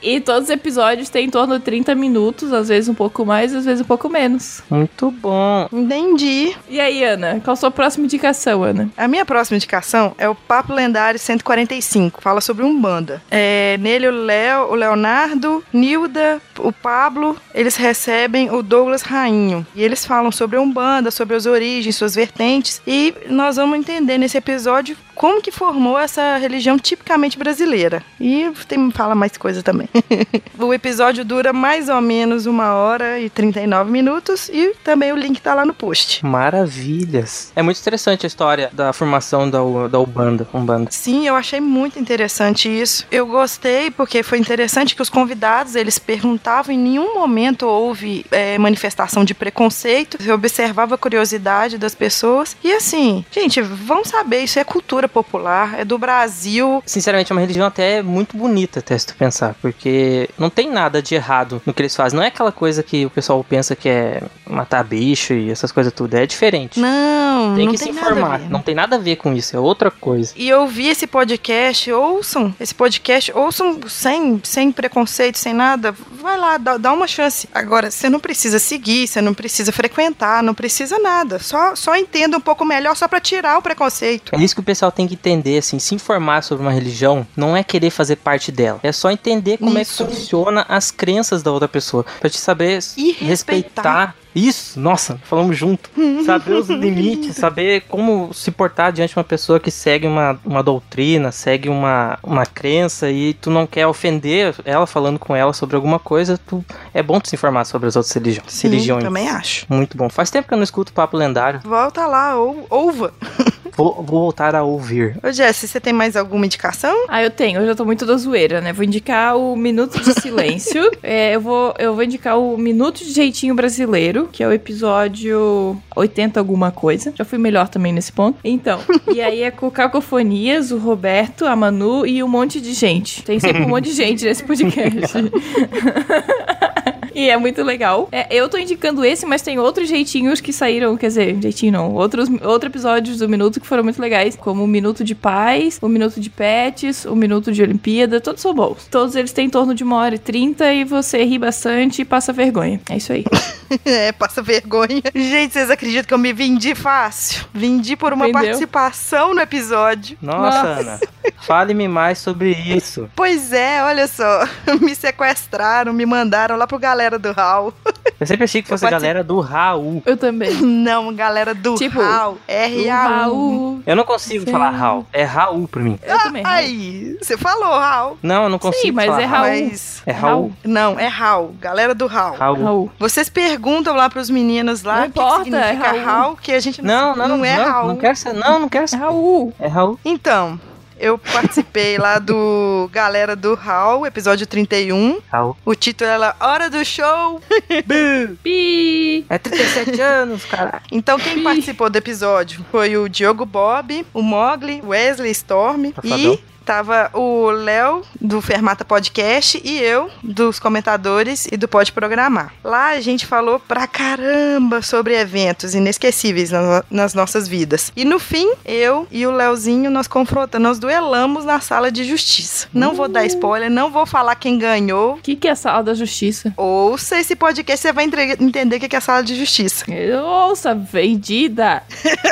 E 0.05 0.21
todos 0.21 0.45
os 0.45 0.51
episódios 0.51 1.09
têm 1.09 1.27
em 1.27 1.31
torno 1.31 1.59
de 1.59 1.64
30 1.64 1.95
minutos, 1.95 2.53
às 2.53 2.69
vezes 2.69 2.90
um 2.90 2.95
pouco 2.95 3.25
mais, 3.25 3.55
às 3.55 3.64
vezes 3.64 3.81
um 3.81 3.87
pouco 3.87 4.09
menos. 4.11 4.62
Muito 4.69 5.11
bom. 5.11 5.67
Entendi. 5.73 6.55
E 6.69 6.79
aí, 6.79 7.03
Ana, 7.03 7.40
qual 7.43 7.55
a 7.55 7.57
sua 7.57 7.71
próxima 7.71 8.05
indicação, 8.05 8.62
Ana? 8.62 8.90
A 8.97 9.09
minha 9.09 9.25
próxima 9.25 9.57
indicação 9.57 10.14
é 10.19 10.29
o 10.29 10.35
Papo 10.35 10.75
Lendário 10.75 11.19
145. 11.19 12.21
Fala 12.21 12.43
sobre 12.43 12.64
Umbanda. 12.64 13.23
É, 13.31 13.79
nele, 13.81 14.09
o 14.09 14.11
Léo, 14.11 14.73
o 14.73 14.75
Leonardo, 14.75 15.64
Nilda, 15.73 16.40
o 16.59 16.71
Pablo, 16.71 17.37
eles 17.55 17.77
recebem 17.77 18.51
o 18.51 18.62
Douglas 18.62 19.01
Rainho. 19.01 19.67
E 19.75 19.83
eles 19.83 20.05
falam 20.05 20.31
sobre 20.31 20.59
Umbanda, 20.59 21.11
sobre 21.11 21.35
as 21.35 21.47
origens, 21.47 21.97
suas 21.97 22.14
vertentes. 22.14 22.83
E 22.87 23.14
nós 23.31 23.57
vamos 23.57 23.79
entender 23.79 24.19
nesse 24.19 24.37
episódio 24.37 24.97
como 25.14 25.40
que 25.40 25.50
formou 25.50 25.98
essa 25.98 26.37
religião 26.37 26.79
tipicamente 26.79 27.38
brasileira. 27.38 28.03
E 28.20 28.50
tem 28.68 28.90
fala 28.90 29.14
mais 29.14 29.37
coisa 29.37 29.62
também. 29.62 29.88
o 30.59 30.72
episódio 30.72 31.24
dura 31.24 31.53
mais 31.53 31.88
ou 31.88 32.00
menos 32.00 32.46
uma 32.46 32.74
hora 32.74 33.18
e 33.18 33.31
39 33.31 33.90
minutos 33.90 34.48
e 34.48 34.74
também 34.83 35.12
o 35.12 35.16
link 35.16 35.40
tá 35.40 35.55
lá 35.55 35.64
no 35.64 35.74
post. 35.74 36.24
Maravilhas. 36.24 37.53
É 37.55 37.62
muito 37.62 37.81
interessante 37.81 38.27
a 38.27 38.29
história 38.29 38.70
da 38.72 38.92
formação 38.92 39.48
da, 39.48 39.59
da 39.88 40.00
Ubanda, 40.00 40.46
Umbanda. 40.53 40.90
Sim, 40.90 41.27
eu 41.27 41.35
achei 41.35 41.61
muito 41.61 41.98
interessante 41.98 42.68
isso. 42.68 43.07
Eu 43.11 43.27
gostei 43.27 43.90
porque 43.90 44.22
foi 44.22 44.38
interessante 44.38 44.94
que 44.94 45.03
os 45.03 45.11
convidados, 45.11 45.74
eles 45.74 45.98
perguntavam, 45.98 46.74
em 46.74 46.79
nenhum 46.79 47.14
momento 47.14 47.66
houve 47.66 48.27
é, 48.31 48.59
manifestação 48.59 49.24
de 49.24 49.35
preconceito, 49.35 50.18
eu 50.24 50.35
observava 50.35 50.94
a 50.94 50.98
curiosidade 50.98 51.79
das 51.79 51.94
pessoas. 51.94 52.57
E 52.62 52.72
assim, 52.72 53.24
gente, 53.31 53.61
vamos 53.61 54.09
saber, 54.09 54.40
isso 54.40 54.59
é 54.59 54.64
cultura 54.64 55.04
popular, 55.09 55.81
é 55.81 55.85
do 55.85 55.99
Brasil. 55.99 56.83
Sinceramente, 56.87 57.33
é 57.33 57.35
uma 57.35 57.40
religião 57.40 57.67
até 57.67 58.02
muito 58.02 58.37
bonita, 58.37 58.79
até 58.81 58.96
se 58.96 59.07
tu 59.07 59.15
pensar, 59.17 59.55
porque 59.61 60.29
não 60.38 60.50
tem 60.50 60.71
nada 60.71 61.00
de 61.02 61.15
errado 61.15 61.61
no 61.65 61.73
que 61.73 61.83
eles 61.83 61.94
fazem. 61.94 62.17
Não 62.17 62.25
é 62.25 62.29
aquela 62.29 62.52
coisa 62.52 62.83
que 62.83 63.07
o 63.07 63.11
pessoal 63.11 63.44
pensa 63.44 63.75
que 63.75 63.88
é 63.88 64.23
matar 64.46 64.85
bicho 64.85 65.33
e 65.33 65.50
essas 65.50 65.73
coisas 65.73 65.92
tudo. 65.92 66.15
É 66.15 66.27
diferente. 66.27 66.79
Não, 66.79 67.55
tem 67.55 67.67
não 67.67 67.73
que 67.73 67.79
tem 67.79 67.92
se 67.92 67.98
informar. 67.98 68.38
ver. 68.38 68.50
Não 68.50 68.61
tem 68.61 68.75
nada 68.75 68.96
a 68.96 68.98
ver 68.98 69.17
com 69.17 69.33
isso, 69.33 69.57
é 69.57 69.59
outra 69.59 69.90
coisa. 69.90 70.33
E 70.37 70.48
eu 70.48 70.67
vi 70.67 70.88
esse 70.88 71.07
podcast, 71.07 71.90
ouçam 71.92 72.55
esse 72.61 72.75
podcast, 72.75 73.33
ouçam 73.35 73.81
sem, 73.88 74.40
sem 74.42 74.73
preconceito, 74.73 75.38
sem 75.38 75.52
nada. 75.52 75.92
Vai 75.92 76.37
lá, 76.38 76.57
dá, 76.59 76.77
dá 76.77 76.92
uma 76.92 77.07
chance. 77.07 77.48
Agora, 77.55 77.90
você 77.90 78.09
não 78.09 78.21
precisa 78.21 78.59
seguir, 78.59 79.07
você 79.07 79.21
não 79.21 79.35
precisa 79.35 79.73
frequentar, 79.73 80.42
não 80.42 80.55
precisa 80.55 80.98
nada. 80.98 81.38
Só, 81.38 81.75
só 81.75 81.96
entenda 81.96 82.37
um 82.37 82.40
pouco 82.40 82.65
melhor 82.65 82.96
só 82.96 83.09
pra 83.09 83.21
tirar 83.21 83.59
o 83.59 83.63
preconceito. 83.63 84.35
É 84.35 84.42
isso 84.42 84.55
que 84.55 84.61
o 84.61 84.65
pessoal 84.65 84.90
tem 84.95 85.07
que 85.09 85.15
entender, 85.15 85.59
assim, 85.59 85.79
se 85.79 85.95
informar 85.95 86.42
sobre 86.42 86.65
uma 86.65 86.73
religião 86.73 87.27
não 87.37 87.57
é 87.57 87.63
querer 87.63 87.90
fazer 87.90 88.17
parte 88.17 88.51
dela. 88.53 88.81
É 88.83 88.92
só 88.92 89.11
entender 89.11 89.59
como 89.59 89.79
Isso. 89.79 90.03
é 90.03 90.07
que 90.07 90.13
funciona 90.15 90.65
as 90.69 90.90
crenças 90.90 91.42
da 91.42 91.51
outra 91.53 91.69
pessoa. 91.69 92.05
Pra 92.21 92.31
te 92.31 92.38
saber 92.38 92.79
E 92.97 93.13
respeitar. 93.13 93.27
respeitar. 93.27 94.17
Isso, 94.35 94.81
nossa, 94.81 95.19
falamos 95.25 95.57
junto. 95.57 95.91
saber 96.25 96.53
os 96.55 96.69
limites, 96.71 97.37
saber 97.37 97.83
como 97.89 98.33
se 98.33 98.51
portar 98.51 98.93
diante 98.93 99.11
de 99.11 99.19
uma 99.19 99.25
pessoa 99.25 99.61
que 99.61 99.71
segue 99.71 100.07
uma, 100.07 100.39
uma 100.45 100.63
doutrina, 100.63 101.31
segue 101.31 101.69
uma, 101.69 102.19
uma 102.23 102.45
crença 102.47 103.11
e 103.11 103.35
tu 103.35 103.51
não 103.51 103.67
quer 103.67 103.87
ofender 103.87 104.55
ela 104.65 104.87
falando 104.87 105.19
com 105.19 105.35
ela 105.35 105.53
sobre 105.53 105.77
alguma 105.77 105.99
coisa, 105.99 106.39
tu, 106.39 106.65
é 106.93 107.03
bom 107.03 107.21
tu 107.21 107.29
se 107.29 107.37
informar 107.37 107.65
sobre 107.65 107.89
as 107.89 107.97
outras 107.97 108.13
religi 108.13 108.41
Sim, 108.47 108.69
religiões. 108.69 109.05
também 109.05 109.29
acho. 109.29 109.67
Muito 109.69 109.97
bom. 109.97 110.09
Faz 110.09 110.31
tempo 110.31 110.49
que 110.49 110.55
eu 110.55 110.59
não 110.59 110.65
escuto 110.65 110.93
papo 110.93 111.17
lendário. 111.17 111.61
Volta 111.65 112.07
lá, 112.07 112.37
ou, 112.37 112.67
ouva. 112.71 113.13
Vou, 113.77 113.95
vou 113.97 114.21
voltar 114.21 114.55
a 114.55 114.63
ouvir. 114.63 115.19
Ô, 115.21 115.33
Jess, 115.33 115.69
você 115.69 115.81
tem 115.81 115.93
mais 115.93 116.17
alguma 116.17 116.47
indicação? 116.47 117.07
Ah, 117.09 117.23
eu 117.25 117.31
tenho, 117.31 117.61
eu 117.61 117.67
já 117.67 117.75
tô 117.75 117.85
muito 117.85 118.07
da 118.07 118.17
zoeira, 118.17 118.61
né? 118.61 118.73
Vou 118.73 118.85
indicar 118.85 119.37
o 119.37 119.57
Minuto 119.57 120.01
de 120.01 120.13
Silêncio. 120.21 120.85
É, 121.03 121.35
eu, 121.35 121.41
vou, 121.41 121.75
eu 121.79 121.95
vou 121.95 122.03
indicar 122.03 122.39
o 122.39 122.57
Minuto 122.57 123.05
de 123.05 123.13
Jeitinho 123.13 123.55
Brasileiro, 123.55 124.23
que 124.33 124.42
é 124.42 124.48
o 124.48 124.52
episódio 124.52 125.77
80 125.94 126.38
alguma 126.38 126.70
coisa. 126.70 127.12
Já 127.16 127.25
fui 127.25 127.38
melhor 127.38 127.68
também 127.68 127.92
nesse 127.92 128.12
ponto. 128.12 128.38
Então, 128.44 128.81
e 129.12 129.20
aí 129.20 129.42
é 129.42 129.50
com 129.50 129.70
Cacofonias, 129.70 130.70
o 130.70 130.79
Roberto, 130.79 131.46
a 131.46 131.54
Manu 131.56 132.06
e 132.06 132.22
um 132.22 132.29
monte 132.29 132.60
de 132.60 132.72
gente. 132.72 133.22
Tem 133.22 133.38
sempre 133.38 133.62
um 133.62 133.68
monte 133.68 133.87
de 133.87 133.94
gente 133.94 134.25
nesse 134.25 134.42
podcast. 134.44 135.14
E 137.15 137.31
é 137.31 137.37
muito 137.37 137.62
legal. 137.62 138.08
É, 138.10 138.27
eu 138.31 138.48
tô 138.48 138.58
indicando 138.58 139.04
esse, 139.04 139.25
mas 139.25 139.42
tem 139.42 139.58
outros 139.58 139.88
jeitinhos 139.88 140.40
que 140.40 140.52
saíram, 140.52 140.96
quer 140.96 141.08
dizer, 141.08 141.40
jeitinho 141.40 141.73
não, 141.73 141.92
outros, 141.94 142.29
outros 142.42 142.71
episódios 142.71 143.19
do 143.19 143.29
Minuto 143.29 143.60
que 143.60 143.67
foram 143.67 143.85
muito 143.85 144.00
legais, 144.00 144.37
como 144.37 144.65
o 144.65 144.67
Minuto 144.67 145.04
de 145.04 145.15
Paz, 145.15 145.79
o 145.81 145.88
Minuto 145.88 146.21
de 146.21 146.29
Pets, 146.29 147.04
o 147.04 147.15
Minuto 147.15 147.52
de 147.52 147.62
Olimpíada, 147.62 148.21
todos 148.21 148.42
são 148.42 148.52
bons. 148.52 148.87
Todos 148.90 149.15
eles 149.15 149.33
têm 149.33 149.46
em 149.46 149.50
torno 149.50 149.75
de 149.75 149.85
uma 149.85 149.96
hora 149.96 150.17
e 150.17 150.19
trinta 150.19 150.73
e 150.73 150.85
você 150.85 151.25
ri 151.25 151.38
bastante 151.38 152.02
e 152.02 152.04
passa 152.04 152.33
vergonha. 152.33 152.81
É 152.90 152.96
isso 152.96 153.12
aí. 153.12 153.25
é, 153.85 154.12
passa 154.12 154.42
vergonha. 154.42 155.02
Gente, 155.15 155.52
vocês 155.52 155.71
acreditam 155.71 156.04
que 156.04 156.15
eu 156.15 156.19
me 156.19 156.33
vendi 156.33 156.75
fácil? 156.75 157.44
Vendi 157.52 157.96
por 157.96 158.12
uma 158.12 158.27
Vendeu? 158.27 158.42
participação 158.42 159.35
no 159.35 159.40
episódio. 159.40 160.19
Nossa, 160.21 160.62
Nossa. 160.62 160.81
Ana, 160.81 161.00
fale-me 161.42 161.87
mais 161.87 162.19
sobre 162.19 162.50
isso. 162.50 163.08
Pois 163.15 163.52
é, 163.52 163.83
olha 163.83 164.06
só. 164.06 164.48
Me 164.81 164.94
sequestraram, 164.94 165.92
me 165.92 166.04
mandaram 166.04 166.56
lá 166.56 166.67
pro 166.67 166.79
galera 166.79 167.04
do 167.19 167.33
Hall. 167.33 167.73
Eu 168.21 168.27
sempre 168.27 168.44
achei 168.44 168.63
que 168.63 168.69
fosse 168.69 168.88
galera 168.88 169.25
do 169.25 169.40
Raul. 169.40 170.00
Eu 170.07 170.17
também. 170.17 170.52
Não, 170.55 171.13
galera 171.15 171.52
do 171.55 171.75
Tipo, 171.75 172.00
Hall. 172.00 172.35
O 172.35 172.38
R-A-U. 172.46 173.09
Raul. 173.09 173.83
Eu 173.85 173.96
não 173.96 174.05
consigo 174.05 174.44
Sim. 174.44 174.52
falar 174.52 174.71
Raul. 174.71 175.05
É 175.13 175.25
Raul 175.25 175.67
pra 175.67 175.83
mim. 175.83 175.98
Eu 176.02 176.19
também. 176.21 176.42
Raul. 176.42 176.57
Aí, 176.57 177.19
você 177.21 177.37
falou 177.37 177.79
Hall. 177.79 178.17
Não, 178.23 178.44
eu 178.44 178.48
não 178.48 178.59
consigo 178.59 178.87
Sim, 178.87 178.92
mas 178.92 179.07
falar 179.07 179.21
é 179.23 179.25
Raul. 179.25 179.48
Mas. 179.48 180.02
É 180.07 180.13
Raul. 180.13 180.52
Não, 180.65 180.98
é 180.98 181.09
Hall. 181.09 181.55
Galera 181.61 181.94
do 181.94 182.07
Hall. 182.07 182.37
Raul. 182.37 182.63
Raul. 182.65 182.90
Vocês 182.98 183.29
perguntam 183.29 183.94
lá 183.96 184.09
pros 184.09 184.31
meninos 184.31 184.83
lá 184.85 185.00
Não 185.00 185.07
o 185.09 185.11
que, 185.11 185.19
importa, 185.19 185.38
que 185.38 185.50
significa 185.50 185.87
é 185.87 186.00
Raul. 186.00 186.05
Hall, 186.23 186.37
que 186.37 186.52
a 186.52 186.61
gente 186.61 186.81
Não, 186.83 187.17
não, 187.17 187.29
não, 187.29 187.44
é 187.44 187.55
Raul. 187.55 187.88
não 187.88 187.96
quero 187.96 188.17
ser, 188.17 188.33
não, 188.33 188.59
não 188.61 188.69
quero 188.69 188.85
É 188.85 188.87
ser. 188.87 188.96
Raul. 188.96 189.52
É 189.59 189.67
Raul. 189.67 189.98
Então, 190.05 190.59
eu 190.99 191.19
participei 191.19 191.99
lá 191.99 192.19
do 192.19 192.88
Galera 192.92 193.35
do 193.35 193.55
Hall, 193.55 194.07
episódio 194.07 194.47
31. 194.47 195.21
Raul. 195.31 195.57
O 195.65 195.75
título 195.75 196.09
era 196.11 196.37
Hora 196.40 196.71
do 196.71 196.85
Show. 196.85 197.40
Pi. 198.42 199.27
É 199.29 199.38
37 199.38 200.01
anos, 200.01 200.45
cara. 200.45 200.83
Então, 200.90 201.19
quem 201.19 201.42
participou 201.42 201.90
do 201.90 201.97
episódio 201.97 202.65
foi 202.71 202.97
o 202.97 203.09
Diogo 203.09 203.45
Bob, 203.45 204.07
o 204.13 204.23
Mogli, 204.23 204.81
Wesley 204.85 205.31
Storm 205.33 205.87
Safadão. 205.95 206.19
e 206.19 206.54
tava 206.65 207.10
o 207.12 207.50
Léo 207.50 208.02
do 208.21 208.40
Fermata 208.40 208.85
Podcast 208.85 209.60
e 209.65 209.79
eu 209.81 210.10
dos 210.23 210.58
comentadores 210.58 211.46
e 211.50 211.56
do 211.56 211.69
Pode 211.69 211.92
Programar. 211.92 212.52
Lá 212.62 212.88
a 212.90 213.00
gente 213.00 213.27
falou 213.27 213.60
pra 213.60 213.87
caramba 213.87 214.83
sobre 214.83 215.15
eventos 215.19 215.75
inesquecíveis 215.75 216.50
na- 216.50 216.85
nas 216.90 217.15
nossas 217.15 217.46
vidas. 217.46 217.92
E 217.96 218.04
no 218.04 218.19
fim, 218.19 218.50
eu 218.65 219.06
e 219.10 219.27
o 219.27 219.31
Léozinho 219.31 219.90
nós 219.90 220.06
confrontamos, 220.08 220.65
nós 220.69 220.79
duelamos 220.79 221.44
na 221.44 221.60
sala 221.60 221.90
de 221.92 222.04
justiça. 222.04 222.67
Não 222.73 222.94
vou 222.94 223.08
dar 223.08 223.25
spoiler, 223.27 223.71
não 223.71 223.90
vou 223.90 224.06
falar 224.06 224.35
quem 224.37 224.58
ganhou. 224.58 225.15
O 225.15 225.19
que, 225.23 225.37
que 225.37 225.48
é 225.48 225.50
a 225.50 225.56
sala 225.56 225.83
da 225.83 225.94
justiça? 225.94 226.52
Ouça 226.56 227.19
esse 227.21 227.37
podcast, 227.37 227.83
você 227.83 227.92
vai 227.92 228.04
entre- 228.04 228.37
entender 228.40 228.77
o 228.77 228.81
que 228.81 228.94
é 228.94 228.98
a 228.98 229.02
sala 229.02 229.23
de 229.23 229.35
justiça. 229.37 229.85
Ouça, 230.25 230.75
vendida. 230.75 231.83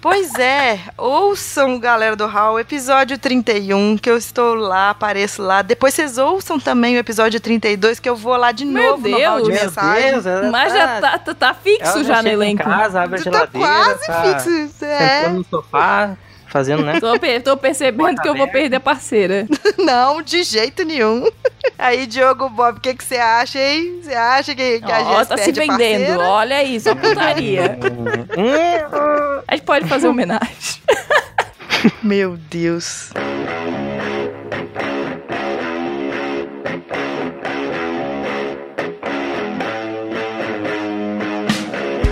Pois 0.00 0.34
é, 0.36 0.80
ouçam, 0.96 1.78
galera 1.78 2.16
do 2.16 2.26
Hall, 2.26 2.58
episódio 2.58 3.18
31, 3.18 3.79
que 4.00 4.08
eu 4.10 4.16
estou 4.16 4.54
lá, 4.54 4.90
apareço 4.90 5.42
lá. 5.42 5.62
Depois 5.62 5.94
vocês 5.94 6.18
ouçam 6.18 6.58
também 6.58 6.96
o 6.96 6.98
episódio 6.98 7.40
32, 7.40 7.98
que 8.00 8.08
eu 8.08 8.16
vou 8.16 8.36
lá 8.36 8.52
de 8.52 8.64
Meu 8.64 8.92
novo 8.92 9.08
no 9.08 9.18
hall 9.18 9.42
de 9.42 9.50
Deus. 9.50 9.62
mensagem. 9.62 10.08
ela 10.24 10.50
Mas 10.50 10.72
já 10.72 11.00
tá, 11.00 11.18
tá, 11.18 11.34
tá 11.34 11.54
fixo 11.54 11.82
ela 11.98 12.04
já 12.04 12.22
no 12.22 12.28
elenco. 12.28 12.62
Em 12.62 12.64
casa, 12.64 13.02
abre 13.02 13.20
a 13.20 13.22
Tá 13.22 13.24
geladeira, 13.30 13.66
quase 13.68 14.06
tá 14.06 14.22
fixo, 14.40 14.84
é. 14.84 15.28
no 15.28 15.44
sofá, 15.44 16.16
fazendo, 16.48 16.82
né? 16.84 16.98
Tô, 17.00 17.18
pe- 17.18 17.40
tô 17.40 17.56
percebendo 17.56 18.20
que 18.20 18.28
eu 18.28 18.34
vou 18.34 18.48
perder 18.48 18.76
a 18.76 18.80
parceira. 18.80 19.46
Não, 19.78 20.20
de 20.22 20.42
jeito 20.42 20.82
nenhum. 20.84 21.26
Aí, 21.78 22.06
Diogo 22.06 22.48
Bob, 22.50 22.78
o 22.78 22.80
que 22.80 22.94
você 23.02 23.16
acha, 23.16 23.58
hein? 23.58 24.00
Você 24.02 24.12
acha 24.14 24.54
que, 24.54 24.80
que 24.80 24.92
a 24.92 25.02
gente 25.02 25.28
tá 25.28 25.36
se 25.38 25.52
perde 25.52 25.70
a 25.70 25.76
vendendo. 25.76 26.06
parceira? 26.06 26.28
Olha 26.28 26.56
aí, 26.56 26.80
só 26.80 26.94
putaria. 26.94 27.78
A 29.48 29.54
gente 29.54 29.64
pode 29.64 29.88
fazer 29.88 30.08
homenagem. 30.08 30.50
Meu 32.02 32.36
Deus. 32.36 33.10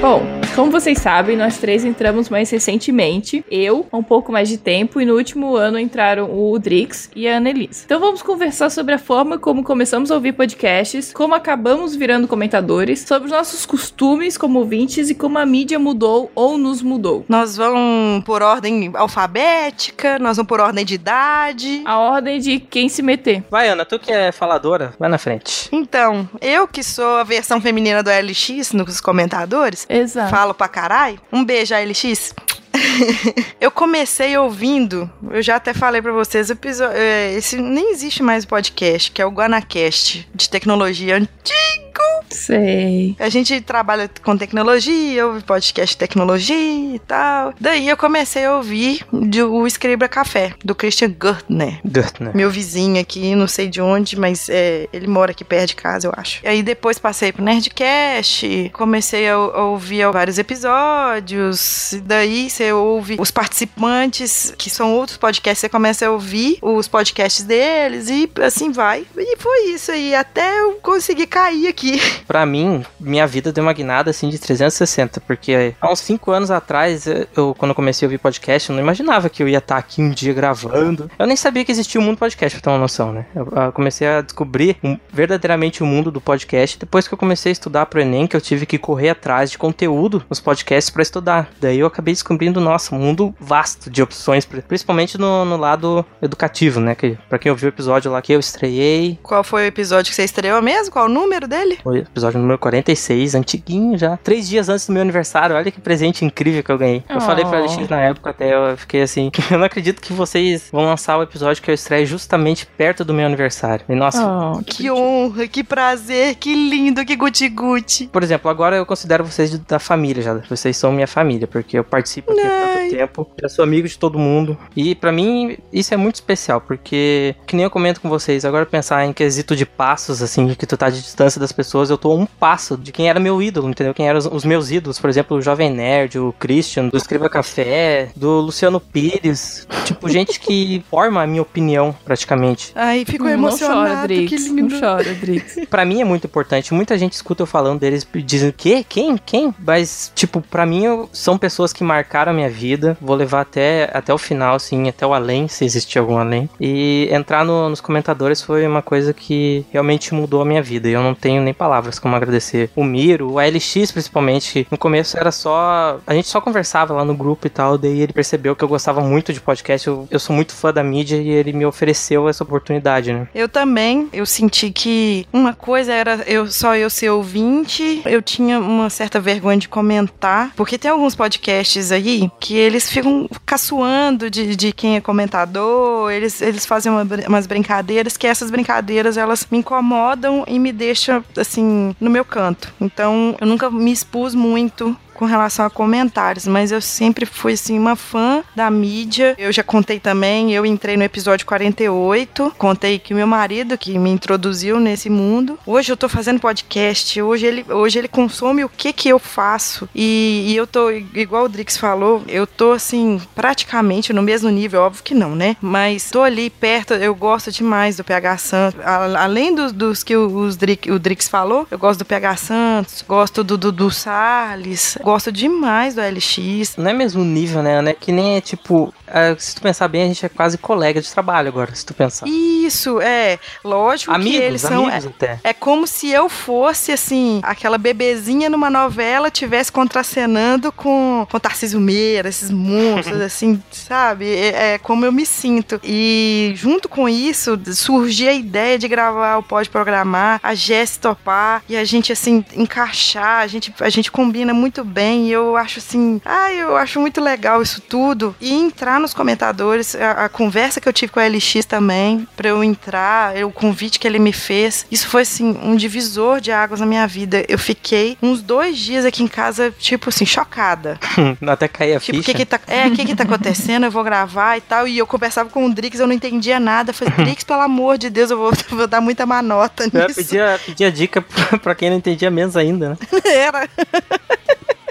Bom, 0.00 0.37
como 0.54 0.70
vocês 0.70 0.98
sabem, 0.98 1.36
nós 1.36 1.58
três 1.58 1.84
entramos 1.84 2.28
mais 2.28 2.50
recentemente. 2.50 3.44
Eu, 3.50 3.86
há 3.90 3.96
um 3.96 4.02
pouco 4.02 4.32
mais 4.32 4.48
de 4.48 4.58
tempo, 4.58 5.00
e 5.00 5.04
no 5.04 5.14
último 5.14 5.56
ano 5.56 5.78
entraram 5.78 6.30
o 6.30 6.58
Drix 6.58 7.10
e 7.14 7.28
a 7.28 7.36
Annelise. 7.36 7.82
Então 7.84 8.00
vamos 8.00 8.22
conversar 8.22 8.70
sobre 8.70 8.94
a 8.94 8.98
forma 8.98 9.38
como 9.38 9.62
começamos 9.62 10.10
a 10.10 10.14
ouvir 10.14 10.32
podcasts, 10.32 11.12
como 11.12 11.34
acabamos 11.34 11.94
virando 11.94 12.28
comentadores, 12.28 13.00
sobre 13.00 13.26
os 13.26 13.32
nossos 13.32 13.64
costumes 13.64 14.36
como 14.36 14.58
ouvintes 14.58 15.10
e 15.10 15.14
como 15.14 15.38
a 15.38 15.46
mídia 15.46 15.78
mudou 15.78 16.30
ou 16.34 16.58
nos 16.58 16.82
mudou. 16.82 17.24
Nós 17.28 17.56
vamos 17.56 18.24
por 18.24 18.42
ordem 18.42 18.90
alfabética, 18.94 20.18
nós 20.18 20.36
vamos 20.36 20.48
por 20.48 20.60
ordem 20.60 20.84
de 20.84 20.94
idade. 20.94 21.82
A 21.84 21.98
ordem 21.98 22.40
de 22.40 22.58
quem 22.60 22.88
se 22.88 23.02
meter. 23.02 23.44
Vai, 23.50 23.68
Ana, 23.68 23.84
tu 23.84 23.98
que 23.98 24.12
é 24.12 24.32
faladora, 24.32 24.92
vai 24.98 25.08
na 25.08 25.18
frente. 25.18 25.68
Então, 25.72 26.28
eu 26.40 26.66
que 26.66 26.82
sou 26.82 27.18
a 27.18 27.24
versão 27.24 27.60
feminina 27.60 28.02
do 28.02 28.10
LX 28.10 28.72
nos 28.72 29.00
comentadores, 29.00 29.86
Exato. 29.88 30.30
falo 30.30 30.47
pra 30.54 30.68
caralho. 30.68 31.20
Um 31.32 31.44
beijo, 31.44 31.74
LX. 31.74 32.34
eu 33.60 33.70
comecei 33.70 34.36
ouvindo, 34.36 35.10
eu 35.30 35.42
já 35.42 35.56
até 35.56 35.72
falei 35.74 36.00
pra 36.02 36.12
vocês, 36.12 36.48
o 36.48 36.52
episo- 36.52 36.84
é, 36.84 37.32
esse 37.34 37.56
nem 37.56 37.90
existe 37.92 38.22
mais 38.22 38.44
podcast, 38.44 39.10
que 39.10 39.20
é 39.20 39.26
o 39.26 39.30
GuanaCast, 39.30 40.28
de 40.34 40.48
tecnologia 40.50 41.16
antigo. 41.16 41.87
Sei. 42.30 43.16
A 43.18 43.28
gente 43.28 43.60
trabalha 43.60 44.10
com 44.22 44.36
tecnologia, 44.36 45.26
ouve 45.26 45.42
podcast 45.42 45.94
de 45.94 45.98
tecnologia 45.98 46.94
e 46.94 46.98
tal. 46.98 47.54
Daí 47.60 47.88
eu 47.88 47.96
comecei 47.96 48.44
a 48.44 48.56
ouvir 48.56 49.04
de, 49.12 49.42
o 49.42 49.66
Escriba 49.66 50.08
Café, 50.08 50.52
do 50.64 50.74
Christian 50.74 51.10
Gurtner. 51.18 51.80
Gurtner. 51.84 52.36
Meu 52.36 52.50
vizinho 52.50 53.00
aqui, 53.00 53.34
não 53.34 53.48
sei 53.48 53.68
de 53.68 53.80
onde, 53.80 54.18
mas 54.18 54.48
é, 54.48 54.88
ele 54.92 55.06
mora 55.06 55.32
aqui 55.32 55.44
perto 55.44 55.68
de 55.68 55.76
casa, 55.76 56.06
eu 56.06 56.12
acho. 56.16 56.44
E 56.44 56.48
aí 56.48 56.62
depois 56.62 56.98
passei 56.98 57.32
pro 57.32 57.42
Nerdcast, 57.42 58.70
comecei 58.72 59.28
a, 59.28 59.34
a 59.34 59.64
ouvir 59.64 60.10
vários 60.12 60.38
episódios. 60.38 61.92
E 61.92 62.00
daí 62.00 62.50
você 62.50 62.72
ouve 62.72 63.16
os 63.18 63.30
participantes, 63.30 64.54
que 64.56 64.70
são 64.70 64.92
outros 64.94 65.18
podcasts, 65.18 65.60
você 65.60 65.68
começa 65.68 66.06
a 66.06 66.10
ouvir 66.10 66.58
os 66.62 66.88
podcasts 66.88 67.44
deles 67.44 68.08
e 68.08 68.30
assim 68.42 68.70
vai. 68.70 69.06
E 69.16 69.36
foi 69.36 69.70
isso 69.70 69.90
aí, 69.90 70.14
até 70.14 70.60
eu 70.60 70.74
conseguir 70.82 71.26
cair 71.26 71.68
aqui. 71.68 71.87
Pra 72.26 72.44
mim, 72.44 72.84
minha 73.00 73.26
vida 73.26 73.52
deu 73.52 73.62
uma 73.62 73.72
guinada 73.72 74.10
assim 74.10 74.28
de 74.28 74.38
360, 74.38 75.20
porque 75.20 75.74
há 75.80 75.90
uns 75.90 76.00
5 76.00 76.30
anos 76.30 76.50
atrás, 76.50 77.06
eu 77.06 77.54
quando 77.56 77.70
eu 77.70 77.74
comecei 77.74 78.06
a 78.06 78.08
ouvir 78.08 78.18
podcast, 78.18 78.68
eu 78.68 78.76
não 78.76 78.82
imaginava 78.82 79.28
que 79.28 79.42
eu 79.42 79.48
ia 79.48 79.58
estar 79.58 79.76
aqui 79.76 80.00
um 80.02 80.10
dia 80.10 80.32
gravando. 80.32 81.10
Eu 81.18 81.26
nem 81.26 81.36
sabia 81.36 81.64
que 81.64 81.72
existia 81.72 82.00
um 82.00 82.04
mundo 82.04 82.18
podcast, 82.18 82.56
pra 82.56 82.62
ter 82.62 82.70
uma 82.70 82.78
noção, 82.78 83.12
né? 83.12 83.26
Eu, 83.34 83.72
comecei 83.72 84.06
a 84.06 84.20
descobrir 84.20 84.76
verdadeiramente 85.12 85.82
o 85.82 85.86
mundo 85.86 86.10
do 86.10 86.20
podcast 86.20 86.78
depois 86.78 87.06
que 87.06 87.14
eu 87.14 87.18
comecei 87.18 87.50
a 87.50 87.52
estudar 87.52 87.86
pro 87.86 88.00
Enem, 88.00 88.26
que 88.26 88.36
eu 88.36 88.40
tive 88.40 88.66
que 88.66 88.78
correr 88.78 89.10
atrás 89.10 89.50
de 89.50 89.58
conteúdo 89.58 90.24
nos 90.28 90.40
podcasts 90.40 90.90
para 90.90 91.02
estudar. 91.02 91.50
Daí 91.60 91.78
eu 91.78 91.86
acabei 91.86 92.14
descobrindo, 92.14 92.60
nossa, 92.60 92.94
um 92.94 92.98
mundo 92.98 93.34
vasto 93.40 93.90
de 93.90 94.02
opções, 94.02 94.44
principalmente 94.44 95.18
no, 95.18 95.44
no 95.44 95.56
lado 95.56 96.04
educativo, 96.22 96.80
né? 96.80 96.94
Que, 96.94 97.18
pra 97.28 97.38
quem 97.38 97.50
ouviu 97.50 97.68
o 97.68 97.72
episódio 97.72 98.10
lá 98.10 98.20
que 98.22 98.32
eu 98.32 98.40
estreiei. 98.40 99.18
Qual 99.22 99.42
foi 99.42 99.62
o 99.62 99.66
episódio 99.66 100.10
que 100.10 100.16
você 100.16 100.24
estreou 100.24 100.60
mesmo? 100.62 100.92
Qual 100.92 101.06
o 101.06 101.08
número 101.08 101.46
dele? 101.46 101.77
Foi 101.82 101.98
episódio 101.98 102.40
número 102.40 102.58
46, 102.58 103.34
antiguinho 103.34 103.96
já. 103.96 104.16
Três 104.16 104.48
dias 104.48 104.68
antes 104.68 104.86
do 104.86 104.92
meu 104.92 105.02
aniversário. 105.02 105.56
Olha 105.56 105.70
que 105.70 105.80
presente 105.80 106.24
incrível 106.24 106.62
que 106.62 106.70
eu 106.70 106.78
ganhei. 106.78 107.04
Eu 107.08 107.16
oh. 107.16 107.20
falei 107.20 107.44
pra 107.44 107.60
LX 107.60 107.88
na 107.88 108.00
época 108.00 108.30
até, 108.30 108.54
eu 108.54 108.76
fiquei 108.76 109.02
assim, 109.02 109.30
eu 109.50 109.58
não 109.58 109.66
acredito 109.66 110.00
que 110.00 110.12
vocês 110.12 110.68
vão 110.72 110.84
lançar 110.84 111.18
o 111.18 111.22
episódio 111.22 111.62
que 111.62 111.70
eu 111.70 111.74
estreio 111.74 112.06
justamente 112.06 112.66
perto 112.66 113.04
do 113.04 113.14
meu 113.14 113.26
aniversário. 113.26 113.84
E 113.88 113.94
nossa, 113.94 114.24
oh, 114.26 114.62
que 114.62 114.90
honra, 114.90 115.46
que 115.46 115.62
prazer, 115.62 116.34
que 116.36 116.52
lindo, 116.52 117.04
que 117.04 117.16
guti-guti. 117.16 118.08
Por 118.08 118.22
exemplo, 118.22 118.50
agora 118.50 118.76
eu 118.76 118.86
considero 118.86 119.24
vocês 119.24 119.56
da 119.58 119.78
família 119.78 120.22
já. 120.22 120.34
Vocês 120.48 120.76
são 120.76 120.92
minha 120.92 121.06
família, 121.06 121.46
porque 121.46 121.78
eu 121.78 121.84
participo 121.84 122.32
aqui 122.32 122.67
tempo. 122.90 123.28
Já 123.40 123.48
sou 123.48 123.62
amigo 123.62 123.88
de 123.88 123.98
todo 123.98 124.18
mundo. 124.18 124.56
E 124.76 124.94
para 124.94 125.12
mim, 125.12 125.56
isso 125.72 125.94
é 125.94 125.96
muito 125.96 126.16
especial, 126.16 126.60
porque, 126.60 127.34
que 127.46 127.56
nem 127.56 127.64
eu 127.64 127.70
comento 127.70 128.00
com 128.00 128.08
vocês, 128.08 128.44
agora 128.44 128.66
pensar 128.66 129.04
em 129.04 129.12
quesito 129.12 129.54
de 129.54 129.66
passos, 129.66 130.22
assim, 130.22 130.54
que 130.54 130.66
tu 130.66 130.76
tá 130.76 130.90
de 130.90 131.00
distância 131.00 131.40
das 131.40 131.52
pessoas, 131.52 131.90
eu 131.90 131.98
tô 131.98 132.12
a 132.12 132.14
um 132.14 132.26
passo 132.26 132.76
de 132.76 132.92
quem 132.92 133.08
era 133.08 133.20
meu 133.20 133.40
ídolo, 133.42 133.68
entendeu? 133.68 133.94
Quem 133.94 134.08
eram 134.08 134.18
os, 134.18 134.26
os 134.26 134.44
meus 134.44 134.70
ídolos, 134.70 134.98
por 134.98 135.10
exemplo, 135.10 135.36
o 135.36 135.42
Jovem 135.42 135.70
Nerd, 135.70 136.18
o 136.18 136.34
Christian, 136.38 136.88
do 136.88 136.96
Escriba 136.96 137.28
Café, 137.28 138.10
do 138.14 138.40
Luciano 138.40 138.80
Pires. 138.80 139.66
Tipo, 139.84 140.08
gente 140.08 140.40
que 140.40 140.82
forma 140.90 141.22
a 141.22 141.26
minha 141.26 141.42
opinião, 141.42 141.94
praticamente. 142.04 142.72
Ai, 142.74 143.04
ficou 143.04 143.28
emocionado. 143.28 143.80
Não 143.80 143.88
chora, 143.88 144.06
Drix. 144.06 144.30
Que 144.30 144.48
lindo. 144.48 144.74
Não 144.74 144.80
chora, 144.80 145.14
Drix. 145.14 145.56
pra 145.68 145.84
mim 145.84 146.00
é 146.00 146.04
muito 146.04 146.26
importante. 146.26 146.74
Muita 146.74 146.96
gente 146.98 147.12
escuta 147.12 147.42
eu 147.42 147.46
falando 147.46 147.80
deles 147.80 148.06
dizendo, 148.24 148.52
que? 148.52 148.84
Quem? 148.84 149.16
Quem? 149.16 149.54
Mas, 149.58 150.12
tipo, 150.14 150.40
pra 150.40 150.66
mim 150.66 150.84
são 151.12 151.38
pessoas 151.38 151.72
que 151.72 151.82
marcaram 151.84 152.32
a 152.32 152.34
minha 152.34 152.50
vida. 152.50 152.77
Vou 153.00 153.16
levar 153.16 153.42
até, 153.42 153.90
até 153.92 154.12
o 154.12 154.18
final, 154.18 154.54
assim, 154.54 154.88
até 154.88 155.06
o 155.06 155.14
além, 155.14 155.48
se 155.48 155.64
existir 155.64 155.98
algum 155.98 156.18
além. 156.18 156.48
E 156.60 157.08
entrar 157.10 157.44
no, 157.44 157.68
nos 157.68 157.80
comentadores 157.80 158.42
foi 158.42 158.66
uma 158.66 158.82
coisa 158.82 159.12
que 159.12 159.64
realmente 159.70 160.14
mudou 160.14 160.42
a 160.42 160.44
minha 160.44 160.62
vida. 160.62 160.88
E 160.88 160.92
eu 160.92 161.02
não 161.02 161.14
tenho 161.14 161.42
nem 161.42 161.54
palavras 161.54 161.98
como 161.98 162.14
agradecer 162.16 162.70
o 162.74 162.84
Miro, 162.84 163.32
o 163.32 163.40
LX 163.40 163.92
principalmente. 163.92 164.66
No 164.70 164.78
começo 164.78 165.16
era 165.18 165.30
só. 165.30 165.98
A 166.06 166.14
gente 166.14 166.28
só 166.28 166.40
conversava 166.40 166.94
lá 166.94 167.04
no 167.04 167.14
grupo 167.14 167.46
e 167.46 167.50
tal. 167.50 167.78
Daí 167.78 168.00
ele 168.00 168.12
percebeu 168.12 168.54
que 168.54 168.64
eu 168.64 168.68
gostava 168.68 169.00
muito 169.00 169.32
de 169.32 169.40
podcast. 169.40 169.86
Eu, 169.86 170.08
eu 170.10 170.18
sou 170.18 170.34
muito 170.34 170.52
fã 170.52 170.72
da 170.72 170.82
mídia 170.82 171.16
e 171.16 171.28
ele 171.28 171.52
me 171.52 171.66
ofereceu 171.66 172.28
essa 172.28 172.44
oportunidade, 172.44 173.12
né? 173.12 173.28
Eu 173.34 173.48
também. 173.48 174.08
Eu 174.12 174.26
senti 174.26 174.70
que 174.70 175.26
uma 175.32 175.54
coisa 175.54 175.92
era 175.92 176.22
eu 176.26 176.50
só 176.50 176.76
eu 176.76 176.90
ser 176.90 177.10
ouvinte. 177.10 178.02
Eu 178.04 178.22
tinha 178.22 178.58
uma 178.58 178.90
certa 178.90 179.20
vergonha 179.20 179.58
de 179.58 179.68
comentar. 179.68 180.52
Porque 180.56 180.78
tem 180.78 180.90
alguns 180.90 181.14
podcasts 181.14 181.92
aí 181.92 182.30
que 182.40 182.56
eles 182.68 182.90
ficam 182.90 183.28
caçoando 183.44 184.30
de, 184.30 184.54
de 184.54 184.72
quem 184.72 184.96
é 184.96 185.00
comentador. 185.00 186.10
Eles, 186.10 186.40
eles 186.40 186.66
fazem 186.66 186.92
uma, 186.92 187.06
umas 187.26 187.46
brincadeiras 187.46 188.16
que 188.16 188.26
essas 188.26 188.50
brincadeiras 188.50 189.16
elas 189.16 189.46
me 189.50 189.58
incomodam 189.58 190.44
e 190.46 190.58
me 190.58 190.72
deixam 190.72 191.24
assim 191.36 191.94
no 192.00 192.10
meu 192.10 192.24
canto. 192.24 192.72
Então 192.80 193.36
eu 193.40 193.46
nunca 193.46 193.70
me 193.70 193.90
expus 193.90 194.34
muito 194.34 194.96
com 195.18 195.24
relação 195.24 195.66
a 195.66 195.70
comentários, 195.70 196.46
mas 196.46 196.70
eu 196.70 196.80
sempre 196.80 197.26
fui 197.26 197.54
assim 197.54 197.76
uma 197.76 197.96
fã 197.96 198.44
da 198.54 198.70
mídia. 198.70 199.34
Eu 199.36 199.50
já 199.50 199.64
contei 199.64 199.98
também, 199.98 200.54
eu 200.54 200.64
entrei 200.64 200.96
no 200.96 201.02
episódio 201.02 201.44
48, 201.44 202.54
contei 202.56 203.00
que 203.00 203.12
meu 203.12 203.26
marido 203.26 203.76
que 203.76 203.98
me 203.98 204.10
introduziu 204.10 204.78
nesse 204.78 205.10
mundo. 205.10 205.58
Hoje 205.66 205.90
eu 205.90 205.96
tô 205.96 206.08
fazendo 206.08 206.38
podcast, 206.38 207.20
hoje 207.20 207.46
ele, 207.46 207.66
hoje 207.68 207.98
ele 207.98 208.06
consome 208.06 208.62
o 208.62 208.68
que 208.68 208.92
que 208.92 209.08
eu 209.08 209.18
faço 209.18 209.88
e, 209.92 210.44
e 210.46 210.56
eu 210.56 210.68
tô 210.68 210.88
igual 210.90 211.46
o 211.46 211.48
Drix 211.48 211.76
falou, 211.76 212.22
eu 212.28 212.46
tô 212.46 212.70
assim 212.70 213.20
praticamente 213.34 214.12
no 214.12 214.22
mesmo 214.22 214.48
nível, 214.50 214.82
óbvio 214.82 215.02
que 215.02 215.14
não, 215.14 215.34
né? 215.34 215.56
Mas 215.60 216.12
tô 216.12 216.22
ali 216.22 216.48
perto, 216.48 216.94
eu 216.94 217.12
gosto 217.12 217.50
demais 217.50 217.96
do 217.96 218.04
PH 218.04 218.38
Santos, 218.38 218.80
além 218.84 219.52
dos, 219.52 220.04
que 220.04 220.16
os 220.16 220.56
Drix, 220.56 220.88
o 220.92 220.98
Drix 220.98 221.28
falou, 221.28 221.66
eu 221.68 221.78
gosto 221.78 221.98
do 221.98 222.04
PH 222.04 222.36
Santos, 222.36 223.04
gosto 223.06 223.42
do, 223.42 223.58
do 223.58 223.90
Salles, 223.90 224.96
gosto 225.08 225.32
demais 225.32 225.94
do 225.94 226.02
LX. 226.02 226.76
Não 226.76 226.90
é 226.90 226.92
mesmo 226.92 227.24
nível, 227.24 227.62
né, 227.62 227.80
né? 227.80 227.94
Que 227.98 228.12
nem 228.12 228.36
é 228.36 228.40
tipo. 228.42 228.92
É, 229.06 229.34
se 229.38 229.54
tu 229.54 229.62
pensar 229.62 229.88
bem, 229.88 230.02
a 230.02 230.06
gente 230.06 230.24
é 230.24 230.28
quase 230.28 230.58
colega 230.58 231.00
de 231.00 231.10
trabalho 231.10 231.48
agora, 231.48 231.74
se 231.74 231.84
tu 231.84 231.94
pensar. 231.94 232.26
Isso, 232.28 233.00
é. 233.00 233.38
Lógico 233.64 234.12
amigos, 234.12 234.38
que 234.38 234.44
eles 234.44 234.60
são. 234.60 234.86
Amigos 234.86 235.06
é, 235.06 235.08
até. 235.08 235.40
é 235.42 235.54
como 235.54 235.86
se 235.86 236.10
eu 236.10 236.28
fosse, 236.28 236.92
assim, 236.92 237.40
aquela 237.42 237.78
bebezinha 237.78 238.50
numa 238.50 238.68
novela 238.68 239.30
tivesse 239.30 239.72
contracenando 239.72 240.70
com, 240.70 241.26
com 241.30 241.40
Tarcísio 241.40 241.80
Meira, 241.80 242.28
esses 242.28 242.50
monstros, 242.50 243.20
assim, 243.22 243.62
sabe? 243.72 244.26
É, 244.26 244.74
é, 244.74 244.78
como 244.78 245.06
eu 245.06 245.12
me 245.12 245.24
sinto. 245.24 245.80
E 245.82 246.52
junto 246.54 246.86
com 246.86 247.08
isso, 247.08 247.58
surgiu 247.72 248.28
a 248.28 248.34
ideia 248.34 248.78
de 248.78 248.86
gravar 248.86 249.38
o 249.38 249.42
Pode 249.42 249.70
Programar, 249.70 250.38
a 250.42 250.54
Jess 250.54 250.98
topar 250.98 251.62
e 251.66 251.78
a 251.78 251.84
gente, 251.84 252.12
assim, 252.12 252.44
encaixar, 252.54 253.40
a 253.40 253.46
gente, 253.46 253.72
a 253.80 253.88
gente 253.88 254.12
combina 254.12 254.52
muito 254.52 254.84
bem 254.84 254.97
bem. 254.98 255.28
E 255.28 255.32
eu 255.32 255.56
acho 255.56 255.78
assim, 255.78 256.20
ah, 256.24 256.52
eu 256.52 256.76
acho 256.76 256.98
muito 256.98 257.20
legal 257.20 257.62
isso 257.62 257.80
tudo. 257.80 258.34
E 258.40 258.52
entrar 258.52 258.98
nos 258.98 259.14
comentadores, 259.14 259.94
a, 259.94 260.24
a 260.24 260.28
conversa 260.28 260.80
que 260.80 260.88
eu 260.88 260.92
tive 260.92 261.12
com 261.12 261.20
a 261.20 261.28
LX 261.28 261.64
também, 261.66 262.26
pra 262.36 262.48
eu 262.48 262.64
entrar, 262.64 263.36
o 263.44 263.52
convite 263.52 264.00
que 264.00 264.08
ele 264.08 264.18
me 264.18 264.32
fez, 264.32 264.84
isso 264.90 265.06
foi 265.06 265.22
assim, 265.22 265.56
um 265.62 265.76
divisor 265.76 266.40
de 266.40 266.50
águas 266.50 266.80
na 266.80 266.86
minha 266.86 267.06
vida. 267.06 267.44
Eu 267.48 267.58
fiquei 267.58 268.18
uns 268.20 268.42
dois 268.42 268.76
dias 268.76 269.04
aqui 269.04 269.22
em 269.22 269.28
casa, 269.28 269.72
tipo 269.78 270.08
assim, 270.08 270.26
chocada. 270.26 270.98
Até 271.46 271.68
cair 271.68 271.94
a 271.94 272.00
tipo, 272.00 272.18
ficha. 272.18 272.32
Que 272.32 272.38
que 272.38 272.44
tá, 272.44 272.60
é, 272.66 272.88
o 272.88 272.92
que 272.92 273.04
que 273.04 273.14
tá 273.14 273.22
acontecendo? 273.22 273.84
Eu 273.84 273.90
vou 273.92 274.02
gravar 274.02 274.56
e 274.56 274.60
tal. 274.60 274.88
E 274.88 274.98
eu 274.98 275.06
conversava 275.06 275.48
com 275.48 275.64
o 275.64 275.72
Drix, 275.72 276.00
eu 276.00 276.08
não 276.08 276.14
entendia 276.14 276.58
nada. 276.58 276.90
Eu 276.90 276.94
falei, 276.94 277.14
Drix, 277.24 277.44
pelo 277.44 277.60
amor 277.60 277.98
de 277.98 278.10
Deus, 278.10 278.32
eu 278.32 278.36
vou, 278.36 278.52
vou 278.70 278.88
dar 278.88 279.00
muita 279.00 279.24
manota 279.24 279.84
nisso. 279.84 279.96
Eu 279.96 280.14
pedia, 280.14 280.60
pedia 280.66 280.90
dica 280.90 281.22
pra 281.62 281.74
quem 281.76 281.88
não 281.88 281.98
entendia 281.98 282.30
menos 282.30 282.56
ainda, 282.56 282.90
né? 282.90 282.96
Era. 283.24 283.68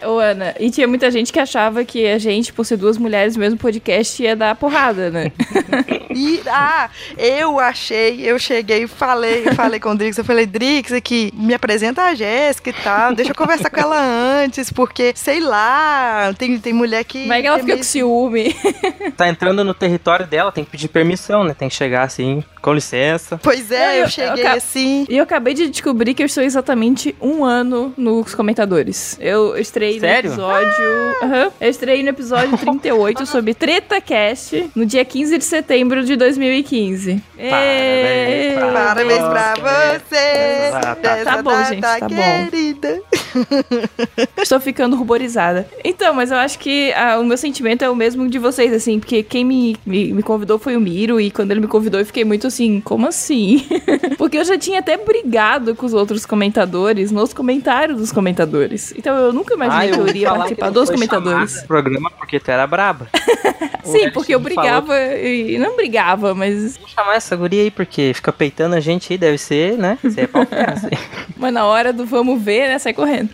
Ô, 0.04 0.20
Ana, 0.20 0.54
e 0.60 0.70
tinha 0.70 0.88
muita 0.88 1.10
gente 1.10 1.34
que 1.34 1.40
achava 1.40 1.84
que 1.84 2.08
a 2.08 2.18
gente, 2.18 2.54
por 2.54 2.66
ser 2.66 2.78
duas 2.78 2.98
mulheres 2.98 3.36
no 3.36 3.40
mesmo 3.40 3.58
podcast, 3.58 4.22
ia 4.22 4.36
dar 4.36 4.56
porrada, 4.56 5.10
né? 5.10 5.32
e, 6.14 6.42
ah, 6.48 6.90
eu 7.18 7.60
achei, 7.60 8.22
eu 8.22 8.38
cheguei 8.38 8.84
e 8.84 8.88
falei, 8.88 9.46
falei 9.54 9.80
com 9.80 9.90
o 9.90 9.96
Drix, 9.96 10.18
eu 10.18 10.26
falei, 10.26 10.46
Drix, 10.46 10.92
aqui, 10.92 11.32
me 11.34 11.54
apresenta 11.54 12.04
a 12.04 12.16
Jéssica 12.16 12.70
e 12.70 12.74
tal, 12.74 13.14
deixa 13.16 13.32
eu 13.32 13.36
conversar 13.36 13.70
com 13.70 13.80
ela 13.80 14.00
antes, 14.00 14.72
porque, 14.72 15.14
sei 15.16 15.40
lá, 15.40 16.34
tem, 16.38 16.60
tem 16.60 16.74
mulher 16.74 17.04
que... 17.04 17.28
Vai 17.28 17.42
que 17.42 17.48
ela 17.48 17.58
que 17.58 17.64
fica 17.64 17.74
meio... 17.74 17.86
com 17.86 17.90
ciúme. 17.90 18.56
tá 19.18 19.28
entrando 19.28 19.64
no 19.64 19.74
território 19.74 20.28
dela, 20.28 20.52
tem 20.52 20.64
que 20.64 20.72
pedir 20.72 20.88
permissão, 20.90 21.44
né? 21.44 21.56
Tem 21.58 21.70
que 21.70 21.76
chegar 21.76 22.04
assim, 22.04 22.44
com 22.68 22.74
licença. 22.74 23.40
Pois 23.42 23.72
é, 23.72 24.00
eu, 24.00 24.04
eu 24.04 24.10
cheguei 24.10 24.46
eu, 24.46 24.52
assim. 24.52 25.06
E 25.08 25.16
eu 25.16 25.24
acabei 25.24 25.54
de 25.54 25.70
descobrir 25.70 26.14
que 26.14 26.22
eu 26.22 26.26
estou 26.26 26.44
exatamente 26.44 27.16
um 27.22 27.46
ano 27.46 27.94
nos 27.96 28.36
comentadores. 28.36 29.18
Eu 29.22 29.58
estreiei 29.58 30.02
Sério? 30.02 30.32
no 30.32 30.36
episódio. 30.36 30.86
Uhum, 31.22 31.52
eu 31.62 31.70
estreiei 31.70 32.04
no 32.04 32.10
episódio 32.10 32.58
38 32.58 33.26
sobre 33.26 33.54
Treta 33.54 34.02
Cast 34.02 34.70
no 34.76 34.86
dia 34.86 35.06
15 35.06 35.38
de 35.38 35.44
setembro 35.46 36.04
de 36.04 36.18
2015. 36.18 37.24
Parabéns, 37.38 38.54
pra, 38.54 38.72
Parabéns 38.74 39.20
pra 39.20 39.54
você! 40.00 40.72
Tá, 41.02 41.24
tá 41.24 41.42
bom, 41.42 41.64
gente, 41.64 41.82
tá 41.82 42.00
bom. 42.02 42.48
Estou 44.42 44.60
ficando 44.60 44.98
ruborizada. 44.98 45.70
Então, 45.86 46.14
mas 46.14 46.32
eu 46.32 46.38
acho 46.38 46.60
que 46.60 46.92
ah, 46.94 47.18
o 47.18 47.24
meu 47.24 47.38
sentimento 47.38 47.84
é 47.84 47.90
o 47.90 47.96
mesmo 47.96 48.28
de 48.28 48.40
vocês, 48.40 48.74
assim, 48.74 49.00
porque 49.00 49.24
quem 49.24 49.46
me, 49.46 49.78
me, 49.86 50.12
me 50.12 50.24
convidou 50.24 50.60
foi 50.60 50.76
o 50.76 50.82
Miro, 50.82 51.22
e 51.22 51.32
quando 51.32 51.52
ele 51.52 51.62
me 51.62 51.68
convidou 51.68 52.00
eu 52.00 52.06
fiquei 52.06 52.26
muito 52.26 52.48
assim, 52.48 52.57
como 52.84 53.08
assim? 53.08 53.66
porque 54.18 54.38
eu 54.38 54.46
já 54.46 54.58
tinha 54.58 54.80
até 54.80 54.98
brigado 54.98 55.76
com 55.76 55.86
os 55.86 55.94
outros 55.94 56.26
comentadores 56.26 57.12
nos 57.12 57.34
comentários 57.34 57.98
dos 57.98 58.12
comentadores. 58.12 58.94
Então 58.98 59.16
eu 59.18 59.34
nunca 59.34 59.54
imaginei 59.54 59.90
Ah, 59.90 59.94
que 59.94 60.00
eu 60.00 60.08
iria 60.08 60.30
participar 60.34 60.70
dos 60.70 60.90
comentadores. 60.90 61.64
programa 61.64 62.10
porque 62.18 62.40
tu 62.40 62.50
era 62.50 62.66
braba. 62.66 63.08
Sim, 63.84 64.10
porque 64.12 64.36
eu 64.36 64.40
Ed 64.40 64.54
falou 64.54 64.72
brigava 64.72 64.98
e 65.16 65.58
não 65.58 65.76
brigava, 65.78 66.36
mas, 66.36 66.76
Vamos 66.76 66.92
chamar 66.92 67.16
essa 67.16 67.36
guria 67.36 67.62
aí, 67.64 67.72
porque 67.72 68.12
fica 68.14 68.34
peitando 68.34 68.76
a 68.76 68.80
gente 68.82 69.14
aí, 69.14 69.18
deve 69.18 69.38
ser, 69.38 69.78
né? 69.78 69.98
Você 70.04 70.22
é 70.22 70.28
pau 70.28 70.42
assim. 70.74 70.90
mas 71.38 71.54
na 71.54 71.66
hora 71.66 71.94
do 71.94 72.06
vamos 72.06 72.42
ver, 72.42 72.68
né, 72.68 72.80
sai 72.80 72.94
correndo. 72.94 73.30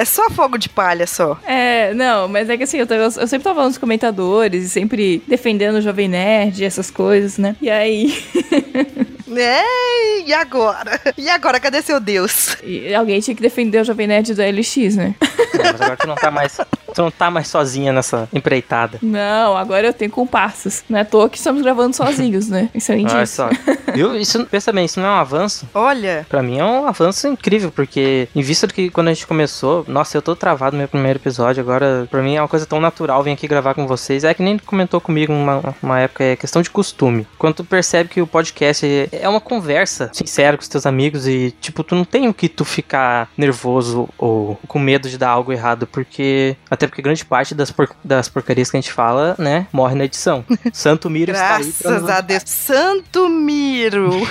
É 0.00 0.04
só 0.06 0.30
fogo 0.30 0.56
de 0.56 0.68
palha 0.70 1.06
só. 1.06 1.38
É, 1.46 1.92
não, 1.92 2.26
mas 2.26 2.48
é 2.48 2.56
que 2.56 2.62
assim, 2.62 2.78
eu, 2.78 2.86
tava- 2.86 3.02
eu 3.02 3.26
sempre 3.28 3.40
tava 3.44 3.64
nos 3.64 3.76
comentadores 3.76 4.64
e 4.64 4.68
sempre 4.70 5.22
defendendo 5.28 5.76
o 5.76 5.82
Jovem 5.82 6.08
Nerd 6.08 6.62
e 6.62 6.64
essas 6.64 6.90
coisas, 6.90 7.36
né? 7.36 7.54
E 7.60 7.68
aí, 7.68 8.24
É, 9.36 10.22
e 10.26 10.32
agora? 10.34 10.98
E 11.16 11.28
agora, 11.28 11.60
cadê 11.60 11.82
seu 11.82 12.00
Deus? 12.00 12.56
e 12.64 12.92
alguém 12.94 13.20
tinha 13.20 13.34
que 13.34 13.42
defender 13.42 13.80
o 13.80 13.84
Jovem 13.84 14.06
Nerd 14.06 14.34
do 14.34 14.42
LX, 14.42 14.96
né? 14.96 15.14
É, 15.54 15.72
mas 15.72 15.80
agora 15.80 15.96
tu 15.96 16.06
não 16.08 16.14
tá 16.16 16.30
mais. 16.30 16.58
Tu 16.94 17.02
não 17.02 17.10
tá 17.10 17.30
mais 17.30 17.48
sozinha 17.48 17.92
nessa 17.92 18.28
empreitada. 18.32 18.98
Não, 19.02 19.56
agora 19.56 19.86
eu 19.86 19.92
tenho 19.92 20.10
comparsas. 20.10 20.84
Não 20.88 20.98
é 20.98 21.02
à 21.02 21.04
toa 21.04 21.28
que 21.28 21.36
estamos 21.38 21.62
gravando 21.62 21.94
sozinhos, 21.96 22.48
né? 22.48 22.68
Isso 22.74 22.92
é 22.92 22.96
um 22.96 22.98
Olha 23.04 23.18
indício. 23.18 23.26
só. 23.36 23.48
Viu? 23.94 24.16
Isso, 24.16 24.44
pensa 24.46 24.72
bem, 24.72 24.84
isso 24.84 25.00
não 25.00 25.06
é 25.08 25.10
um 25.10 25.14
avanço. 25.16 25.68
Olha, 25.74 26.26
Pra 26.28 26.42
mim 26.42 26.58
é 26.58 26.64
um 26.64 26.86
avanço 26.86 27.26
incrível, 27.28 27.70
porque 27.70 28.28
em 28.34 28.42
vista 28.42 28.66
do 28.66 28.74
que 28.74 28.90
quando 28.90 29.08
a 29.08 29.12
gente 29.12 29.26
começou, 29.26 29.84
nossa, 29.88 30.16
eu 30.16 30.22
tô 30.22 30.34
travado 30.36 30.72
no 30.76 30.78
meu 30.78 30.88
primeiro 30.88 31.18
episódio, 31.18 31.60
agora 31.60 32.06
pra 32.10 32.22
mim 32.22 32.36
é 32.36 32.40
uma 32.42 32.48
coisa 32.48 32.66
tão 32.66 32.80
natural 32.80 33.22
vir 33.22 33.32
aqui 33.32 33.48
gravar 33.48 33.74
com 33.74 33.86
vocês. 33.86 34.24
É 34.24 34.32
que 34.34 34.42
nem 34.42 34.58
comentou 34.58 35.00
comigo 35.00 35.32
uma, 35.32 35.74
uma 35.82 36.00
época, 36.00 36.22
é 36.24 36.36
questão 36.36 36.62
de 36.62 36.70
costume. 36.70 37.26
Quando 37.38 37.54
tu 37.54 37.64
percebe 37.64 38.08
que 38.10 38.20
o 38.22 38.26
podcast 38.26 38.86
é- 38.86 39.08
é 39.12 39.28
uma 39.28 39.40
conversa 39.40 40.10
sincera 40.12 40.56
com 40.56 40.62
os 40.62 40.68
teus 40.68 40.86
amigos 40.86 41.26
e, 41.26 41.54
tipo, 41.60 41.82
tu 41.82 41.94
não 41.94 42.04
tem 42.04 42.28
o 42.28 42.34
que 42.34 42.48
tu 42.48 42.64
ficar 42.64 43.28
nervoso 43.36 44.08
ou 44.18 44.58
com 44.68 44.78
medo 44.78 45.08
de 45.08 45.18
dar 45.18 45.30
algo 45.30 45.52
errado, 45.52 45.86
porque, 45.86 46.56
até 46.70 46.79
porque 46.88 47.02
grande 47.02 47.24
parte 47.24 47.54
das, 47.54 47.70
por- 47.70 47.90
das 48.04 48.28
porcarias 48.28 48.70
que 48.70 48.76
a 48.76 48.80
gente 48.80 48.92
fala, 48.92 49.34
né, 49.38 49.66
morre 49.72 49.94
na 49.94 50.04
edição. 50.04 50.44
Santo 50.72 51.08
Miro 51.10 51.32
está 51.32 51.56
aí 51.56 51.64
pra 51.72 51.90
graças 51.90 52.02
nos 52.02 52.10
a 52.10 52.20
Deus. 52.20 52.42
Santo 52.46 53.28
Miro. 53.28 54.10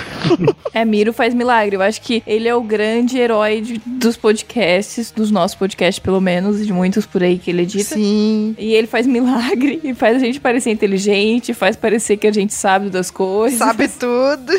É, 0.72 0.84
Miro 0.84 1.12
faz 1.12 1.34
milagre. 1.34 1.74
Eu 1.76 1.82
acho 1.82 2.00
que 2.00 2.22
ele 2.26 2.46
é 2.48 2.54
o 2.54 2.62
grande 2.62 3.18
herói 3.18 3.60
de- 3.60 3.80
dos 3.84 4.16
podcasts, 4.16 5.10
dos 5.10 5.30
nossos 5.30 5.56
podcasts, 5.56 5.98
pelo 5.98 6.20
menos, 6.20 6.60
e 6.60 6.66
de 6.66 6.72
muitos 6.72 7.04
por 7.06 7.22
aí 7.24 7.38
que 7.38 7.50
ele 7.50 7.62
edita. 7.62 7.94
Sim. 7.94 8.54
E 8.58 8.72
ele 8.74 8.86
faz 8.86 9.04
milagre 9.06 9.80
e 9.82 9.92
faz 9.94 10.16
a 10.16 10.18
gente 10.20 10.38
parecer 10.38 10.70
inteligente, 10.70 11.52
faz 11.52 11.74
parecer 11.76 12.16
que 12.18 12.26
a 12.26 12.32
gente 12.32 12.54
sabe 12.54 12.88
das 12.88 13.10
coisas. 13.10 13.58
Sabe 13.58 13.88
tudo. 13.98 14.52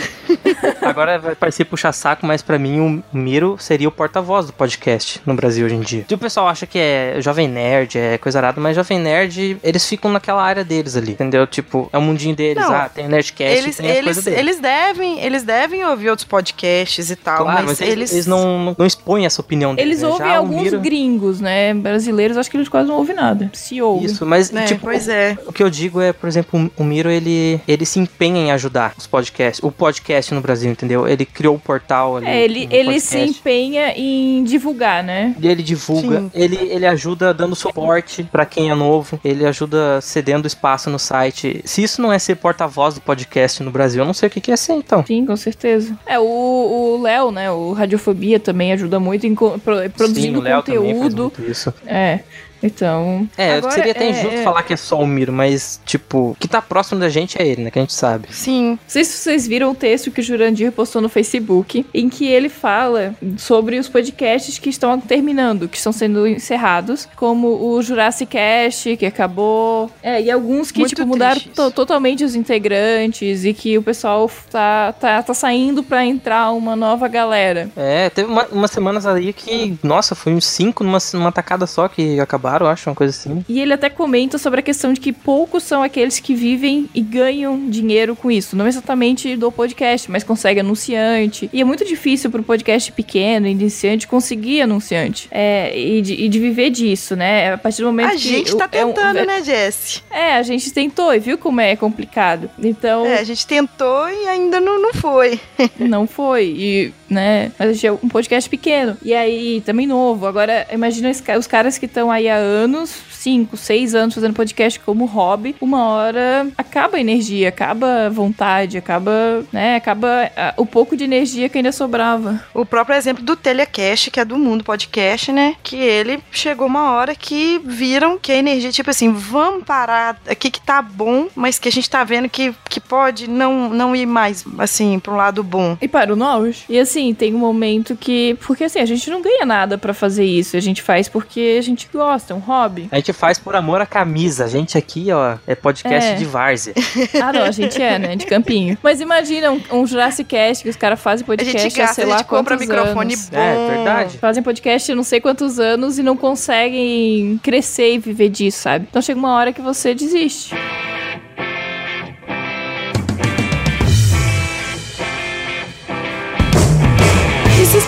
Agora 0.81 1.17
vai 1.19 1.35
parecer 1.35 1.65
puxar 1.65 1.91
saco, 1.93 2.25
mas 2.25 2.41
pra 2.41 2.59
mim 2.59 2.79
o 2.79 3.17
Miro 3.17 3.55
seria 3.59 3.87
o 3.87 3.91
porta-voz 3.91 4.47
do 4.47 4.53
podcast 4.53 5.21
no 5.25 5.33
Brasil 5.33 5.65
hoje 5.65 5.75
em 5.75 5.81
dia. 5.81 6.05
E 6.09 6.13
o 6.13 6.17
pessoal 6.17 6.47
acha 6.47 6.65
que 6.65 6.77
é 6.77 7.17
Jovem 7.19 7.47
Nerd, 7.47 7.80
é 7.97 8.17
coisa 8.17 8.39
arada, 8.39 8.59
mas 8.59 8.75
Jovem 8.75 8.99
Nerd, 8.99 9.57
eles 9.63 9.87
ficam 9.87 10.11
naquela 10.11 10.43
área 10.43 10.63
deles 10.63 10.95
ali, 10.95 11.11
entendeu? 11.11 11.45
Tipo, 11.47 11.89
é 11.91 11.97
o 11.97 12.01
mundinho 12.01 12.35
deles, 12.35 12.63
Não, 12.63 12.73
ah, 12.73 12.89
tem 12.89 13.05
o 13.05 13.09
Nerdcast, 13.09 13.57
Eles, 13.57 13.77
tem 13.77 13.85
as 13.85 13.91
eles, 13.97 14.03
coisas 14.05 14.23
deles. 14.23 14.39
eles 14.39 14.59
devem, 14.59 15.19
eles 15.19 15.43
devem 15.43 15.85
ouvir 15.85 16.09
outros 16.09 16.27
podcasts 16.27 17.09
e 17.09 17.15
tal, 17.15 17.43
Claro, 17.43 17.67
mas, 17.67 17.79
mas 17.79 17.81
eles, 17.81 18.11
eles, 18.11 18.27
não, 18.27 18.75
não, 18.77 18.85
expõem 18.85 19.25
essa 19.25 19.41
opinião 19.41 19.75
deles. 19.75 19.89
Eles 19.91 20.01
né? 20.01 20.07
ouvem 20.07 20.27
Já 20.27 20.37
alguns 20.37 20.63
Miro- 20.63 20.79
gringos, 20.79 21.39
né? 21.39 21.73
Brasileiros, 21.73 22.37
acho 22.37 22.49
que 22.49 22.57
eles 22.57 22.69
quase 22.69 22.87
não 22.87 22.95
ouvem 22.97 23.15
nada. 23.15 23.49
Se 23.53 23.81
ouvem. 23.81 24.05
Isso, 24.05 24.25
mas 24.25 24.51
né, 24.51 24.65
tipo, 24.65 24.81
pois 24.81 25.07
é. 25.07 25.37
o 25.45 25.53
que 25.53 25.63
eu 25.63 25.69
digo 25.69 26.01
é, 26.01 26.13
por 26.13 26.27
exemplo, 26.27 26.71
o 26.77 26.83
Miro, 26.83 27.09
ele, 27.09 27.59
ele 27.67 27.85
se 27.85 27.99
empenha 27.99 28.39
em 28.41 28.51
ajudar 28.51 28.93
os 28.97 29.07
podcasts, 29.07 29.63
o 29.63 29.71
podcast 29.71 30.33
no 30.33 30.41
Brasil, 30.41 30.71
entendeu? 30.71 31.07
Ele 31.07 31.25
criou 31.25 31.55
o 31.55 31.59
portal 31.59 32.17
ali. 32.17 32.27
É, 32.27 32.43
ele, 32.43 32.67
ele 32.71 32.99
se 32.99 33.19
empenha 33.19 33.93
em 33.95 34.43
divulgar, 34.43 35.03
né? 35.03 35.35
E 35.39 35.47
ele 35.47 35.63
divulga, 35.63 36.19
Sim. 36.21 36.31
ele, 36.33 36.55
ele 36.55 36.85
ajuda 36.85 37.33
dando 37.33 37.55
suporte 37.73 38.23
pra 38.23 38.45
quem 38.45 38.69
é 38.69 38.75
novo, 38.75 39.19
ele 39.23 39.45
ajuda 39.45 39.99
cedendo 40.01 40.47
espaço 40.47 40.89
no 40.89 40.99
site. 40.99 41.61
Se 41.65 41.81
isso 41.83 42.01
não 42.01 42.11
é 42.11 42.19
ser 42.19 42.35
porta-voz 42.35 42.95
do 42.95 43.01
podcast 43.01 43.63
no 43.63 43.71
Brasil, 43.71 44.01
eu 44.01 44.05
não 44.05 44.13
sei 44.13 44.27
o 44.27 44.29
que, 44.31 44.41
que 44.41 44.51
é 44.51 44.55
ser 44.57 44.73
então. 44.73 45.05
Sim, 45.05 45.25
com 45.25 45.35
certeza. 45.35 45.97
É, 46.05 46.19
o 46.19 46.99
Léo, 47.01 47.31
né? 47.31 47.51
O 47.51 47.71
Radiofobia 47.73 48.39
também 48.39 48.71
ajuda 48.73 48.99
muito 48.99 49.25
em 49.25 49.35
pro- 49.35 49.57
produzindo 49.95 50.41
Sim, 50.43 50.49
conteúdo. 50.51 51.23
muito 51.37 51.41
isso. 51.51 51.73
É. 51.85 52.19
Então. 52.63 53.27
É, 53.37 53.53
agora 53.55 53.73
seria 53.73 53.91
até 53.91 54.05
é- 54.07 54.09
injusto 54.11 54.37
é- 54.39 54.43
falar 54.43 54.63
que 54.63 54.73
é 54.73 54.77
só 54.77 54.99
o 54.99 55.07
Miro, 55.07 55.31
mas, 55.33 55.79
tipo, 55.85 56.31
o 56.31 56.35
que 56.39 56.47
tá 56.47 56.61
próximo 56.61 56.99
da 56.99 57.09
gente 57.09 57.41
é 57.41 57.45
ele, 57.47 57.63
né? 57.63 57.71
Que 57.71 57.79
a 57.79 57.81
gente 57.81 57.93
sabe. 57.93 58.27
Sim. 58.31 58.71
Não 58.71 58.79
sei 58.87 59.03
se 59.03 59.17
vocês 59.17 59.47
viram 59.47 59.71
o 59.71 59.75
texto 59.75 60.11
que 60.11 60.21
o 60.21 60.23
Jurandir 60.23 60.71
postou 60.71 61.01
no 61.01 61.09
Facebook, 61.09 61.85
em 61.93 62.09
que 62.09 62.27
ele 62.27 62.49
fala 62.49 63.15
sobre 63.37 63.77
os 63.79 63.87
podcasts 63.89 64.57
que 64.59 64.69
estão 64.69 64.99
terminando, 64.99 65.67
que 65.67 65.77
estão 65.77 65.91
sendo 65.91 66.27
encerrados, 66.27 67.07
como 67.15 67.47
o 67.47 67.81
Jurassic 67.81 68.31
Cast, 68.31 68.95
que 68.97 69.05
acabou. 69.05 69.89
É, 70.03 70.21
e 70.21 70.29
alguns 70.31 70.71
que, 70.71 70.79
Muito 70.79 70.95
tipo, 70.95 71.07
mudaram 71.07 71.41
to- 71.53 71.71
totalmente 71.71 72.23
os 72.23 72.35
integrantes 72.35 73.43
e 73.45 73.53
que 73.53 73.77
o 73.77 73.81
pessoal 73.83 74.29
tá, 74.51 74.93
tá, 74.93 75.21
tá 75.23 75.33
saindo 75.33 75.83
pra 75.83 76.05
entrar 76.05 76.51
uma 76.51 76.75
nova 76.75 77.07
galera. 77.07 77.69
É, 77.75 78.09
teve 78.09 78.29
uma- 78.31 78.45
umas 78.51 78.71
semanas 78.71 79.05
aí 79.05 79.33
que, 79.33 79.77
nossa, 79.83 80.15
foi 80.15 80.33
uns 80.33 80.45
cinco 80.45 80.83
numa, 80.83 80.99
numa 81.13 81.31
tacada 81.31 81.65
só 81.67 81.87
que 81.87 82.19
acabaram, 82.19 82.50
eu 82.59 82.67
acho, 82.67 82.89
uma 82.89 82.95
coisa 82.95 83.11
assim. 83.15 83.43
E 83.47 83.61
ele 83.61 83.73
até 83.73 83.89
comenta 83.89 84.37
sobre 84.37 84.59
a 84.59 84.63
questão 84.63 84.91
de 84.93 84.99
que 84.99 85.13
poucos 85.13 85.63
são 85.63 85.81
aqueles 85.81 86.19
que 86.19 86.33
vivem 86.35 86.89
e 86.93 87.01
ganham 87.01 87.69
dinheiro 87.69 88.15
com 88.15 88.29
isso. 88.29 88.55
Não 88.55 88.67
exatamente 88.67 89.35
do 89.37 89.51
podcast, 89.51 90.09
mas 90.11 90.23
consegue 90.23 90.59
anunciante. 90.59 91.49
E 91.53 91.61
é 91.61 91.63
muito 91.63 91.85
difícil 91.85 92.29
para 92.29 92.41
um 92.41 92.43
podcast 92.43 92.91
pequeno, 92.91 93.47
iniciante, 93.47 94.07
conseguir 94.07 94.61
anunciante. 94.61 95.27
É, 95.31 95.77
e, 95.77 96.01
de, 96.01 96.13
e 96.15 96.27
de 96.29 96.39
viver 96.39 96.69
disso, 96.69 97.15
né? 97.15 97.53
A 97.53 97.57
partir 97.57 97.81
do 97.81 97.87
momento 97.87 98.07
A 98.09 98.11
que. 98.11 98.17
gente 98.19 98.55
tá 98.57 98.69
o- 98.71 98.75
é 98.75 98.85
um- 98.85 98.91
tentando, 98.93 99.17
é- 99.19 99.25
né, 99.25 99.43
Jesse? 99.43 100.01
É, 100.11 100.35
a 100.35 100.43
gente 100.43 100.71
tentou 100.73 101.13
e 101.13 101.19
viu 101.19 101.37
como 101.37 101.61
é 101.61 101.75
complicado. 101.75 102.49
Então, 102.61 103.05
É, 103.05 103.19
a 103.19 103.23
gente 103.23 103.45
tentou 103.45 104.09
e 104.09 104.27
ainda 104.27 104.59
não, 104.59 104.81
não 104.81 104.93
foi. 104.93 105.39
não 105.79 106.07
foi. 106.07 106.45
E, 106.57 106.93
né? 107.09 107.51
Mas 107.59 107.69
a 107.69 107.73
gente 107.73 107.87
é 107.87 107.91
um 107.91 108.09
podcast 108.09 108.49
pequeno. 108.49 108.97
E 109.03 109.13
aí, 109.13 109.61
também 109.65 109.85
novo. 109.85 110.25
Agora, 110.25 110.65
imagina 110.71 111.11
os 111.37 111.47
caras 111.47 111.77
que 111.77 111.85
estão 111.85 112.09
aí 112.09 112.27
há 112.29 112.39
anos, 112.41 112.89
5, 113.11 113.55
6 113.55 113.95
anos 113.95 114.15
fazendo 114.15 114.33
podcast 114.33 114.79
como 114.79 115.05
hobby. 115.05 115.55
Uma 115.61 115.85
hora 115.85 116.47
acaba 116.57 116.97
a 116.97 117.01
energia, 117.01 117.49
acaba 117.49 118.07
a 118.07 118.09
vontade, 118.09 118.77
acaba, 118.77 119.45
né? 119.51 119.75
Acaba 119.75 120.31
ah, 120.35 120.53
o 120.57 120.65
pouco 120.65 120.97
de 120.97 121.03
energia 121.03 121.47
que 121.47 121.57
ainda 121.57 121.71
sobrava. 121.71 122.43
O 122.53 122.65
próprio 122.65 122.95
exemplo 122.95 123.23
do 123.23 123.35
Telecast, 123.35 124.09
que 124.09 124.19
é 124.19 124.25
do 124.25 124.37
Mundo 124.37 124.63
Podcast, 124.63 125.31
né? 125.31 125.55
Que 125.61 125.75
ele 125.75 126.19
chegou 126.31 126.67
uma 126.67 126.91
hora 126.91 127.15
que 127.15 127.61
viram 127.63 128.17
que 128.17 128.31
a 128.31 128.35
energia, 128.35 128.71
tipo 128.71 128.89
assim, 128.89 129.11
vamos 129.11 129.63
parar 129.63 130.19
aqui 130.27 130.49
que 130.49 130.61
tá 130.61 130.81
bom, 130.81 131.27
mas 131.35 131.59
que 131.59 131.69
a 131.69 131.71
gente 131.71 131.89
tá 131.89 132.03
vendo 132.03 132.29
que, 132.29 132.53
que 132.69 132.79
pode 132.79 133.29
não, 133.29 133.69
não 133.69 133.95
ir 133.95 134.05
mais, 134.05 134.43
assim, 134.57 134.99
pra 134.99 135.13
um 135.13 135.17
lado 135.17 135.43
bom. 135.43 135.77
E 135.81 135.87
parou 135.87 136.15
no 136.15 136.25
auge. 136.25 136.63
E 136.67 136.79
assim, 136.79 137.13
tem 137.13 137.33
um 137.33 137.39
momento 137.39 137.95
que. 137.95 138.37
Porque 138.45 138.63
assim, 138.63 138.79
a 138.79 138.85
gente 138.85 139.09
não 139.09 139.21
ganha 139.21 139.45
nada 139.45 139.77
pra 139.77 139.93
fazer 139.93 140.25
isso. 140.25 140.57
A 140.57 140.59
gente 140.59 140.81
faz 140.81 141.07
porque 141.07 141.57
a 141.59 141.61
gente 141.61 141.87
gosta, 141.91 142.30
é 142.31 142.35
um 142.35 142.39
hobby. 142.39 142.87
A 142.91 142.95
gente 142.97 143.13
faz 143.13 143.37
por 143.39 143.55
amor 143.55 143.81
à 143.81 143.85
camisa. 143.85 144.45
A 144.45 144.47
gente 144.47 144.77
aqui, 144.77 145.11
ó, 145.11 145.35
é 145.47 145.55
podcast 145.55 146.11
É. 146.11 146.15
de 146.15 146.25
várzea. 146.25 146.73
Ah, 147.21 147.31
não, 147.33 147.43
a 147.43 147.51
gente 147.51 147.81
é, 147.81 147.97
né? 147.99 148.15
De 148.15 148.25
campinho. 148.25 148.77
Mas 148.81 148.99
imagina 149.01 149.51
um, 149.51 149.61
um 149.71 149.85
Jurassic 149.87 150.29
Cast 150.29 150.63
que 150.63 150.69
os 150.69 150.75
caras 150.75 150.99
fazem 150.99 151.23
A 151.23 151.27
podcast 151.27 151.59
gente 151.61 151.75
há 151.81 151.85
gasta, 151.85 151.95
sei 151.95 152.03
a 152.05 152.07
lá 152.07 152.17
gente 152.17 152.27
compra 152.27 152.57
microfone 152.57 153.13
anos. 153.13 153.29
bom. 153.29 153.37
É, 153.37 153.69
verdade. 153.75 154.17
Fazem 154.17 154.43
podcast 154.43 154.91
há 154.91 154.95
não 154.95 155.03
sei 155.03 155.19
quantos 155.21 155.59
anos 155.59 155.97
e 155.99 156.03
não 156.03 156.15
conseguem 156.17 157.39
crescer 157.43 157.93
e 157.95 157.97
viver 157.99 158.29
disso, 158.29 158.59
sabe? 158.63 158.87
Então 158.89 159.01
chega 159.01 159.19
uma 159.19 159.33
hora 159.35 159.53
que 159.53 159.61
você 159.61 159.93
desiste. 159.93 160.53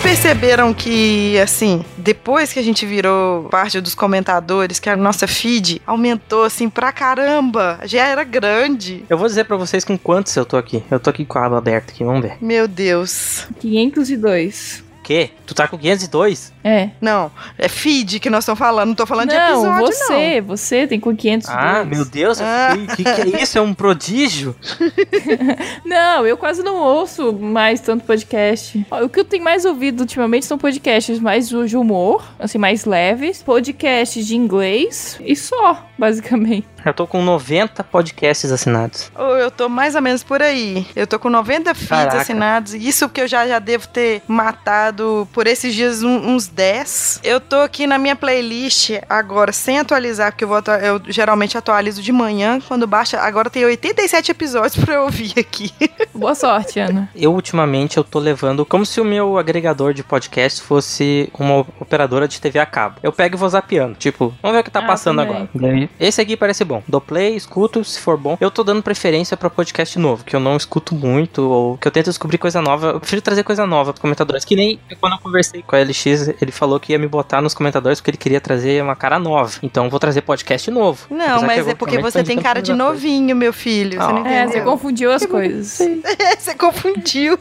Perceberam 0.04 0.74
que, 0.74 1.38
assim, 1.38 1.82
depois 1.96 2.52
que 2.52 2.58
a 2.58 2.62
gente 2.62 2.84
virou 2.84 3.44
parte 3.44 3.80
dos 3.80 3.94
comentadores, 3.94 4.78
que 4.78 4.90
a 4.90 4.96
nossa 4.96 5.26
feed 5.26 5.80
aumentou, 5.86 6.44
assim, 6.44 6.68
pra 6.68 6.92
caramba, 6.92 7.80
já 7.84 8.06
era 8.06 8.22
grande. 8.22 9.02
Eu 9.08 9.16
vou 9.16 9.26
dizer 9.26 9.44
pra 9.44 9.56
vocês 9.56 9.82
com 9.82 9.96
quantos 9.96 10.36
eu 10.36 10.44
tô 10.44 10.58
aqui. 10.58 10.82
Eu 10.90 11.00
tô 11.00 11.08
aqui 11.08 11.24
com 11.24 11.38
a 11.38 11.46
aba 11.46 11.56
aberta 11.56 11.90
aqui, 11.90 12.04
vamos 12.04 12.20
ver. 12.20 12.36
Meu 12.38 12.68
Deus. 12.68 13.48
502. 13.60 14.84
Quê? 15.04 15.30
Tu 15.46 15.54
tá 15.54 15.68
com 15.68 15.76
502? 15.78 16.52
É. 16.64 16.90
Não, 17.00 17.30
é 17.58 17.68
feed 17.68 18.18
que 18.18 18.30
nós 18.30 18.44
estamos 18.44 18.58
falando, 18.58 18.88
não 18.88 18.94
tô 18.94 19.04
falando 19.06 19.28
de 19.28 19.36
Não, 19.36 19.44
episódio, 19.76 19.86
você, 19.86 20.40
você 20.40 20.86
tem 20.86 20.98
com 20.98 21.14
500 21.14 21.48
Ah, 21.50 21.84
meu 21.84 22.04
Deus, 22.04 22.40
Ah. 22.40 22.70
o 22.74 22.96
que, 22.96 23.04
que 23.04 23.20
é 23.36 23.42
isso? 23.42 23.58
É 23.58 23.60
um 23.60 23.74
prodígio? 23.74 24.56
Não, 25.84 26.26
eu 26.26 26.36
quase 26.36 26.62
não 26.62 26.76
ouço 26.76 27.32
mais 27.32 27.80
tanto 27.80 28.04
podcast. 28.04 28.86
O 29.02 29.08
que 29.08 29.20
eu 29.20 29.24
tenho 29.24 29.44
mais 29.44 29.64
ouvido 29.64 30.00
ultimamente 30.00 30.46
são 30.46 30.56
podcasts 30.58 31.18
mais 31.18 31.48
de 31.48 31.76
humor, 31.76 32.24
assim, 32.38 32.58
mais 32.58 32.84
leves, 32.84 33.42
podcasts 33.42 34.26
de 34.26 34.36
inglês 34.36 35.18
e 35.24 35.36
só, 35.36 35.84
basicamente. 35.98 36.66
Eu 36.84 36.92
tô 36.92 37.06
com 37.06 37.22
90 37.22 37.82
podcasts 37.84 38.50
assinados. 38.52 39.10
não. 39.16 39.34
Eu 39.36 39.50
tô 39.50 39.68
mais 39.68 39.94
ou 39.94 40.02
menos 40.02 40.22
por 40.22 40.42
aí. 40.42 40.86
Eu 40.94 41.06
tô 41.06 41.18
com 41.18 41.30
90 41.30 41.74
feeds 41.74 41.88
Caraca. 41.88 42.18
assinados. 42.20 42.74
Isso 42.74 43.08
que 43.08 43.20
eu 43.22 43.28
já, 43.28 43.46
já 43.48 43.58
devo 43.58 43.88
ter 43.88 44.22
matado 44.28 44.93
por 45.32 45.46
esses 45.46 45.74
dias 45.74 46.02
um- 46.02 46.34
uns 46.34 46.46
10. 46.46 47.20
Eu 47.24 47.40
tô 47.40 47.56
aqui 47.56 47.86
na 47.86 47.98
minha 47.98 48.14
playlist 48.16 48.90
agora, 49.08 49.52
sem 49.52 49.78
atualizar, 49.78 50.32
porque 50.32 50.44
eu, 50.44 50.48
vou 50.48 50.56
atua- 50.58 50.78
eu 50.78 51.00
geralmente 51.08 51.56
atualizo 51.58 52.02
de 52.02 52.12
manhã, 52.12 52.60
quando 52.66 52.86
baixa. 52.86 53.18
Agora 53.20 53.48
tem 53.50 53.64
87 53.64 54.30
episódios 54.30 54.76
pra 54.84 54.94
eu 54.94 55.02
ouvir 55.04 55.32
aqui. 55.38 55.72
Boa 56.14 56.34
sorte, 56.34 56.78
Ana. 56.80 57.08
Eu, 57.14 57.32
ultimamente, 57.32 57.96
eu 57.96 58.04
tô 58.04 58.18
levando 58.18 58.64
como 58.64 58.84
se 58.86 59.00
o 59.00 59.04
meu 59.04 59.38
agregador 59.38 59.92
de 59.94 60.02
podcast 60.02 60.62
fosse 60.62 61.28
uma 61.38 61.60
operadora 61.80 62.28
de 62.28 62.40
TV 62.40 62.58
a 62.58 62.66
cabo. 62.66 62.96
Eu 63.02 63.12
pego 63.12 63.36
e 63.36 63.38
vou 63.38 63.48
zapeando. 63.48 63.94
Tipo, 63.96 64.32
vamos 64.42 64.54
ver 64.56 64.60
o 64.60 64.64
que 64.64 64.70
tá 64.70 64.80
Ah, 64.80 64.86
passando 64.86 65.18
também. 65.24 65.48
agora. 65.54 65.88
Esse 65.98 66.20
aqui 66.20 66.36
parece 66.36 66.64
bom. 66.64 66.82
Dou 66.86 67.00
play, 67.00 67.34
escuto, 67.36 67.84
se 67.84 68.00
for 68.00 68.16
bom. 68.16 68.36
Eu 68.40 68.50
tô 68.50 68.62
dando 68.62 68.82
preferência 68.82 69.36
pra 69.36 69.50
podcast 69.50 69.98
novo, 69.98 70.24
que 70.24 70.34
eu 70.36 70.40
não 70.40 70.56
escuto 70.56 70.94
muito, 70.94 71.42
ou 71.42 71.76
que 71.78 71.86
eu 71.88 71.92
tento 71.92 72.06
descobrir 72.06 72.38
coisa 72.38 72.60
nova. 72.60 72.88
Eu 72.88 73.00
prefiro 73.00 73.22
trazer 73.22 73.42
coisa 73.42 73.66
nova 73.66 73.92
pros 73.92 74.00
comentadores. 74.00 74.44
Que 74.44 74.56
nem 74.56 74.78
quando 75.00 75.14
eu 75.14 75.18
conversei 75.18 75.62
com 75.62 75.74
a 75.74 75.80
LX, 75.80 76.28
ele 76.40 76.52
falou 76.52 76.78
que 76.78 76.92
ia 76.92 76.98
me 76.98 77.06
botar 77.08 77.40
nos 77.40 77.54
comentadores 77.54 78.00
porque 78.00 78.10
ele 78.10 78.18
queria 78.18 78.40
trazer 78.40 78.82
uma 78.82 78.94
cara 78.94 79.18
nova. 79.18 79.58
Então 79.62 79.84
eu 79.84 79.90
vou 79.90 79.98
trazer 79.98 80.20
podcast 80.22 80.70
novo. 80.70 81.06
Não, 81.10 81.42
mas 81.42 81.66
eu 81.66 81.70
é 81.70 81.74
porque 81.74 81.98
você 81.98 82.22
tem 82.22 82.38
cara 82.38 82.60
de 82.60 82.70
coisa 82.70 82.84
coisa. 82.84 82.92
novinho, 82.92 83.34
meu 83.34 83.52
filho. 83.52 84.00
Você 84.00 84.12
não 84.12 84.24
Ah. 84.24 84.28
É, 84.28 84.42
você 84.42 84.48
entendeu? 84.56 84.64
confundiu 84.64 85.12
as 85.12 85.24
coisas. 85.24 85.78
você 86.38 86.54
confundiu. 86.54 87.38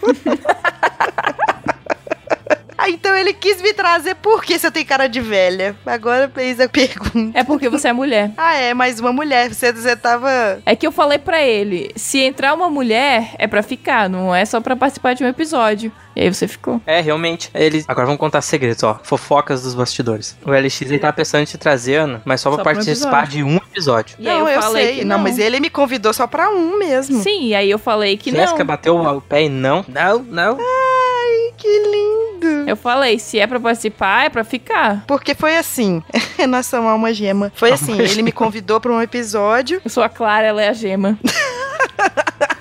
Ah, 2.78 2.90
então 2.90 3.16
ele 3.16 3.34
quis 3.34 3.62
me 3.62 3.74
trazer 3.74 4.16
porque 4.16 4.58
você 4.60 4.70
tem 4.70 4.84
cara 4.84 5.08
de 5.08 5.22
velha. 5.22 5.76
Agora 5.86 6.30
fez 6.34 6.60
a 6.60 6.68
pergunta. 6.68 7.38
É 7.38 7.44
porque 7.44 7.70
você 7.70 7.88
é 7.90 7.94
mulher. 7.94 8.32
Ah, 8.36 8.56
é, 8.56 8.74
mais 8.74 9.00
uma 9.00 9.14
mulher. 9.14 9.54
Você, 9.54 9.72
você 9.72 9.96
tava. 9.96 10.62
É 10.66 10.76
que 10.76 10.86
eu 10.86 10.92
falei 10.92 11.18
pra 11.18 11.42
ele, 11.42 11.92
se 11.96 12.20
entrar 12.20 12.54
uma 12.54 12.70
mulher, 12.70 13.36
é 13.38 13.48
pra 13.48 13.64
ficar, 13.64 14.10
não 14.10 14.36
é 14.36 14.44
só 14.44 14.60
pra 14.60 14.76
participar 14.76 15.14
de 15.14 15.24
um 15.24 15.28
episódio. 15.28 15.92
E 16.16 16.22
aí 16.22 16.34
você 16.34 16.48
ficou. 16.48 16.82
É, 16.86 17.02
realmente. 17.02 17.50
Eles. 17.54 17.86
Agora 17.88 18.06
vamos 18.06 18.20
contar 18.20 18.42
segredos, 18.42 18.84
ó. 18.84 19.00
Fofocas 19.04 19.64
dos 19.64 19.74
bastidores. 19.74 20.38
O 20.46 20.52
LX 20.52 20.82
ele 20.82 21.00
tá 21.00 21.12
pensando 21.12 21.42
em 21.42 21.46
te 21.46 21.58
trazer, 21.58 21.96
Ana, 21.96 22.22
mas 22.26 22.42
só, 22.42 22.50
Só 22.50 22.56
pra 22.56 22.64
pra 22.64 22.72
um 22.74 22.76
participar 22.76 23.28
de 23.28 23.44
um 23.44 23.56
episódio. 23.58 24.16
E 24.20 24.28
aí 24.28 24.38
não, 24.38 24.48
eu 24.48 24.56
eu, 24.56 24.62
falei 24.62 24.86
sei. 24.86 24.96
que 24.98 25.06
não. 25.06 25.18
não. 25.18 25.24
mas 25.24 25.40
ele 25.40 25.60
me 25.60 25.70
convidou 25.70 26.14
só 26.14 26.28
pra 26.28 26.50
um 26.50 26.78
mesmo. 26.78 27.22
Sim, 27.22 27.48
e 27.48 27.56
aí 27.56 27.70
eu 27.70 27.80
falei 27.80 28.18
que 28.18 28.32
Jéssica 28.32 28.60
não. 28.60 28.66
bateu 28.66 28.96
o 28.96 29.22
pé 29.22 29.44
e 29.44 29.50
não. 29.50 29.86
Não, 29.88 30.20
não. 30.20 30.58
Ai, 30.60 31.54
que 31.58 31.68
lindo. 31.68 32.70
Eu 32.70 32.76
falei, 32.76 33.20
se 33.20 33.40
é 33.40 33.48
pra 33.48 33.60
participar, 33.60 34.26
é 34.26 34.30
pra 34.30 34.44
ficar. 34.44 35.04
Porque 35.08 35.34
foi 35.34 35.58
assim. 35.58 36.02
Nós 36.48 36.66
somos 36.66 36.92
alma 36.92 37.14
gema. 37.14 37.52
Foi 37.56 37.72
Alma 37.72 37.82
assim, 37.82 37.96
gema. 37.96 38.04
ele 38.10 38.22
me 38.22 38.32
convidou 38.32 38.80
pra 38.80 38.92
um 38.92 39.02
episódio, 39.02 39.82
Eu 39.84 39.90
sou 39.90 40.04
a 40.04 40.10
Clara, 40.10 40.48
ela 40.48 40.62
é 40.62 40.70
a 40.70 40.74
gema. 40.74 41.18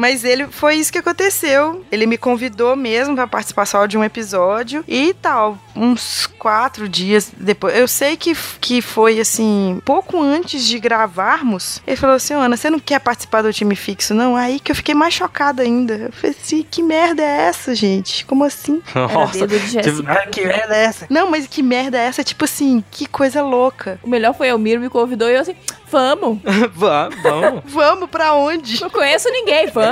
mas 0.00 0.24
ele 0.24 0.46
foi 0.46 0.76
isso 0.76 0.90
que 0.90 0.98
aconteceu. 0.98 1.84
Ele 1.92 2.06
me 2.06 2.16
convidou 2.16 2.74
mesmo 2.74 3.14
pra 3.14 3.26
participar 3.26 3.66
só 3.66 3.84
de 3.84 3.98
um 3.98 4.02
episódio 4.02 4.82
e 4.88 5.12
tal. 5.12 5.58
Uns 5.76 6.26
quatro 6.38 6.88
dias 6.88 7.30
depois. 7.36 7.76
Eu 7.76 7.86
sei 7.86 8.16
que, 8.16 8.34
que 8.58 8.80
foi 8.80 9.20
assim, 9.20 9.78
pouco 9.84 10.18
antes 10.18 10.64
de 10.64 10.78
gravarmos. 10.78 11.82
Ele 11.86 11.96
falou 11.96 12.16
assim: 12.16 12.32
Ana, 12.32 12.56
você 12.56 12.70
não 12.70 12.80
quer 12.80 12.98
participar 12.98 13.42
do 13.42 13.52
time 13.52 13.76
fixo, 13.76 14.14
não? 14.14 14.36
Aí 14.36 14.58
que 14.58 14.72
eu 14.72 14.76
fiquei 14.76 14.94
mais 14.94 15.12
chocada 15.12 15.62
ainda. 15.62 15.94
Eu 15.94 16.12
falei 16.12 16.34
assim: 16.42 16.62
que 16.62 16.82
merda 16.82 17.22
é 17.22 17.42
essa, 17.42 17.74
gente? 17.74 18.24
Como 18.24 18.42
assim? 18.42 18.80
Era 18.96 19.46
dedo 19.46 19.58
de 19.58 19.82
Tipo, 19.82 20.10
ah, 20.10 20.26
que 20.26 20.46
merda 20.46 20.74
é 20.74 20.84
essa? 20.84 21.06
Não, 21.10 21.30
mas 21.30 21.46
que 21.46 21.62
merda 21.62 21.98
é 21.98 22.06
essa? 22.06 22.24
Tipo 22.24 22.46
assim, 22.46 22.82
que 22.90 23.04
coisa 23.04 23.42
louca. 23.42 24.00
O 24.02 24.08
melhor 24.08 24.34
foi 24.34 24.50
o 24.50 24.58
Miro 24.58 24.80
me 24.80 24.88
convidou 24.88 25.28
e 25.28 25.34
eu 25.34 25.40
assim, 25.40 25.54
vamos. 25.90 26.38
vamos, 26.72 27.22
vamos. 27.22 27.62
Vamos 27.80 28.10
pra 28.10 28.34
onde? 28.34 28.80
Não 28.80 28.90
conheço 28.90 29.28
ninguém, 29.30 29.66
vamos. 29.68 29.89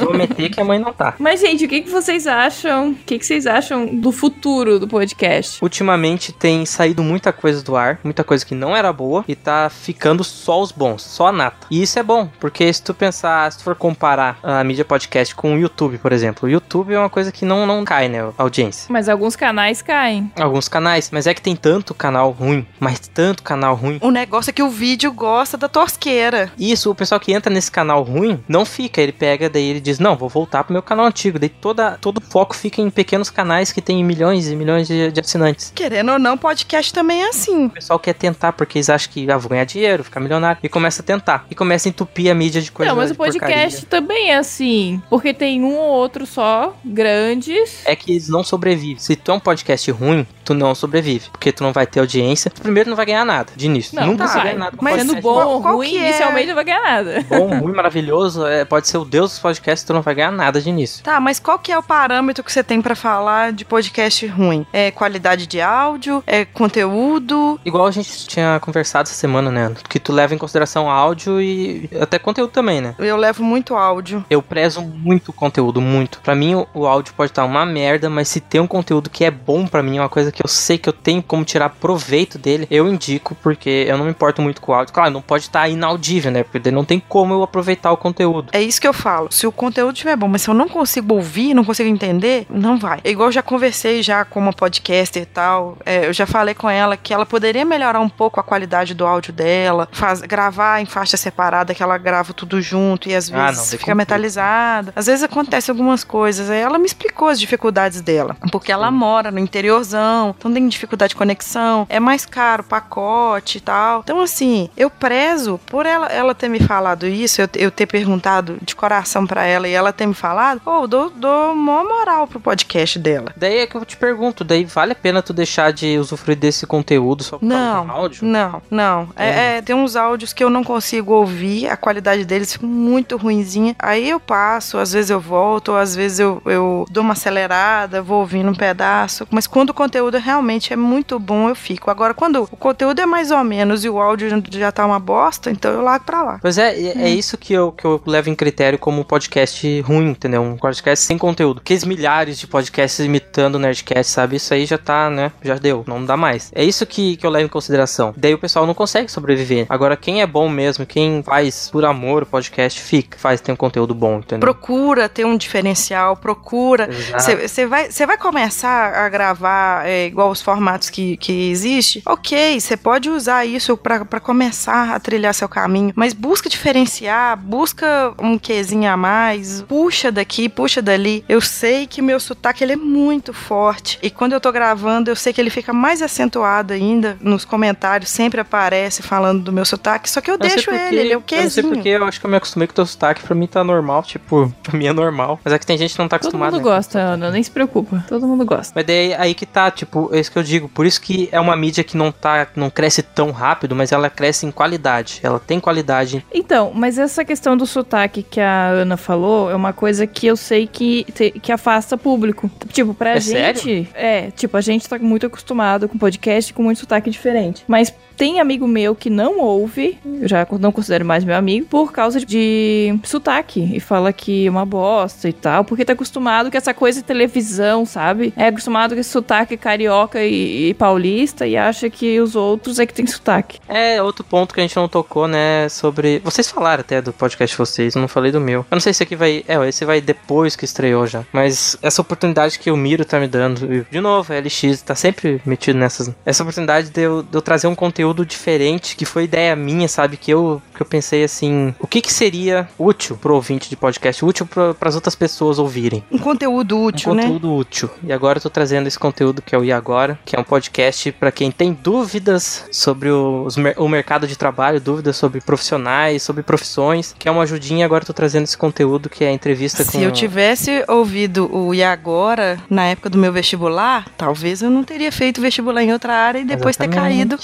Vou 0.00 0.14
meter 0.14 0.50
que 0.50 0.60
a 0.60 0.64
mãe 0.64 0.78
não 0.78 0.92
tá. 0.92 1.14
Mas, 1.18 1.40
gente, 1.40 1.64
o 1.64 1.68
que, 1.68 1.80
que 1.80 1.90
vocês 1.90 2.26
acham? 2.26 2.90
O 2.90 2.94
que, 2.94 3.18
que 3.18 3.26
vocês 3.26 3.46
acham 3.46 3.86
do 3.86 4.12
futuro 4.12 4.78
do 4.78 4.88
podcast? 4.88 5.58
Ultimamente 5.62 6.32
tem 6.32 6.64
saído 6.66 7.02
muita 7.02 7.32
coisa 7.32 7.62
do 7.62 7.76
ar, 7.76 7.98
muita 8.04 8.24
coisa 8.24 8.44
que 8.44 8.54
não 8.54 8.76
era 8.76 8.92
boa 8.92 9.24
e 9.26 9.34
tá 9.34 9.70
ficando 9.70 10.22
só 10.24 10.60
os 10.60 10.72
bons, 10.72 11.02
só 11.02 11.28
a 11.28 11.32
nata. 11.32 11.66
E 11.70 11.82
isso 11.82 11.98
é 11.98 12.02
bom, 12.02 12.28
porque 12.40 12.72
se 12.72 12.82
tu 12.82 12.94
pensar, 12.94 13.50
se 13.50 13.58
tu 13.58 13.64
for 13.64 13.74
comparar 13.74 14.38
a 14.42 14.62
mídia 14.64 14.84
podcast 14.84 15.34
com 15.34 15.54
o 15.54 15.58
YouTube, 15.58 15.98
por 15.98 16.12
exemplo, 16.12 16.48
o 16.48 16.50
YouTube 16.50 16.92
é 16.94 16.98
uma 16.98 17.10
coisa 17.10 17.32
que 17.32 17.44
não, 17.44 17.66
não 17.66 17.84
cai, 17.84 18.08
né, 18.08 18.20
a 18.22 18.42
audiência. 18.42 18.86
Mas 18.90 19.08
alguns 19.08 19.36
canais 19.36 19.82
caem. 19.82 20.30
Alguns 20.38 20.68
canais, 20.68 21.10
mas 21.12 21.26
é 21.26 21.34
que 21.34 21.42
tem 21.42 21.56
tanto 21.56 21.94
canal 21.94 22.30
ruim, 22.30 22.66
mas 22.78 22.98
tanto 23.00 23.42
canal 23.42 23.74
ruim. 23.74 23.98
O 24.00 24.10
negócio 24.10 24.50
é 24.50 24.52
que 24.52 24.62
o 24.62 24.70
vídeo 24.70 25.12
gosta 25.12 25.56
da 25.56 25.68
tosqueira. 25.68 26.52
Isso, 26.58 26.90
o 26.90 26.94
pessoal 26.94 27.20
que 27.20 27.32
entra 27.32 27.52
nesse 27.52 27.70
canal 27.70 28.02
ruim 28.02 28.42
não 28.48 28.64
fica, 28.64 29.00
ele 29.00 29.12
pega, 29.22 29.48
daí 29.48 29.68
ele 29.68 29.80
diz: 29.80 30.00
Não, 30.00 30.16
vou 30.16 30.28
voltar 30.28 30.64
pro 30.64 30.72
meu 30.72 30.82
canal 30.82 31.06
antigo. 31.06 31.38
Daí 31.38 31.48
toda, 31.48 31.96
todo 32.00 32.18
o 32.18 32.20
foco 32.20 32.56
fica 32.56 32.82
em 32.82 32.90
pequenos 32.90 33.30
canais 33.30 33.70
que 33.70 33.80
tem 33.80 34.02
milhões 34.02 34.48
e 34.48 34.56
milhões 34.56 34.88
de, 34.88 35.12
de 35.12 35.20
assinantes. 35.20 35.70
Querendo 35.72 36.10
ou 36.10 36.18
não, 36.18 36.36
podcast 36.36 36.92
também 36.92 37.22
é 37.22 37.28
assim. 37.28 37.66
O 37.66 37.70
pessoal 37.70 38.00
quer 38.00 38.14
tentar 38.14 38.52
porque 38.52 38.78
eles 38.78 38.90
acham 38.90 39.12
que 39.12 39.30
ah, 39.30 39.38
vou 39.38 39.48
ganhar 39.48 39.64
dinheiro, 39.64 40.02
ficar 40.02 40.18
milionário. 40.18 40.58
E 40.60 40.68
começa 40.68 41.02
a 41.02 41.04
tentar. 41.04 41.46
E 41.48 41.54
começa 41.54 41.88
a 41.88 41.90
entupir 41.90 42.32
a 42.32 42.34
mídia 42.34 42.60
de 42.60 42.72
coisas. 42.72 42.92
não, 42.92 43.00
mas 43.00 43.12
o 43.12 43.14
podcast 43.14 43.82
porcaria. 43.82 43.88
também 43.88 44.30
é 44.32 44.36
assim. 44.38 45.00
Porque 45.08 45.32
tem 45.32 45.62
um 45.62 45.76
ou 45.76 45.92
outro 45.92 46.26
só, 46.26 46.74
grandes. 46.84 47.82
É 47.84 47.94
que 47.94 48.10
eles 48.10 48.28
não 48.28 48.42
sobrevivem. 48.42 48.98
Se 48.98 49.14
tu 49.14 49.30
é 49.30 49.34
um 49.34 49.40
podcast 49.40 49.88
ruim, 49.92 50.26
tu 50.44 50.52
não 50.52 50.74
sobrevive. 50.74 51.28
Porque 51.30 51.52
tu 51.52 51.62
não 51.62 51.72
vai 51.72 51.86
ter 51.86 52.00
audiência. 52.00 52.50
Primeiro, 52.50 52.90
não 52.90 52.96
vai 52.96 53.06
ganhar 53.06 53.24
nada 53.24 53.52
de 53.54 53.66
início. 53.66 53.94
Não, 53.94 54.08
Nunca 54.08 54.26
se 54.26 54.34
vai. 54.34 54.46
ganha 54.46 54.58
nada 54.58 54.76
com 54.76 54.84
Mas 54.84 55.00
Sendo 55.00 55.20
bom 55.20 55.44
ou 55.44 55.58
ruim, 55.60 55.96
é? 55.96 56.08
inicialmente 56.08 56.48
não 56.48 56.54
vai 56.56 56.64
ganhar 56.64 56.82
nada. 56.82 57.26
Bom, 57.28 57.58
ruim, 57.60 57.72
maravilhoso. 57.72 58.46
É, 58.46 58.64
pode 58.64 58.88
ser 58.88 58.96
o 59.02 59.04
deus 59.04 59.30
dos 59.30 59.38
podcasts, 59.38 59.84
tu 59.84 59.92
não 59.92 60.02
vai 60.02 60.14
ganhar 60.14 60.32
nada 60.32 60.60
de 60.60 60.68
início. 60.68 61.04
Tá, 61.04 61.20
mas 61.20 61.38
qual 61.38 61.58
que 61.58 61.72
é 61.72 61.78
o 61.78 61.82
parâmetro 61.82 62.42
que 62.42 62.52
você 62.52 62.62
tem 62.62 62.80
pra 62.80 62.94
falar 62.94 63.52
de 63.52 63.64
podcast 63.64 64.26
ruim? 64.26 64.66
É 64.72 64.90
qualidade 64.90 65.46
de 65.46 65.60
áudio? 65.60 66.22
É 66.26 66.44
conteúdo? 66.44 67.60
Igual 67.64 67.86
a 67.86 67.90
gente 67.90 68.26
tinha 68.26 68.58
conversado 68.60 69.08
essa 69.08 69.14
semana, 69.14 69.50
né? 69.50 69.72
Que 69.88 70.00
tu 70.00 70.12
leva 70.12 70.34
em 70.34 70.38
consideração 70.38 70.90
áudio 70.90 71.40
e 71.40 71.88
até 72.00 72.18
conteúdo 72.18 72.50
também, 72.50 72.80
né? 72.80 72.94
Eu 72.98 73.16
levo 73.16 73.42
muito 73.42 73.74
áudio. 73.74 74.24
Eu 74.30 74.42
prezo 74.42 74.80
muito 74.80 75.32
conteúdo, 75.32 75.80
muito. 75.80 76.20
Pra 76.20 76.34
mim, 76.34 76.54
o, 76.74 76.86
áudio 76.86 77.14
pode 77.14 77.30
estar 77.30 77.44
uma 77.44 77.66
merda, 77.66 78.08
mas 78.08 78.28
se 78.28 78.40
tem 78.40 78.60
um 78.60 78.66
conteúdo 78.66 79.10
que 79.10 79.24
é 79.24 79.30
bom 79.30 79.66
pra 79.66 79.82
mim, 79.82 79.98
é 79.98 80.00
uma 80.00 80.08
coisa 80.08 80.30
que 80.30 80.42
eu 80.42 80.48
sei 80.48 80.78
que 80.78 80.88
eu 80.88 80.92
tenho 80.92 81.22
como 81.22 81.44
tirar 81.44 81.70
proveito 81.70 82.38
dele, 82.38 82.66
eu 82.70 82.88
indico, 82.88 83.34
porque 83.36 83.86
eu 83.88 83.98
não 83.98 84.04
me 84.04 84.10
importo 84.10 84.40
muito 84.40 84.60
com 84.60 84.72
o 84.72 84.74
áudio. 84.74 84.92
Claro, 84.92 85.10
não 85.10 85.22
pode 85.22 85.44
estar 85.44 85.68
inaudível, 85.68 86.30
né? 86.30 86.44
Porque 86.44 86.70
não 86.70 86.84
tem 86.84 87.00
como 87.00 87.34
eu 87.34 87.42
aproveitar 87.42 87.92
o 87.92 87.96
conteúdo. 87.96 88.48
É 88.52 88.62
isso 88.62 88.80
que 88.80 88.86
eu 88.86 88.91
falo. 88.92 89.28
Se 89.30 89.46
o 89.46 89.52
conteúdo 89.52 89.92
estiver 89.94 90.16
bom, 90.16 90.28
mas 90.28 90.42
se 90.42 90.48
eu 90.50 90.54
não 90.54 90.68
consigo 90.68 91.14
ouvir, 91.14 91.54
não 91.54 91.64
consigo 91.64 91.88
entender, 91.88 92.46
não 92.50 92.78
vai. 92.78 93.00
É 93.04 93.10
igual 93.10 93.28
eu 93.28 93.32
já 93.32 93.42
conversei 93.42 94.02
já 94.02 94.24
com 94.24 94.40
uma 94.40 94.52
podcaster 94.52 95.22
e 95.22 95.26
tal. 95.26 95.76
é, 95.84 96.06
eu 96.06 96.12
já 96.12 96.26
falei 96.26 96.54
com 96.54 96.68
ela 96.68 96.96
que 96.96 97.12
ela 97.14 97.24
poderia 97.26 97.64
melhorar 97.64 98.00
um 98.00 98.08
pouco 98.08 98.40
a 98.40 98.42
qualidade 98.42 98.94
do 98.94 99.06
áudio 99.06 99.32
dela, 99.32 99.88
faz, 99.92 100.20
gravar 100.20 100.80
em 100.80 100.86
faixa 100.86 101.16
separada, 101.16 101.74
que 101.74 101.82
ela 101.82 101.96
grava 101.98 102.32
tudo 102.32 102.60
junto 102.60 103.08
e 103.08 103.14
às 103.14 103.30
Ah, 103.32 103.46
vezes 103.46 103.56
não, 103.56 103.62
daí 103.64 103.70
fica 103.78 103.78
complica. 103.78 103.94
metalizada. 103.94 104.92
Às 104.96 105.06
vezes 105.06 105.22
acontece 105.22 105.70
algumas 105.70 106.04
coisas. 106.04 106.50
Aí 106.50 106.60
ela 106.60 106.78
me 106.78 106.86
explicou 106.86 107.28
as 107.28 107.38
dificuldades 107.40 108.00
dela. 108.00 108.36
Porque 108.50 108.70
ela 108.72 108.90
mora 108.90 109.30
no 109.30 109.38
interiorzão, 109.38 110.34
então 110.38 110.52
tem 110.52 110.66
dificuldade 110.68 111.10
de 111.10 111.16
conexão, 111.16 111.86
é 111.88 111.98
mais 112.00 112.26
caro, 112.26 112.62
pacote 112.64 113.58
e 113.58 113.60
tal. 113.60 114.00
Então, 114.04 114.20
assim, 114.20 114.68
eu 114.76 114.90
prezo 114.90 115.58
por 115.66 115.86
ela, 115.86 116.06
ela 116.08 116.34
ter 116.34 116.48
me 116.48 116.60
falado 116.60 117.06
isso, 117.06 117.40
eu, 117.40 117.48
eu 117.56 117.70
ter 117.70 117.86
perguntado 117.86 118.58
de 118.62 118.74
coração 118.82 119.24
pra 119.24 119.44
ela 119.46 119.68
e 119.68 119.72
ela 119.72 119.92
ter 119.92 120.06
me 120.08 120.14
falado, 120.14 120.60
pô, 120.60 120.82
eu 120.82 120.88
dou, 120.88 121.08
dou 121.10 121.54
mó 121.54 121.84
moral 121.84 122.26
pro 122.26 122.40
podcast 122.40 122.98
dela. 122.98 123.32
Daí 123.36 123.58
é 123.58 123.66
que 123.66 123.76
eu 123.76 123.84
te 123.84 123.96
pergunto, 123.96 124.42
daí 124.42 124.64
vale 124.64 124.90
a 124.90 124.96
pena 124.96 125.22
tu 125.22 125.32
deixar 125.32 125.72
de 125.72 125.96
usufruir 125.98 126.36
desse 126.36 126.66
conteúdo 126.66 127.22
só 127.22 127.38
por 127.38 127.48
causa 127.48 127.64
Não, 127.64 127.86
do 127.86 127.92
áudio? 127.92 128.26
não, 128.26 128.60
não. 128.68 129.08
É, 129.14 129.58
é, 129.58 129.62
tem 129.62 129.76
uns 129.76 129.94
áudios 129.94 130.32
que 130.32 130.42
eu 130.42 130.50
não 130.50 130.64
consigo 130.64 131.12
ouvir, 131.12 131.68
a 131.68 131.76
qualidade 131.76 132.24
deles 132.24 132.54
fica 132.54 132.66
muito 132.66 133.16
ruinzinha. 133.16 133.76
Aí 133.78 134.10
eu 134.10 134.18
passo, 134.18 134.78
às 134.78 134.92
vezes 134.92 135.10
eu 135.10 135.20
volto, 135.20 135.68
ou 135.70 135.78
às 135.78 135.94
vezes 135.94 136.18
eu, 136.18 136.42
eu 136.44 136.84
dou 136.90 137.04
uma 137.04 137.12
acelerada, 137.12 138.02
vou 138.02 138.18
ouvindo 138.18 138.50
um 138.50 138.54
pedaço. 138.54 139.28
Mas 139.30 139.46
quando 139.46 139.70
o 139.70 139.74
conteúdo 139.74 140.18
realmente 140.18 140.72
é 140.72 140.76
muito 140.76 141.20
bom, 141.20 141.48
eu 141.48 141.54
fico. 141.54 141.88
Agora, 141.88 142.14
quando 142.14 142.42
o 142.50 142.56
conteúdo 142.56 143.00
é 143.00 143.06
mais 143.06 143.30
ou 143.30 143.44
menos 143.44 143.84
e 143.84 143.88
o 143.88 144.00
áudio 144.00 144.28
já 144.50 144.72
tá 144.72 144.84
uma 144.84 144.98
bosta, 144.98 145.52
então 145.52 145.70
eu 145.70 145.82
largo 145.82 146.04
pra 146.04 146.22
lá. 146.22 146.38
Pois 146.42 146.58
é, 146.58 146.74
é, 146.80 147.02
é 147.02 147.08
isso 147.10 147.38
que 147.38 147.52
eu, 147.52 147.70
que 147.70 147.84
eu 147.84 148.02
levo 148.04 148.28
em 148.28 148.34
critério 148.34 148.71
critério 148.72 148.78
como 148.78 149.00
um 149.00 149.04
podcast 149.04 149.80
ruim, 149.82 150.10
entendeu? 150.10 150.42
Um 150.42 150.56
podcast 150.56 151.04
sem 151.04 151.18
conteúdo. 151.18 151.60
Aqueles 151.60 151.84
milhares 151.84 152.38
de 152.38 152.46
podcasts 152.46 153.04
imitando 153.04 153.56
o 153.56 153.58
Nerdcast, 153.58 154.12
sabe? 154.12 154.36
Isso 154.36 154.52
aí 154.54 154.66
já 154.66 154.78
tá, 154.78 155.10
né? 155.10 155.32
Já 155.42 155.56
deu, 155.56 155.84
não 155.86 156.04
dá 156.04 156.16
mais. 156.16 156.50
É 156.54 156.64
isso 156.64 156.86
que, 156.86 157.16
que 157.16 157.26
eu 157.26 157.30
levo 157.30 157.46
em 157.46 157.48
consideração. 157.48 158.14
Daí 158.16 158.34
o 158.34 158.38
pessoal 158.38 158.66
não 158.66 158.74
consegue 158.74 159.10
sobreviver. 159.10 159.66
Agora, 159.68 159.96
quem 159.96 160.22
é 160.22 160.26
bom 160.26 160.48
mesmo, 160.48 160.86
quem 160.86 161.22
faz 161.22 161.68
por 161.70 161.84
amor 161.84 162.22
o 162.22 162.26
podcast, 162.26 162.80
fica, 162.80 163.18
faz, 163.18 163.40
tem 163.40 163.52
um 163.52 163.56
conteúdo 163.56 163.94
bom, 163.94 164.18
entendeu? 164.18 164.40
Procura 164.40 165.08
ter 165.08 165.24
um 165.24 165.36
diferencial, 165.36 166.16
procura. 166.16 166.88
Você 167.12 167.66
vai, 167.66 167.88
vai 167.90 168.18
começar 168.18 168.94
a 168.94 169.08
gravar 169.08 169.86
é, 169.86 170.06
igual 170.06 170.30
os 170.30 170.40
formatos 170.40 170.90
que, 170.90 171.16
que 171.16 171.50
existe, 171.50 172.02
ok, 172.06 172.60
você 172.60 172.76
pode 172.76 173.10
usar 173.10 173.44
isso 173.44 173.76
para 173.76 174.20
começar 174.20 174.94
a 174.94 175.00
trilhar 175.00 175.34
seu 175.34 175.48
caminho, 175.48 175.92
mas 175.94 176.12
busca 176.12 176.48
diferenciar, 176.48 177.36
busca 177.36 178.14
um 178.18 178.38
quezinho 178.62 178.90
a 178.90 178.96
mais, 178.96 179.62
puxa 179.62 180.12
daqui, 180.12 180.48
puxa 180.48 180.80
dali. 180.80 181.24
Eu 181.28 181.40
sei 181.40 181.86
que 181.86 182.00
meu 182.00 182.20
sotaque 182.20 182.62
ele 182.62 182.72
é 182.72 182.76
muito 182.76 183.32
forte 183.32 183.98
e 184.00 184.10
quando 184.10 184.32
eu 184.32 184.40
tô 184.40 184.52
gravando, 184.52 185.10
eu 185.10 185.16
sei 185.16 185.32
que 185.32 185.40
ele 185.40 185.50
fica 185.50 185.72
mais 185.72 186.00
acentuado 186.00 186.72
ainda 186.72 187.18
nos 187.20 187.44
comentários, 187.44 188.08
sempre 188.10 188.40
aparece 188.40 189.02
falando 189.02 189.42
do 189.42 189.52
meu 189.52 189.64
sotaque, 189.64 190.08
só 190.08 190.20
que 190.20 190.30
eu, 190.30 190.34
eu 190.34 190.38
deixo 190.38 190.70
ele, 190.70 190.96
ele 190.96 191.12
é 191.12 191.16
o 191.16 191.20
quezinho. 191.20 191.42
Eu 191.42 191.44
não 191.44 191.50
sei 191.50 191.62
porque, 191.64 191.88
eu 191.88 192.04
acho 192.04 192.20
que 192.20 192.26
eu 192.26 192.30
me 192.30 192.36
acostumei 192.36 192.68
com 192.68 192.72
o 192.72 192.74
teu 192.74 192.86
sotaque, 192.86 193.22
pra 193.22 193.34
mim 193.34 193.46
tá 193.46 193.64
normal, 193.64 194.02
tipo, 194.02 194.52
pra 194.62 194.78
mim 194.78 194.86
é 194.86 194.92
normal. 194.92 195.40
Mas 195.44 195.52
é 195.52 195.58
que 195.58 195.66
tem 195.66 195.76
gente 195.76 195.94
que 195.94 195.98
não 195.98 196.08
tá 196.08 196.16
acostumada. 196.16 196.52
Todo 196.52 196.60
mundo 196.60 196.70
né? 196.70 196.76
gosta, 196.76 196.98
Ana, 196.98 197.30
nem 197.30 197.42
se 197.42 197.50
preocupa. 197.50 198.04
Todo 198.08 198.26
mundo 198.26 198.44
gosta. 198.44 198.72
Mas 198.74 198.86
daí 198.86 199.14
aí 199.14 199.34
que 199.34 199.46
tá, 199.46 199.70
tipo, 199.70 200.10
é 200.12 200.20
isso 200.20 200.30
que 200.30 200.38
eu 200.38 200.42
digo. 200.42 200.68
Por 200.68 200.86
isso 200.86 201.00
que 201.00 201.28
é 201.32 201.40
uma 201.40 201.56
mídia 201.56 201.82
que 201.82 201.96
não 201.96 202.12
tá, 202.12 202.46
não 202.54 202.70
cresce 202.70 203.02
tão 203.02 203.30
rápido, 203.32 203.74
mas 203.74 203.90
ela 203.90 204.08
cresce 204.08 204.46
em 204.46 204.50
qualidade. 204.50 205.20
Ela 205.22 205.40
tem 205.40 205.58
qualidade. 205.58 206.24
Então, 206.32 206.72
mas 206.74 206.98
essa 206.98 207.24
questão 207.24 207.56
do 207.56 207.66
sotaque 207.66 208.22
que 208.22 208.40
a 208.40 208.51
Ana 208.52 208.96
falou 208.96 209.50
é 209.50 209.54
uma 209.54 209.72
coisa 209.72 210.06
que 210.06 210.26
eu 210.26 210.36
sei 210.36 210.66
que, 210.66 211.04
que 211.42 211.52
afasta 211.52 211.96
público. 211.96 212.50
Tipo, 212.68 212.94
pra 212.94 213.16
é 213.16 213.20
gente. 213.20 213.60
Sério? 213.60 213.88
É, 213.94 214.30
tipo, 214.30 214.56
a 214.56 214.60
gente 214.60 214.88
tá 214.88 214.98
muito 214.98 215.26
acostumado 215.26 215.88
com 215.88 215.98
podcast 215.98 216.52
com 216.52 216.62
muito 216.62 216.80
sotaque 216.80 217.10
diferente. 217.10 217.64
Mas 217.66 217.92
tem 218.16 218.40
amigo 218.40 218.66
meu 218.68 218.94
que 218.94 219.10
não 219.10 219.40
ouve, 219.40 219.98
eu 220.04 220.28
já 220.28 220.46
não 220.60 220.70
considero 220.70 221.04
mais 221.04 221.24
meu 221.24 221.36
amigo, 221.36 221.66
por 221.66 221.92
causa 221.92 222.24
de 222.24 222.98
sotaque. 223.04 223.70
E 223.74 223.80
fala 223.80 224.12
que 224.12 224.46
é 224.46 224.50
uma 224.50 224.64
bosta 224.64 225.28
e 225.28 225.32
tal, 225.32 225.64
porque 225.64 225.84
tá 225.84 225.92
acostumado 225.92 226.50
com 226.50 226.56
essa 226.56 226.74
coisa 226.74 227.00
de 227.00 227.04
televisão, 227.04 227.84
sabe? 227.84 228.32
É 228.36 228.46
acostumado 228.46 228.94
com 228.94 229.00
esse 229.00 229.10
sotaque 229.10 229.56
carioca 229.56 230.22
e, 230.22 230.68
e 230.68 230.74
paulista 230.74 231.46
e 231.46 231.56
acha 231.56 231.88
que 231.90 232.20
os 232.20 232.36
outros 232.36 232.78
é 232.78 232.86
que 232.86 232.94
tem 232.94 233.06
sotaque. 233.06 233.58
É, 233.68 234.02
outro 234.02 234.24
ponto 234.24 234.54
que 234.54 234.60
a 234.60 234.62
gente 234.62 234.76
não 234.76 234.88
tocou, 234.88 235.26
né, 235.26 235.68
sobre... 235.68 236.20
Vocês 236.20 236.50
falaram 236.50 236.80
até 236.80 237.00
do 237.00 237.12
podcast 237.12 237.54
de 237.54 237.58
vocês, 237.58 237.94
eu 237.94 238.00
não 238.00 238.08
falei 238.08 238.30
do 238.30 238.40
meu. 238.42 238.60
Eu 238.60 238.74
não 238.74 238.80
sei 238.80 238.92
se 238.92 239.02
aqui 239.02 239.16
vai... 239.16 239.44
É, 239.46 239.68
esse 239.68 239.84
vai 239.84 240.00
depois 240.00 240.56
que 240.56 240.64
estreou 240.64 241.06
já. 241.06 241.24
Mas 241.32 241.76
essa 241.82 242.02
oportunidade 242.02 242.58
que 242.58 242.70
o 242.70 242.76
Miro 242.76 243.04
tá 243.04 243.18
me 243.18 243.28
dando, 243.28 243.86
de 243.90 244.00
novo, 244.00 244.32
a 244.32 244.38
LX 244.38 244.82
tá 244.82 244.94
sempre 244.94 245.40
metido 245.44 245.78
nessas... 245.78 246.10
Essa 246.24 246.42
oportunidade 246.42 246.90
de 246.90 247.00
eu, 247.00 247.22
de 247.22 247.34
eu 247.36 247.42
trazer 247.42 247.66
um 247.66 247.74
conteúdo 247.74 248.24
diferente, 248.26 248.96
que 248.96 249.04
foi 249.04 249.24
ideia 249.24 249.54
minha, 249.54 249.88
sabe? 249.88 250.16
Que 250.16 250.30
eu, 250.30 250.60
que 250.74 250.82
eu 250.82 250.86
pensei 250.86 251.24
assim, 251.24 251.74
o 251.78 251.86
que 251.86 252.00
que 252.00 252.12
seria 252.12 252.68
útil 252.78 253.16
pro 253.16 253.34
ouvinte 253.34 253.68
de 253.68 253.76
podcast, 253.76 254.24
útil 254.24 254.46
para 254.46 254.88
as 254.88 254.94
outras 254.94 255.14
pessoas 255.14 255.58
ouvirem? 255.58 256.04
Um 256.10 256.18
conteúdo 256.18 256.78
útil, 256.78 257.12
um 257.12 257.14
né? 257.14 257.22
conteúdo 257.22 257.54
útil. 257.54 257.90
E 258.02 258.12
agora 258.12 258.38
eu 258.38 258.42
tô 258.42 258.50
trazendo 258.50 258.86
esse 258.86 258.98
conteúdo 258.98 259.42
que 259.42 259.54
é 259.54 259.58
o 259.58 259.64
E 259.64 259.72
Agora, 259.72 260.18
que 260.24 260.36
é 260.36 260.40
um 260.40 260.44
podcast 260.44 261.12
para 261.12 261.30
quem 261.30 261.50
tem 261.50 261.72
dúvidas 261.72 262.64
sobre 262.70 263.10
o, 263.10 263.46
o 263.76 263.88
mercado 263.88 264.26
de 264.26 264.36
trabalho, 264.36 264.80
dúvidas 264.80 265.16
sobre 265.16 265.40
profissionais, 265.40 266.22
sobre 266.22 266.42
profissões, 266.42 267.14
que 267.18 267.28
é 267.28 267.30
uma 267.30 267.42
ajudinha. 267.42 267.84
Agora 267.84 268.02
eu 268.02 268.06
tô 268.06 268.12
trazendo 268.12 268.31
esse 268.40 268.56
conteúdo 268.56 269.08
que 269.08 269.24
é 269.24 269.28
a 269.28 269.32
entrevista 269.32 269.84
Se 269.84 269.92
com... 269.92 269.98
Se 269.98 270.04
eu 270.04 270.10
tivesse 270.10 270.84
ouvido 270.88 271.54
o 271.54 271.74
E 271.74 271.82
Agora 271.82 272.58
na 272.70 272.86
época 272.86 273.10
do 273.10 273.18
meu 273.18 273.32
vestibular, 273.32 274.06
talvez 274.16 274.62
eu 274.62 274.70
não 274.70 274.84
teria 274.84 275.12
feito 275.12 275.40
vestibular 275.40 275.82
em 275.82 275.92
outra 275.92 276.14
área 276.14 276.38
e 276.38 276.44
depois 276.44 276.76
Exatamente. 276.76 276.94
ter 276.94 277.00
caído 277.00 277.38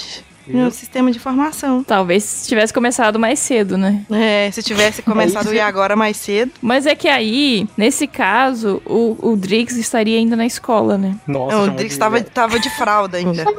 no 0.49 0.71
sistema 0.71 1.11
de 1.11 1.17
informação. 1.17 1.83
Talvez 1.83 2.23
se 2.23 2.47
tivesse 2.47 2.73
começado 2.73 3.19
mais 3.19 3.39
cedo, 3.39 3.77
né? 3.77 4.01
É, 4.11 4.49
se 4.51 4.63
tivesse 4.63 5.01
começado 5.01 5.53
é 5.53 5.61
agora 5.61 5.95
mais 5.95 6.17
cedo. 6.17 6.51
Mas 6.61 6.85
é 6.85 6.95
que 6.95 7.07
aí, 7.07 7.67
nesse 7.77 8.07
caso, 8.07 8.81
o, 8.85 9.17
o 9.31 9.35
Drix 9.35 9.75
estaria 9.75 10.17
ainda 10.17 10.35
na 10.35 10.45
escola, 10.45 10.97
né? 10.97 11.15
Nossa, 11.27 11.55
Não, 11.55 11.63
o 11.65 11.69
Drix 11.71 11.97
tava, 11.97 12.21
tava 12.21 12.59
de 12.59 12.69
fralda 12.71 13.17
ainda. 13.19 13.45
Tá. 13.45 13.51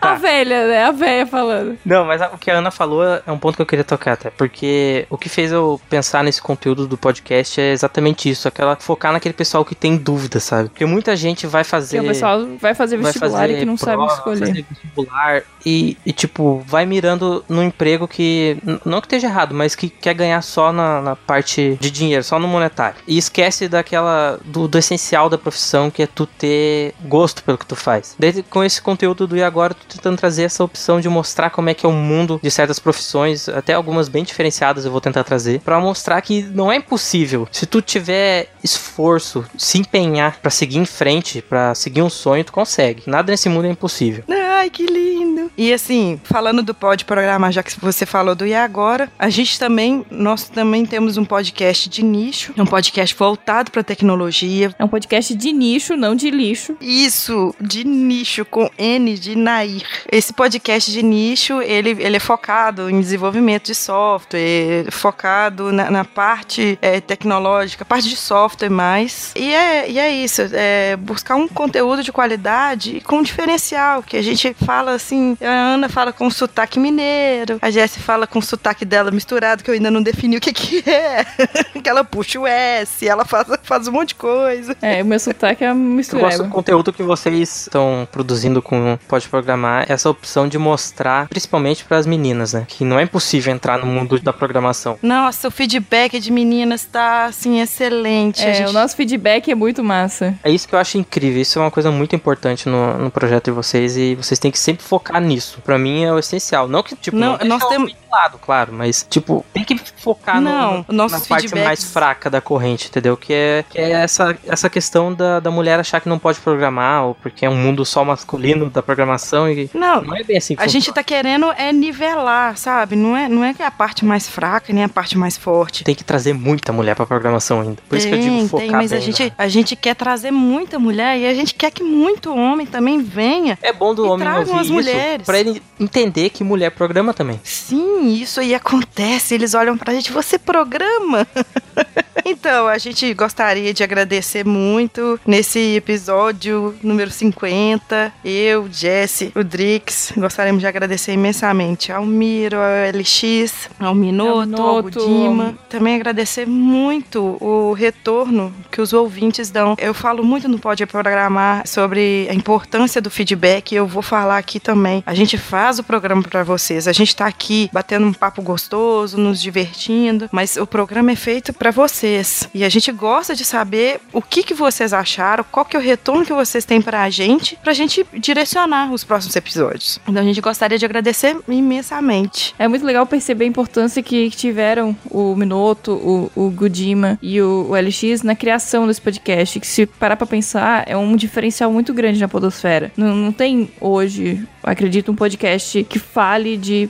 A 0.00 0.14
velha, 0.14 0.66
né? 0.66 0.84
A 0.84 0.90
velha 0.90 1.26
falando. 1.26 1.78
Não, 1.84 2.04
mas 2.04 2.20
o 2.32 2.38
que 2.38 2.50
a 2.50 2.58
Ana 2.58 2.70
falou 2.70 3.04
é 3.04 3.30
um 3.30 3.38
ponto 3.38 3.56
que 3.56 3.62
eu 3.62 3.66
queria 3.66 3.84
tocar 3.84 4.12
até. 4.12 4.30
Porque 4.30 5.06
o 5.10 5.16
que 5.16 5.28
fez 5.28 5.52
eu 5.52 5.80
pensar 5.88 6.22
nesse 6.24 6.40
conteúdo 6.40 6.86
do 6.86 6.96
podcast 6.96 7.60
é 7.60 7.72
exatamente 7.72 8.28
isso. 8.28 8.48
Aquela 8.48 8.76
focar 8.76 9.12
naquele 9.12 9.34
pessoal 9.34 9.64
que 9.64 9.74
tem 9.74 9.96
dúvida, 9.96 10.40
sabe? 10.40 10.68
Porque 10.68 10.84
muita 10.84 11.16
gente 11.16 11.46
vai 11.46 11.64
fazer. 11.64 11.98
Porque 11.98 12.10
o 12.10 12.12
pessoal 12.14 12.46
vai 12.60 12.74
fazer 12.74 12.96
vestibular 12.96 13.30
vai 13.30 13.40
fazer 13.40 13.54
e 13.54 13.58
que 13.58 13.64
não 13.64 13.76
prova, 13.76 14.08
sabe 14.08 14.12
escolher. 14.12 14.38
Vai 14.38 14.48
fazer 14.48 14.66
vestibular 14.68 15.35
e, 15.66 15.96
e, 16.06 16.12
tipo, 16.12 16.62
vai 16.64 16.86
mirando 16.86 17.44
num 17.48 17.62
emprego 17.64 18.06
que. 18.06 18.56
Não 18.84 19.00
que 19.00 19.08
esteja 19.08 19.26
errado, 19.26 19.52
mas 19.52 19.74
que 19.74 19.88
quer 19.88 20.14
ganhar 20.14 20.40
só 20.40 20.72
na, 20.72 21.02
na 21.02 21.16
parte 21.16 21.76
de 21.80 21.90
dinheiro, 21.90 22.22
só 22.22 22.38
no 22.38 22.46
monetário. 22.46 22.96
E 23.04 23.18
esquece 23.18 23.66
daquela. 23.68 24.38
Do, 24.44 24.68
do, 24.68 24.78
essencial 24.78 25.28
da 25.28 25.36
profissão, 25.36 25.90
que 25.90 26.04
é 26.04 26.06
tu 26.06 26.24
ter 26.24 26.94
gosto 27.06 27.42
pelo 27.42 27.58
que 27.58 27.66
tu 27.66 27.74
faz. 27.74 28.14
Desde 28.16 28.44
com 28.44 28.62
esse 28.62 28.80
conteúdo 28.80 29.26
do 29.26 29.36
E 29.36 29.42
Agora, 29.42 29.74
tô 29.74 29.84
tentando 29.88 30.16
trazer 30.16 30.44
essa 30.44 30.62
opção 30.62 31.00
de 31.00 31.08
mostrar 31.08 31.50
como 31.50 31.68
é 31.68 31.74
que 31.74 31.84
é 31.84 31.88
o 31.88 31.92
mundo 31.92 32.38
de 32.40 32.50
certas 32.50 32.78
profissões, 32.78 33.48
até 33.48 33.72
algumas 33.72 34.08
bem 34.08 34.22
diferenciadas 34.22 34.84
eu 34.84 34.92
vou 34.92 35.00
tentar 35.00 35.24
trazer, 35.24 35.60
para 35.60 35.80
mostrar 35.80 36.20
que 36.20 36.42
não 36.42 36.70
é 36.70 36.76
impossível. 36.76 37.48
Se 37.50 37.66
tu 37.66 37.82
tiver 37.82 38.52
esforço, 38.62 39.44
se 39.56 39.78
empenhar 39.78 40.38
para 40.40 40.50
seguir 40.50 40.78
em 40.78 40.86
frente, 40.86 41.42
para 41.42 41.74
seguir 41.74 42.02
um 42.02 42.10
sonho, 42.10 42.44
tu 42.44 42.52
consegue. 42.52 43.02
Nada 43.06 43.32
nesse 43.32 43.48
mundo 43.48 43.66
é 43.66 43.70
impossível. 43.70 44.24
Ai, 44.28 44.70
que 44.70 44.86
lindo! 44.86 45.25
E 45.56 45.72
assim, 45.72 46.20
falando 46.24 46.62
do 46.62 46.74
Pode 46.74 47.04
Programar, 47.04 47.52
já 47.52 47.62
que 47.62 47.78
você 47.80 48.04
falou 48.04 48.34
do 48.34 48.46
E 48.46 48.54
Agora, 48.54 49.10
a 49.18 49.28
gente 49.28 49.58
também, 49.58 50.04
nós 50.10 50.48
também 50.48 50.84
temos 50.84 51.16
um 51.16 51.24
podcast 51.24 51.88
de 51.88 52.04
nicho, 52.04 52.52
é 52.56 52.62
um 52.62 52.66
podcast 52.66 53.14
voltado 53.16 53.70
para 53.70 53.82
tecnologia. 53.82 54.74
É 54.78 54.84
um 54.84 54.88
podcast 54.88 55.34
de 55.34 55.52
nicho, 55.52 55.96
não 55.96 56.14
de 56.14 56.30
lixo. 56.30 56.76
Isso, 56.80 57.54
de 57.60 57.84
nicho, 57.84 58.44
com 58.44 58.70
N 58.78 59.14
de 59.18 59.36
Nair. 59.36 59.82
Esse 60.10 60.32
podcast 60.32 60.90
de 60.90 61.02
nicho, 61.02 61.60
ele, 61.62 61.90
ele 61.98 62.16
é 62.16 62.20
focado 62.20 62.90
em 62.90 63.00
desenvolvimento 63.00 63.66
de 63.66 63.74
software, 63.74 64.90
focado 64.90 65.72
na, 65.72 65.90
na 65.90 66.04
parte 66.04 66.78
é, 66.82 67.00
tecnológica, 67.00 67.84
parte 67.84 68.08
de 68.08 68.16
software 68.16 68.70
mais. 68.70 69.32
E 69.34 69.52
é, 69.52 69.90
e 69.90 69.98
é 69.98 70.10
isso, 70.10 70.42
é 70.52 70.96
buscar 70.96 71.36
um 71.36 71.48
conteúdo 71.48 72.02
de 72.02 72.12
qualidade 72.12 73.00
com 73.04 73.22
diferencial, 73.22 74.02
que 74.02 74.16
a 74.16 74.22
gente 74.22 74.54
fala 74.64 74.92
assim, 74.92 75.15
a 75.40 75.74
Ana 75.74 75.88
fala 75.88 76.12
com 76.12 76.30
sotaque 76.30 76.78
mineiro, 76.78 77.58
a 77.60 77.70
Jessie 77.70 78.00
fala 78.00 78.26
com 78.26 78.38
o 78.38 78.42
sotaque 78.42 78.84
dela 78.84 79.10
misturado, 79.10 79.62
que 79.62 79.70
eu 79.70 79.74
ainda 79.74 79.90
não 79.90 80.02
defini 80.02 80.36
o 80.36 80.40
que 80.40 80.52
que 80.52 80.88
é. 80.88 81.24
que 81.82 81.88
ela 81.88 82.04
puxa 82.04 82.40
o 82.40 82.46
S, 82.46 83.06
ela 83.06 83.24
faz, 83.24 83.46
faz 83.62 83.88
um 83.88 83.92
monte 83.92 84.08
de 84.08 84.14
coisa. 84.16 84.76
É, 84.82 85.02
o 85.02 85.06
meu 85.06 85.18
sotaque 85.18 85.64
é 85.64 85.72
misturado. 85.72 86.26
Eu 86.26 86.30
gosto 86.30 86.42
do 86.44 86.50
conteúdo 86.50 86.92
que 86.92 87.02
vocês 87.02 87.62
estão 87.62 88.06
produzindo 88.10 88.60
com 88.60 88.98
Pode 89.08 89.28
Programar, 89.28 89.86
essa 89.88 90.08
opção 90.10 90.48
de 90.48 90.58
mostrar, 90.58 91.28
principalmente 91.28 91.84
para 91.84 91.96
as 91.96 92.06
meninas, 92.06 92.52
né? 92.52 92.64
Que 92.66 92.84
não 92.84 92.98
é 92.98 93.02
impossível 93.02 93.52
entrar 93.52 93.78
no 93.78 93.86
mundo 93.86 94.18
da 94.20 94.32
programação. 94.32 94.98
Nossa, 95.02 95.48
o 95.48 95.50
feedback 95.50 96.18
de 96.18 96.32
meninas 96.32 96.84
tá, 96.84 97.26
assim, 97.26 97.60
excelente. 97.60 98.42
É, 98.42 98.54
gente... 98.54 98.70
o 98.70 98.72
nosso 98.72 98.96
feedback 98.96 99.50
é 99.50 99.54
muito 99.54 99.82
massa. 99.82 100.34
É 100.42 100.50
isso 100.50 100.66
que 100.66 100.74
eu 100.74 100.78
acho 100.78 100.98
incrível, 100.98 101.40
isso 101.40 101.58
é 101.58 101.62
uma 101.62 101.70
coisa 101.70 101.90
muito 101.90 102.14
importante 102.14 102.68
no, 102.68 102.98
no 102.98 103.10
projeto 103.10 103.46
de 103.46 103.50
vocês 103.50 103.96
e 103.96 104.14
vocês 104.14 104.38
têm 104.38 104.50
que 104.50 104.58
sempre 104.58 104.84
focar 104.84 104.95
nisso. 105.20 105.60
Para 105.64 105.78
mim 105.78 106.04
é 106.04 106.12
o 106.12 106.18
essencial. 106.18 106.68
Não 106.68 106.82
que, 106.82 106.94
tipo, 106.96 107.16
não, 107.16 107.36
não 107.38 107.46
nós 107.46 107.68
temos 107.68 107.94
lado, 108.16 108.38
claro, 108.38 108.72
mas, 108.72 109.06
tipo, 109.08 109.44
tem 109.52 109.64
que 109.64 109.78
focar 109.98 110.40
não, 110.40 110.84
no, 110.88 111.08
na 111.08 111.20
parte 111.20 111.54
mais 111.54 111.84
fraca 111.84 112.30
da 112.30 112.40
corrente, 112.40 112.88
entendeu? 112.88 113.16
Que 113.16 113.32
é, 113.32 113.64
que 113.68 113.78
é 113.78 113.90
essa, 113.90 114.36
essa 114.46 114.70
questão 114.70 115.12
da, 115.12 115.40
da 115.40 115.50
mulher 115.50 115.78
achar 115.78 116.00
que 116.00 116.08
não 116.08 116.18
pode 116.18 116.38
programar, 116.40 117.04
ou 117.04 117.14
porque 117.14 117.44
é 117.44 117.50
um 117.50 117.56
mundo 117.56 117.84
só 117.84 118.04
masculino 118.04 118.70
da 118.70 118.82
programação 118.82 119.50
e 119.50 119.70
não, 119.74 120.02
não 120.02 120.16
é 120.16 120.22
bem 120.22 120.36
assim. 120.36 120.54
A 120.54 120.64
funciona. 120.64 120.68
gente 120.70 120.92
tá 120.92 121.02
querendo 121.02 121.50
é 121.52 121.72
nivelar, 121.72 122.56
sabe? 122.56 122.96
Não 122.96 123.16
é, 123.16 123.28
não 123.28 123.44
é 123.44 123.52
que 123.54 123.62
é 123.62 123.66
a 123.66 123.70
parte 123.70 124.04
mais 124.04 124.28
fraca 124.28 124.72
nem 124.72 124.84
a 124.84 124.88
parte 124.88 125.16
mais 125.16 125.36
forte. 125.36 125.84
Tem 125.84 125.94
que 125.94 126.04
trazer 126.04 126.32
muita 126.32 126.72
mulher 126.72 126.94
pra 126.94 127.06
programação 127.06 127.60
ainda. 127.60 127.76
Por 127.88 127.90
tem, 127.90 127.98
isso 127.98 128.08
que 128.08 128.14
eu 128.14 128.18
digo 128.18 128.48
focar 128.48 128.66
tem, 128.66 128.70
mas 128.70 128.90
bem, 128.90 128.98
a 128.98 129.02
gente, 129.02 129.24
né? 129.24 129.32
a 129.36 129.48
gente 129.48 129.76
quer 129.76 129.94
trazer 129.94 130.30
muita 130.30 130.78
mulher 130.78 131.18
e 131.18 131.26
a 131.26 131.34
gente 131.34 131.54
quer 131.54 131.70
que 131.70 131.82
muito 131.82 132.34
homem 132.34 132.66
também 132.66 133.02
venha. 133.02 133.58
É 133.62 133.72
bom 133.72 133.94
do 133.94 134.08
homem 134.08 134.28
ouvir 134.28 134.58
as 134.58 134.68
mulheres. 134.68 135.24
pra 135.26 135.38
ele 135.38 135.62
entender 135.80 136.30
que 136.30 136.44
mulher 136.44 136.70
programa 136.70 137.12
também. 137.14 137.40
Sim, 137.42 138.05
isso 138.06 138.40
aí 138.40 138.54
acontece. 138.54 139.34
Eles 139.34 139.54
olham 139.54 139.76
pra 139.76 139.94
gente, 139.94 140.12
você 140.12 140.38
programa? 140.38 141.26
então, 142.24 142.68
a 142.68 142.78
gente 142.78 143.12
gostaria 143.14 143.72
de 143.72 143.82
agradecer 143.82 144.44
muito 144.44 145.18
nesse 145.26 145.76
episódio 145.76 146.74
número 146.82 147.10
50. 147.10 148.12
Eu, 148.24 148.68
Jesse, 148.70 149.32
o 149.34 149.42
Drix, 149.42 150.12
gostaríamos 150.16 150.60
de 150.60 150.66
agradecer 150.66 151.12
imensamente 151.12 151.92
ao 151.92 152.04
Miro, 152.06 152.58
ao 152.58 152.98
LX, 152.98 153.70
ao 153.78 153.94
Minuto, 153.94 154.60
ao 154.60 154.82
Budima. 154.82 155.58
Também 155.68 155.94
agradecer 155.94 156.46
muito 156.46 157.36
o 157.40 157.72
retorno 157.72 158.52
que 158.70 158.80
os 158.80 158.92
ouvintes 158.92 159.50
dão. 159.50 159.74
Eu 159.78 159.94
falo 159.94 160.24
muito 160.24 160.48
no 160.48 160.58
Pode 160.58 160.84
Programar 160.86 161.66
sobre 161.66 162.26
a 162.30 162.34
importância 162.34 163.00
do 163.00 163.10
feedback. 163.10 163.74
Eu 163.74 163.86
vou 163.86 164.02
falar 164.02 164.38
aqui 164.38 164.60
também. 164.60 165.02
A 165.06 165.14
gente 165.14 165.36
faz 165.38 165.78
o 165.78 165.84
programa 165.84 166.22
para 166.22 166.42
vocês. 166.42 166.86
A 166.86 166.92
gente 166.92 167.14
tá 167.14 167.26
aqui 167.26 167.70
batendo 167.72 167.95
um 168.04 168.12
papo 168.12 168.42
gostoso, 168.42 169.16
nos 169.16 169.40
divertindo, 169.40 170.28
mas 170.32 170.56
o 170.56 170.66
programa 170.66 171.12
é 171.12 171.16
feito 171.16 171.52
para 171.52 171.70
vocês. 171.70 172.48
E 172.52 172.64
a 172.64 172.68
gente 172.68 172.90
gosta 172.92 173.34
de 173.34 173.44
saber 173.44 174.00
o 174.12 174.20
que, 174.20 174.42
que 174.42 174.54
vocês 174.54 174.92
acharam, 174.92 175.44
qual 175.50 175.64
que 175.64 175.76
é 175.76 175.80
o 175.80 175.82
retorno 175.82 176.24
que 176.24 176.32
vocês 176.32 176.64
têm 176.64 176.80
pra 176.82 177.08
gente, 177.10 177.56
pra 177.62 177.72
gente 177.72 178.04
direcionar 178.14 178.92
os 178.92 179.04
próximos 179.04 179.36
episódios. 179.36 179.98
Então 180.06 180.22
a 180.22 180.26
gente 180.26 180.40
gostaria 180.40 180.78
de 180.78 180.84
agradecer 180.84 181.36
imensamente. 181.48 182.54
É 182.58 182.68
muito 182.68 182.84
legal 182.84 183.06
perceber 183.06 183.44
a 183.44 183.48
importância 183.48 184.02
que 184.02 184.30
tiveram 184.30 184.96
o 185.10 185.34
Minoto, 185.34 185.92
o, 185.92 186.30
o 186.34 186.50
Gudima 186.50 187.18
e 187.22 187.40
o, 187.40 187.68
o 187.70 187.74
LX 187.74 188.22
na 188.22 188.34
criação 188.34 188.86
desse 188.86 189.00
podcast, 189.00 189.60
que 189.60 189.66
se 189.66 189.86
parar 189.86 190.16
pra 190.16 190.26
pensar, 190.26 190.84
é 190.86 190.96
um 190.96 191.16
diferencial 191.16 191.72
muito 191.72 191.94
grande 191.94 192.20
na 192.20 192.28
podosfera. 192.28 192.92
Não, 192.96 193.14
não 193.14 193.32
tem 193.32 193.70
hoje 193.80 194.46
acredito, 194.66 195.12
um 195.12 195.14
podcast 195.14 195.84
que 195.84 195.98
fale 195.98 196.56
de 196.56 196.88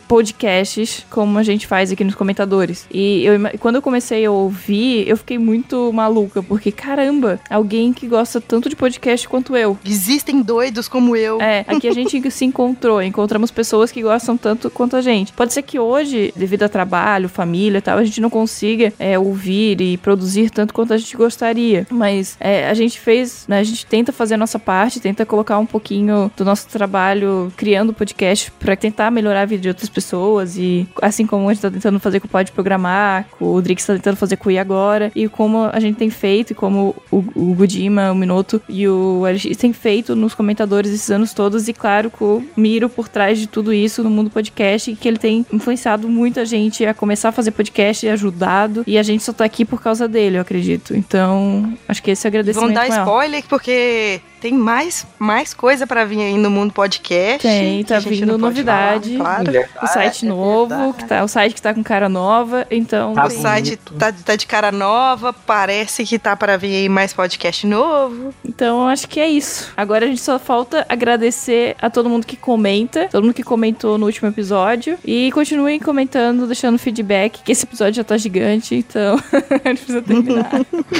podcasts 0.87 1.07
como 1.11 1.39
a 1.39 1.43
gente 1.43 1.66
faz 1.66 1.91
aqui 1.91 2.05
nos 2.05 2.14
comentadores. 2.14 2.87
E 2.91 3.24
eu, 3.24 3.34
quando 3.59 3.76
eu 3.76 3.82
comecei 3.82 4.24
a 4.24 4.30
ouvir, 4.30 5.09
eu 5.09 5.16
fiquei 5.16 5.39
muito 5.39 5.93
maluca, 5.93 6.43
porque 6.43 6.70
caramba, 6.70 7.41
alguém 7.51 7.93
que 7.93 8.07
gosta 8.07 8.41
tanto 8.41 8.68
de 8.68 8.76
podcast 8.76 9.28
quanto 9.28 9.57
eu. 9.57 9.78
Existem 9.84 10.43
doidos 10.43 10.89
como 10.89 11.16
eu. 11.16 11.41
É, 11.41 11.64
aqui 11.66 11.89
a 11.89 11.93
gente 11.93 12.16
se 12.30 12.45
encontrou, 12.45 13.03
encontramos 13.03 13.51
pessoas 13.51 13.91
que 13.91 14.03
gostam 14.03 14.37
tanto 14.37 14.70
quanto 14.70 14.97
a 14.97 15.01
gente. 15.01 15.32
Pode 15.32 15.53
ser 15.53 15.62
que 15.62 15.78
hoje, 15.78 16.32
devido 16.37 16.62
a 16.62 16.68
trabalho, 16.68 17.28
família 17.28 17.78
e 17.78 17.82
tal, 17.82 17.99
a 17.99 18.05
gente 18.05 18.20
não 18.20 18.30
consiga 18.30 18.93
é, 18.99 19.18
ouvir 19.18 19.80
e 19.80 19.97
produzir 19.97 20.51
tanto 20.51 20.72
quanto 20.72 20.93
a 20.93 20.99
gente 20.99 21.16
gostaria. 21.16 21.87
Mas 21.91 22.37
é, 22.39 22.68
a 22.68 22.74
gente 22.74 23.01
fez, 23.01 23.47
né, 23.49 23.59
a 23.59 23.64
gente 23.64 23.87
tenta 23.87 24.12
fazer 24.12 24.34
a 24.34 24.39
nossa 24.39 24.59
parte, 24.59 25.01
tenta 25.01 25.24
colocar 25.24 25.59
um 25.59 25.66
pouquinho 25.66 26.30
do 26.37 26.45
nosso 26.45 26.68
trabalho 26.68 27.53
criando 27.57 27.93
podcast 27.93 28.51
para 28.53 28.76
tentar 28.76 29.11
melhorar 29.11 29.43
a 29.43 29.47
vida 29.47 29.62
de 29.62 29.68
outras 29.68 29.89
pessoas 29.89 30.57
e 30.59 30.76
assim 31.01 31.27
como 31.27 31.49
a 31.49 31.55
gente 31.55 31.62
tá 31.62 31.70
tentando 31.70 32.01
fazer 32.01 32.20
com 32.20 32.27
o 32.27 32.31
Pode 32.31 32.53
Programar, 32.53 33.27
com 33.39 33.55
o 33.55 33.62
Drix 33.62 33.87
tá 33.87 33.95
tentando 33.95 34.16
fazer 34.16 34.37
com 34.37 34.49
o 34.49 34.53
I 34.53 34.59
agora 34.59 35.12
e 35.14 35.29
como 35.29 35.68
a 35.72 35.79
gente 35.81 35.97
tem 35.97 36.11
feito 36.11 36.51
e 36.51 36.55
como 36.55 36.95
o, 37.11 37.18
o 37.35 37.55
Gudima, 37.55 38.11
o 38.11 38.14
Minoto 38.14 38.61
e 38.68 38.89
o 38.89 39.22
LX 39.27 39.57
têm 39.57 39.72
feito 39.72 40.16
nos 40.16 40.35
comentadores 40.35 40.91
esses 40.91 41.11
anos 41.11 41.33
todos 41.33 41.68
e 41.68 41.72
claro 41.72 42.11
com 42.11 42.24
o 42.24 42.45
Miro 42.57 42.89
por 42.89 43.09
trás 43.09 43.39
de 43.39 43.47
tudo 43.47 43.72
isso 43.72 44.03
no 44.03 44.11
mundo 44.11 44.31
podcast 44.31 44.91
e 44.91 44.97
que 44.97 45.07
ele 45.07 45.18
tem 45.18 45.47
influenciado 45.53 46.09
muita 46.09 46.45
gente 46.45 46.85
a 46.85 46.95
começar 46.95 47.29
a 47.29 47.33
fazer 47.33 47.51
podcast 47.51 48.05
e 48.05 48.09
ajudado 48.09 48.85
e 48.87 48.99
a 48.99 49.03
gente 49.03 49.22
só 49.22 49.33
tá 49.33 49.45
aqui 49.45 49.64
por 49.64 49.81
causa 49.81 50.09
dele, 50.09 50.37
eu 50.39 50.43
acredito. 50.43 50.97
Então, 50.97 51.72
acho 51.89 52.03
que 52.03 52.11
esse 52.11 52.27
é 52.27 52.29
o 52.29 52.31
agradecimento 52.31 52.66
Vão 52.66 52.74
dar 52.74 52.89
spoiler 52.89 53.45
porque 53.49 54.20
tem 54.41 54.53
mais, 54.53 55.07
mais 55.18 55.55
coisa 55.55 55.87
para 55.87 56.05
vir 56.05 56.20
aí 56.20 56.39
no 56.39 56.51
mundo 56.51 56.72
podcast. 56.72 57.43
Tem, 57.43 57.83
tá 57.83 57.99
vindo 57.99 58.39
novidade. 58.39 59.16
Falar, 59.16 59.45
claro. 59.45 59.68
O 59.83 59.87
site 59.87 60.24
é 60.24 60.29
novo, 60.69 60.95
que 60.95 61.05
tá, 61.05 61.25
o 61.25 61.29
site 61.29 61.55
que 61.55 61.62
tá 61.62 61.75
com 61.75 61.83
cara 61.83 62.09
nova, 62.09 62.67
então... 62.71 63.14
Tá 63.14 63.27
o 63.27 63.31
site 63.31 63.77
tá, 63.77 64.12
tá, 64.12 64.37
de 64.37 64.47
cara 64.47 64.73
nova, 64.73 65.33
parece 65.33 66.05
que 66.05 66.19
tá 66.19 66.37
para 66.37 66.57
vir 66.57 66.75
aí 66.75 66.89
mais 66.89 67.12
podcast 67.12 67.67
novo. 67.67 68.33
Então, 68.45 68.89
acho 68.89 69.09
que 69.09 69.21
é 69.21 69.29
isso. 69.29 69.73
Agora 69.77 70.05
a 70.05 70.09
gente 70.09 70.21
só 70.21 70.39
falta 70.39 70.87
agradecer 70.89 71.77
a 71.81 71.91
todo 71.91 72.09
mundo 72.09 72.27
que 72.27 72.37
comenta, 72.37 73.09
todo 73.11 73.25
mundo 73.25 73.35
que 73.35 73.43
comentou 73.43 73.99
no 73.99 74.07
último 74.07 74.29
episódio, 74.29 74.99
e 75.05 75.31
continuem 75.33 75.81
comentando, 75.81 76.47
deixando 76.47 76.79
feedback, 76.79 77.43
que 77.43 77.53
esse 77.53 77.64
episódio 77.64 77.95
já 77.95 78.05
tá 78.05 78.17
gigante, 78.17 78.75
então 78.75 79.17
a 79.64 79.69
gente 79.69 79.79
precisa 79.79 80.03
terminar. 80.03 80.51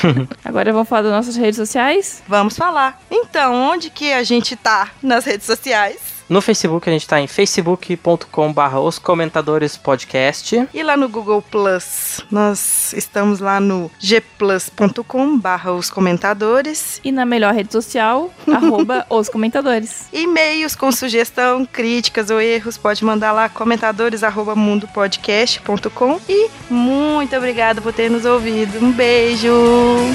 Agora 0.45 0.73
vamos 0.73 0.89
falar 0.89 1.03
das 1.03 1.12
nossas 1.12 1.37
redes 1.37 1.57
sociais? 1.57 2.23
Vamos 2.29 2.57
falar. 2.57 3.01
Então, 3.11 3.47
então, 3.47 3.55
onde 3.55 3.91
que 3.91 4.12
a 4.12 4.23
gente 4.23 4.57
tá 4.57 4.91
nas 5.03 5.25
redes 5.25 5.47
sociais? 5.47 6.16
No 6.29 6.41
Facebook 6.41 6.89
a 6.89 6.93
gente 6.93 7.07
tá 7.07 7.20
em 7.20 7.27
facebook.com/barra 7.27 8.81
os 8.81 8.99
comentadores 8.99 9.77
podcast. 9.77 10.68
E 10.74 10.83
lá 10.83 10.97
no 10.97 11.09
Google 11.09 11.41
Plus, 11.41 12.24
nós 12.31 12.93
estamos 12.93 13.39
lá 13.39 13.61
no 13.61 13.91
gplus.com/barra 14.03 15.72
os 15.72 15.89
comentadores. 15.89 17.01
E 17.05 17.12
na 17.12 17.24
melhor 17.24 17.55
rede 17.55 17.72
social, 17.72 18.33
arroba 18.53 19.07
os 19.09 19.29
comentadores. 19.29 20.07
E-mails 20.12 20.74
com 20.74 20.91
sugestão, 20.91 21.64
críticas 21.64 22.31
ou 22.31 22.41
erros, 22.41 22.77
pode 22.77 23.05
mandar 23.05 23.33
lá 23.33 23.49
comentadores 23.49 24.24
arroba 24.24 24.57
mundopodcast.com. 24.57 26.20
E 26.29 26.51
muito 26.68 27.37
obrigada 27.37 27.81
por 27.81 27.93
ter 27.93 28.11
nos 28.11 28.24
ouvido. 28.24 28.85
Um 28.85 28.91
beijo. 28.91 29.53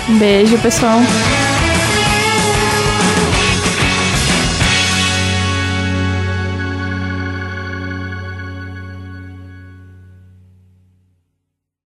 Um 0.09 0.17
beijo, 0.17 0.57
pessoal. 0.59 0.99